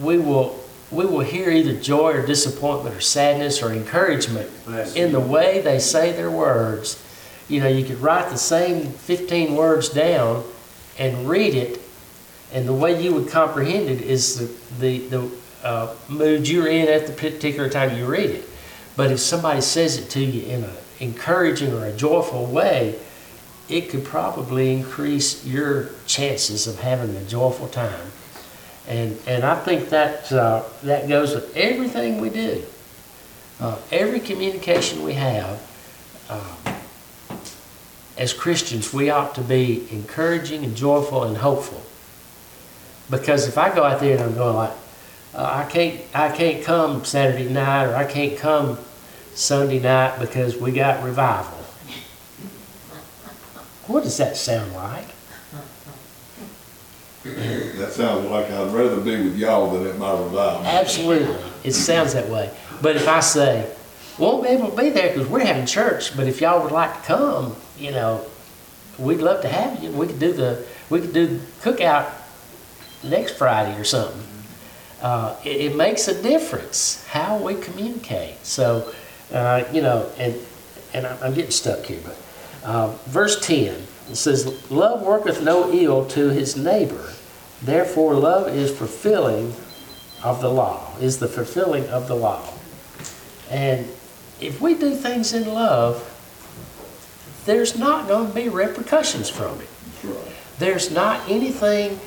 We 0.00 0.18
will 0.18 0.58
we 0.90 1.06
will 1.06 1.20
hear 1.20 1.50
either 1.50 1.74
joy 1.74 2.14
or 2.14 2.26
disappointment 2.26 2.96
or 2.96 3.00
sadness 3.00 3.62
or 3.62 3.72
encouragement 3.72 4.50
in 4.96 5.12
the 5.12 5.20
way 5.20 5.60
they 5.60 5.78
say 5.78 6.12
their 6.12 6.30
words. 6.30 7.02
You 7.50 7.60
know, 7.60 7.68
you 7.68 7.84
could 7.84 8.00
write 8.00 8.30
the 8.30 8.38
same 8.38 8.86
15 8.86 9.56
words 9.56 9.88
down 9.88 10.44
and 10.96 11.28
read 11.28 11.54
it, 11.54 11.80
and 12.52 12.66
the 12.66 12.72
way 12.72 13.02
you 13.02 13.12
would 13.14 13.28
comprehend 13.28 13.90
it 13.90 14.00
is 14.00 14.36
the, 14.38 14.78
the, 14.78 14.98
the 15.08 15.30
uh, 15.64 15.94
mood 16.08 16.48
you're 16.48 16.68
in 16.68 16.88
at 16.88 17.08
the 17.08 17.12
particular 17.12 17.68
time 17.68 17.96
you 17.96 18.06
read 18.06 18.30
it. 18.30 18.48
But 18.96 19.10
if 19.10 19.18
somebody 19.18 19.60
says 19.62 19.98
it 19.98 20.08
to 20.10 20.20
you 20.20 20.48
in 20.48 20.62
an 20.62 20.76
encouraging 21.00 21.72
or 21.72 21.86
a 21.86 21.92
joyful 21.92 22.46
way, 22.46 22.96
it 23.68 23.88
could 23.88 24.04
probably 24.04 24.72
increase 24.72 25.44
your 25.44 25.90
chances 26.06 26.68
of 26.68 26.78
having 26.78 27.16
a 27.16 27.24
joyful 27.24 27.66
time. 27.66 28.12
And, 28.86 29.18
and 29.26 29.44
I 29.44 29.56
think 29.56 29.88
that, 29.90 30.32
uh, 30.32 30.62
that 30.84 31.08
goes 31.08 31.34
with 31.34 31.56
everything 31.56 32.20
we 32.20 32.30
do. 32.30 32.64
Uh, 33.60 33.76
every 33.92 34.20
communication 34.20 35.02
we 35.02 35.14
have, 35.14 35.60
uh, 36.28 36.56
as 38.20 38.34
Christians, 38.34 38.92
we 38.92 39.08
ought 39.08 39.34
to 39.36 39.40
be 39.40 39.88
encouraging 39.90 40.62
and 40.62 40.76
joyful 40.76 41.24
and 41.24 41.38
hopeful. 41.38 41.82
Because 43.08 43.48
if 43.48 43.56
I 43.56 43.74
go 43.74 43.82
out 43.82 44.00
there 44.00 44.12
and 44.12 44.22
I'm 44.22 44.34
going 44.34 44.56
like, 44.56 44.76
uh, 45.34 45.64
I 45.66 45.70
can't, 45.70 46.00
I 46.14 46.30
can't 46.30 46.62
come 46.62 47.02
Saturday 47.06 47.48
night 47.48 47.86
or 47.86 47.96
I 47.96 48.04
can't 48.04 48.36
come 48.36 48.78
Sunday 49.34 49.80
night 49.80 50.20
because 50.20 50.58
we 50.58 50.70
got 50.70 51.02
revival. 51.02 51.56
What 53.86 54.04
does 54.04 54.18
that 54.18 54.36
sound 54.36 54.74
like? 54.74 55.06
That 57.24 57.92
sounds 57.92 58.28
like 58.28 58.50
I'd 58.50 58.72
rather 58.72 59.00
be 59.00 59.16
with 59.24 59.38
y'all 59.38 59.70
than 59.70 59.86
at 59.86 59.98
my 59.98 60.12
revival. 60.12 60.62
Absolutely, 60.66 61.36
it 61.64 61.72
sounds 61.72 62.12
that 62.12 62.28
way. 62.28 62.50
But 62.82 62.96
if 62.96 63.08
I 63.08 63.20
say, 63.20 63.74
won't 64.20 64.44
be 64.44 64.50
able 64.50 64.70
to 64.70 64.76
be 64.76 64.90
there 64.90 65.12
because 65.12 65.28
we're 65.28 65.44
having 65.44 65.66
church, 65.66 66.16
but 66.16 66.28
if 66.28 66.40
y'all 66.40 66.62
would 66.62 66.72
like 66.72 66.94
to 67.00 67.06
come, 67.06 67.56
you 67.78 67.90
know, 67.90 68.24
we'd 68.98 69.18
love 69.18 69.40
to 69.42 69.48
have 69.48 69.82
you. 69.82 69.90
We 69.90 70.06
could 70.06 70.20
do 70.20 70.32
the 70.32 70.64
we 70.90 71.00
could 71.00 71.14
do 71.14 71.40
cookout 71.60 72.12
next 73.02 73.38
Friday 73.38 73.78
or 73.80 73.84
something. 73.84 74.22
Uh, 75.00 75.34
it, 75.44 75.72
it 75.72 75.76
makes 75.76 76.08
a 76.08 76.22
difference 76.22 77.06
how 77.06 77.38
we 77.38 77.54
communicate. 77.54 78.44
So, 78.44 78.92
uh, 79.32 79.64
you 79.72 79.80
know, 79.80 80.10
and 80.18 80.38
and 80.92 81.06
I'm, 81.06 81.22
I'm 81.22 81.34
getting 81.34 81.50
stuck 81.50 81.84
here, 81.84 82.00
but 82.04 82.16
uh, 82.64 82.88
verse 83.06 83.40
ten 83.44 83.74
it 84.10 84.16
says, 84.16 84.70
"Love 84.70 85.02
worketh 85.02 85.42
no 85.42 85.72
ill 85.72 86.04
to 86.08 86.28
his 86.28 86.56
neighbor; 86.56 87.14
therefore 87.62 88.14
love 88.14 88.48
is 88.48 88.76
fulfilling 88.76 89.54
of 90.22 90.42
the 90.42 90.50
law. 90.50 90.94
Is 91.00 91.18
the 91.18 91.28
fulfilling 91.28 91.88
of 91.88 92.06
the 92.06 92.16
law." 92.16 92.52
And 93.50 93.88
if 94.40 94.60
we 94.60 94.74
do 94.74 94.94
things 94.94 95.32
in 95.32 95.46
love, 95.46 96.06
there's 97.44 97.78
not 97.78 98.08
going 98.08 98.28
to 98.28 98.34
be 98.34 98.48
repercussions 98.48 99.28
from 99.28 99.60
it. 99.60 99.68
There's 100.58 100.90
not 100.90 101.28
anything 101.28 101.98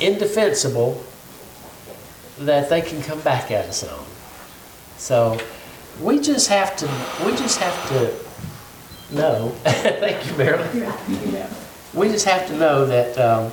indefensible 0.00 1.02
that 2.38 2.68
they 2.68 2.80
can 2.82 3.02
come 3.02 3.20
back 3.20 3.50
at 3.50 3.66
us 3.66 3.86
on. 3.86 4.04
So 4.96 5.38
we 6.00 6.20
just 6.20 6.48
have 6.48 6.76
to 6.78 6.86
we 7.24 7.32
just 7.36 7.58
have 7.58 7.88
to 7.88 9.14
know. 9.14 9.50
Thank 9.64 10.26
you, 10.26 10.36
Marilyn. 10.36 11.48
We 11.94 12.08
just 12.08 12.24
have 12.26 12.46
to 12.48 12.56
know 12.56 12.86
that 12.86 13.18
um, 13.18 13.52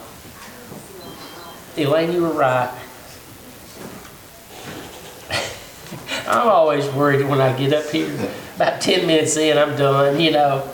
Elaine, 1.78 2.12
you 2.12 2.22
were 2.22 2.34
right. 2.34 2.74
I'm 6.30 6.48
always 6.48 6.88
worried 6.90 7.26
when 7.28 7.42
I 7.42 7.58
get 7.58 7.74
up 7.74 7.90
here. 7.90 8.14
About 8.56 8.82
10 8.82 9.08
minutes 9.08 9.36
in, 9.36 9.58
I'm 9.58 9.76
done, 9.76 10.20
you 10.20 10.30
know. 10.30 10.70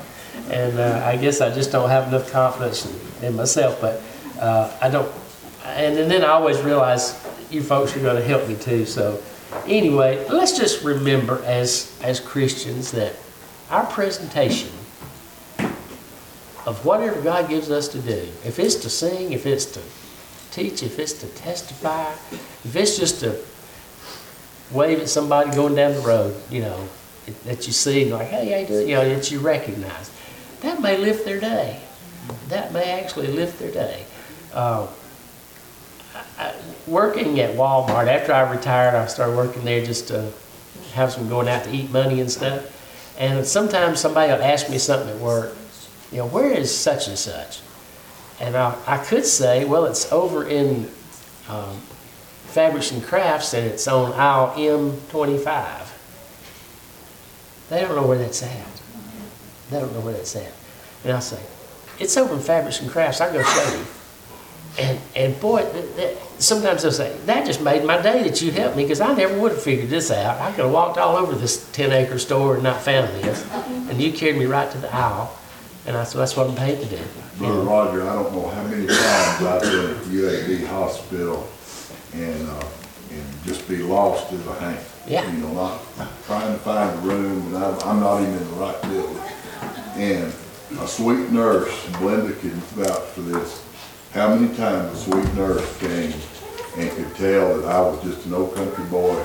And 0.51 0.77
uh, 0.77 1.01
I 1.05 1.15
guess 1.15 1.39
I 1.39 1.53
just 1.53 1.71
don't 1.71 1.89
have 1.89 2.09
enough 2.09 2.29
confidence 2.29 2.85
in, 3.21 3.27
in 3.27 3.35
myself. 3.37 3.79
But 3.79 4.03
uh, 4.39 4.75
I 4.81 4.89
don't, 4.89 5.09
and 5.63 6.11
then 6.11 6.25
I 6.25 6.29
always 6.29 6.61
realize 6.61 7.25
you 7.49 7.63
folks 7.63 7.95
are 7.95 8.01
gonna 8.01 8.21
help 8.21 8.47
me 8.49 8.55
too, 8.55 8.85
so. 8.85 9.21
Anyway, 9.65 10.27
let's 10.27 10.57
just 10.57 10.83
remember 10.83 11.41
as, 11.45 11.97
as 12.03 12.19
Christians 12.19 12.91
that 12.91 13.15
our 13.69 13.85
presentation 13.85 14.69
of 16.65 16.83
whatever 16.83 17.21
God 17.21 17.47
gives 17.47 17.71
us 17.71 17.87
to 17.89 17.99
do, 17.99 18.27
if 18.43 18.59
it's 18.59 18.75
to 18.75 18.89
sing, 18.89 19.31
if 19.31 19.45
it's 19.45 19.65
to 19.67 19.81
teach, 20.51 20.83
if 20.83 20.99
it's 20.99 21.13
to 21.13 21.27
testify, 21.27 22.11
if 22.65 22.75
it's 22.75 22.97
just 22.97 23.21
to 23.21 23.39
wave 24.71 24.99
at 24.99 25.09
somebody 25.09 25.51
going 25.51 25.75
down 25.75 25.93
the 25.93 25.99
road, 26.01 26.35
you 26.49 26.61
know, 26.61 26.87
that 27.45 27.65
you 27.67 27.73
see 27.73 28.03
and 28.03 28.11
like, 28.11 28.27
hey, 28.27 28.51
how 28.51 28.57
you 28.59 28.67
doing? 28.67 28.89
You 28.89 28.95
know, 28.95 29.09
that 29.15 29.31
you 29.31 29.39
recognize, 29.39 30.11
that 30.61 30.81
may 30.81 30.97
lift 30.97 31.25
their 31.25 31.39
day. 31.39 31.79
That 32.49 32.73
may 32.73 32.99
actually 33.01 33.27
lift 33.27 33.59
their 33.59 33.71
day. 33.71 34.05
Uh, 34.53 34.87
I- 36.15 36.43
I- 36.45 36.53
working 36.87 37.39
at 37.39 37.55
Walmart, 37.55 38.07
after 38.07 38.33
I 38.33 38.41
retired, 38.51 38.95
I 38.95 39.05
started 39.07 39.35
working 39.35 39.63
there 39.63 39.83
just 39.85 40.07
to 40.09 40.31
have 40.93 41.11
some 41.11 41.27
going 41.29 41.47
out 41.47 41.63
to 41.65 41.71
eat 41.71 41.91
money 41.91 42.21
and 42.21 42.31
stuff. 42.31 42.71
And 43.17 43.45
sometimes 43.45 43.99
somebody 43.99 44.31
will 44.31 44.41
ask 44.41 44.69
me 44.69 44.77
something 44.77 45.09
at 45.09 45.19
work, 45.19 45.55
you 46.11 46.17
know, 46.19 46.27
where 46.27 46.51
is 46.51 46.75
such 46.75 47.07
and 47.07 47.17
such? 47.17 47.59
And 48.39 48.55
I, 48.57 48.75
I 48.85 48.97
could 48.97 49.25
say, 49.25 49.65
well, 49.65 49.85
it's 49.85 50.11
over 50.11 50.47
in 50.47 50.89
um, 51.47 51.81
Fabrics 52.55 52.91
and 52.91 53.03
Crafts 53.03 53.53
and 53.53 53.67
it's 53.67 53.85
on 53.85 54.13
aisle 54.13 54.53
M25. 54.55 55.91
They 57.69 57.81
don't 57.81 57.97
know 57.97 58.07
where 58.07 58.17
that's 58.17 58.41
at. 58.43 58.65
They 59.69 59.81
don't 59.81 59.91
know 59.91 59.99
where 59.99 60.13
that's 60.13 60.37
at. 60.37 60.53
And 61.03 61.11
I'll 61.11 61.19
say, 61.19 61.41
it's 61.99 62.15
over 62.15 62.33
in 62.33 62.39
Fabrics 62.39 62.79
and 62.79 62.89
Crafts. 62.89 63.19
I'll 63.19 63.33
go 63.33 63.43
show 63.43 63.77
you. 63.77 63.85
And, 64.79 65.01
and 65.17 65.41
boy, 65.41 65.69
th- 65.69 65.95
th- 65.97 66.17
sometimes 66.37 66.83
they'll 66.83 66.93
say, 66.93 67.17
that 67.25 67.45
just 67.45 67.61
made 67.61 67.83
my 67.83 68.01
day 68.01 68.23
that 68.23 68.41
you 68.41 68.53
helped 68.53 68.77
me 68.77 68.83
because 68.83 69.01
I 69.01 69.13
never 69.13 69.37
would 69.37 69.51
have 69.51 69.61
figured 69.61 69.89
this 69.89 70.09
out. 70.09 70.39
I 70.39 70.51
could 70.51 70.63
have 70.63 70.73
walked 70.73 70.97
all 70.97 71.17
over 71.17 71.35
this 71.35 71.69
10 71.73 71.91
acre 71.91 72.17
store 72.17 72.53
and 72.53 72.63
not 72.63 72.81
found 72.81 73.09
this. 73.21 73.45
And 73.89 74.01
you 74.01 74.13
carried 74.13 74.37
me 74.37 74.45
right 74.45 74.71
to 74.71 74.77
the 74.77 74.95
aisle. 74.95 75.37
And 75.85 75.97
I 75.97 76.05
said, 76.05 76.21
that's 76.21 76.37
what 76.37 76.47
I'm 76.47 76.55
paid 76.55 76.79
to 76.79 76.85
do. 76.85 77.03
Brother 77.37 77.59
Roger, 77.59 78.07
I 78.07 78.13
don't 78.13 78.31
know 78.33 78.47
how 78.47 78.63
many 78.63 78.87
times 78.87 79.43
I've 79.43 79.61
been 79.61 79.89
at 79.89 80.03
UAB 80.05 80.67
hospital 80.67 81.49
and, 82.13 82.49
uh, 82.49 82.67
and 83.11 83.43
just 83.45 83.67
be 83.67 83.77
lost 83.77 84.31
as 84.33 84.45
a 84.47 84.53
hank. 84.55 84.79
Yeah. 85.07 85.29
You 85.31 85.37
know, 85.39 85.53
not 85.53 85.81
trying 86.25 86.53
to 86.53 86.59
find 86.59 86.97
a 86.97 87.01
room, 87.01 87.53
and 87.55 87.63
I'm, 87.63 87.79
I'm 87.81 87.99
not 87.99 88.21
even 88.21 88.33
in 88.33 88.39
the 88.39 88.55
right 88.55 88.81
building. 88.83 89.21
And 89.95 90.33
a 90.79 90.87
sweet 90.87 91.31
nurse, 91.31 91.71
Glenda 91.97 92.37
can 92.39 92.51
vouch 92.51 93.03
for 93.09 93.21
this, 93.21 93.63
how 94.13 94.33
many 94.35 94.53
times 94.55 94.93
a 94.93 95.11
sweet 95.11 95.33
nurse 95.35 95.79
came 95.79 96.13
and 96.77 96.91
could 96.91 97.15
tell 97.15 97.59
that 97.61 97.69
I 97.69 97.81
was 97.81 98.01
just 98.03 98.25
an 98.25 98.33
old 98.33 98.55
country 98.55 98.83
boy 98.85 99.23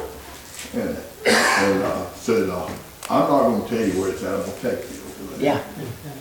and, 0.75 0.97
and, 1.27 1.83
uh, 1.83 2.11
said, 2.13 2.49
uh, 2.49 2.67
I'm 3.09 3.29
not 3.29 3.43
gonna 3.43 3.69
tell 3.69 3.87
you 3.87 4.01
where 4.01 4.11
it's 4.11 4.23
at, 4.23 4.35
I'm 4.35 4.41
gonna 4.41 4.53
take 4.61 4.91
you 4.91 5.01
over 5.25 5.37
there. 5.37 5.43
Yeah, 5.57 5.59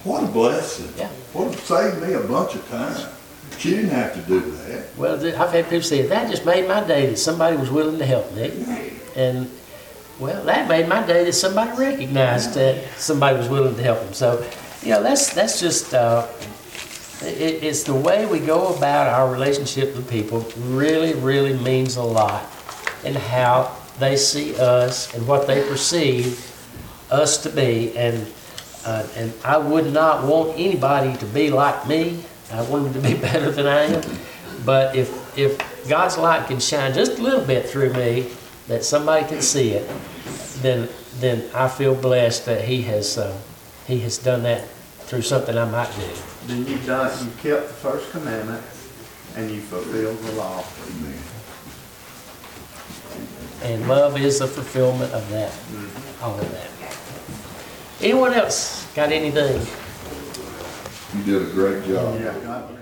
What 0.03 0.23
a 0.23 0.27
blessing. 0.27 0.91
Yeah. 0.97 1.09
What 1.33 1.53
saved 1.59 2.01
me 2.01 2.13
a 2.13 2.21
bunch 2.21 2.55
of 2.55 2.67
time. 2.69 3.09
She 3.59 3.71
didn't 3.71 3.89
have 3.89 4.13
to 4.13 4.21
do 4.21 4.39
that. 4.39 4.85
well, 4.95 5.15
I've 5.15 5.51
had 5.51 5.65
people 5.65 5.81
say, 5.81 6.03
that 6.03 6.29
just 6.31 6.45
made 6.45 6.65
my 6.65 6.81
day 6.87 7.07
that 7.07 7.17
somebody 7.17 7.57
was 7.57 7.69
willing 7.69 7.99
to 7.99 8.05
help 8.05 8.33
me. 8.33 8.51
And, 9.17 9.51
well, 10.17 10.45
that 10.45 10.69
made 10.69 10.87
my 10.87 11.05
day 11.05 11.25
that 11.25 11.33
somebody 11.33 11.77
recognized 11.77 12.53
that 12.53 12.87
somebody 12.97 13.37
was 13.37 13.49
willing 13.49 13.75
to 13.75 13.83
help 13.83 13.99
them. 13.99 14.13
So, 14.13 14.49
you 14.81 14.91
know, 14.91 15.03
that's, 15.03 15.33
that's 15.33 15.59
just, 15.59 15.93
uh, 15.93 16.25
it, 17.21 17.61
it's 17.61 17.83
the 17.83 17.93
way 17.93 18.25
we 18.25 18.39
go 18.39 18.73
about 18.73 19.07
our 19.07 19.29
relationship 19.29 19.93
with 19.93 20.09
people 20.09 20.45
really, 20.57 21.13
really 21.15 21.57
means 21.57 21.97
a 21.97 22.03
lot 22.03 22.45
in 23.03 23.13
how 23.13 23.75
they 23.99 24.15
see 24.15 24.55
us 24.57 25.13
and 25.13 25.27
what 25.27 25.47
they 25.47 25.67
perceive 25.67 26.45
us 27.11 27.43
to 27.43 27.49
be. 27.49 27.97
And, 27.97 28.25
uh, 28.85 29.05
and 29.17 29.33
I 29.43 29.57
would 29.57 29.91
not 29.91 30.25
want 30.25 30.57
anybody 30.57 31.17
to 31.17 31.25
be 31.25 31.49
like 31.49 31.85
me. 31.87 32.23
I 32.51 32.61
want 32.63 32.91
them 32.91 33.01
to 33.01 33.09
be 33.09 33.15
better 33.21 33.51
than 33.51 33.67
I 33.67 33.83
am. 33.83 34.03
But 34.65 34.95
if, 34.95 35.37
if 35.37 35.87
God's 35.87 36.17
light 36.17 36.47
can 36.47 36.59
shine 36.59 36.93
just 36.93 37.19
a 37.19 37.21
little 37.21 37.45
bit 37.45 37.67
through 37.67 37.93
me, 37.93 38.31
that 38.67 38.83
somebody 38.83 39.27
can 39.27 39.41
see 39.41 39.71
it, 39.71 39.89
then, 40.61 40.89
then 41.19 41.49
I 41.55 41.67
feel 41.67 41.95
blessed 41.95 42.45
that 42.45 42.65
He 42.65 42.81
has, 42.83 43.17
uh, 43.17 43.37
He 43.87 43.99
has 43.99 44.17
done 44.17 44.43
that 44.43 44.67
through 44.67 45.23
something 45.23 45.57
I 45.57 45.65
might 45.65 45.93
do. 45.95 46.07
Then 46.45 46.65
you've 46.67 46.85
done, 46.85 47.11
you 47.25 47.31
kept 47.41 47.67
the 47.67 47.73
first 47.73 48.11
commandment 48.11 48.63
and 49.35 49.49
you 49.49 49.61
fulfilled 49.61 50.19
the 50.19 50.31
law. 50.33 50.63
Amen. 50.87 51.19
And 53.61 53.87
love 53.87 54.19
is 54.19 54.39
the 54.39 54.47
fulfillment 54.47 55.11
of 55.13 55.27
that, 55.31 55.53
all 56.21 56.39
of 56.39 56.51
that. 56.51 56.69
Anyone 58.01 58.33
else 58.33 58.87
got 58.93 59.11
anything? 59.11 59.65
You 61.15 61.23
did 61.23 61.41
a 61.41 61.51
great 61.51 61.83
job. 61.85 62.19
Yeah, 62.21 62.78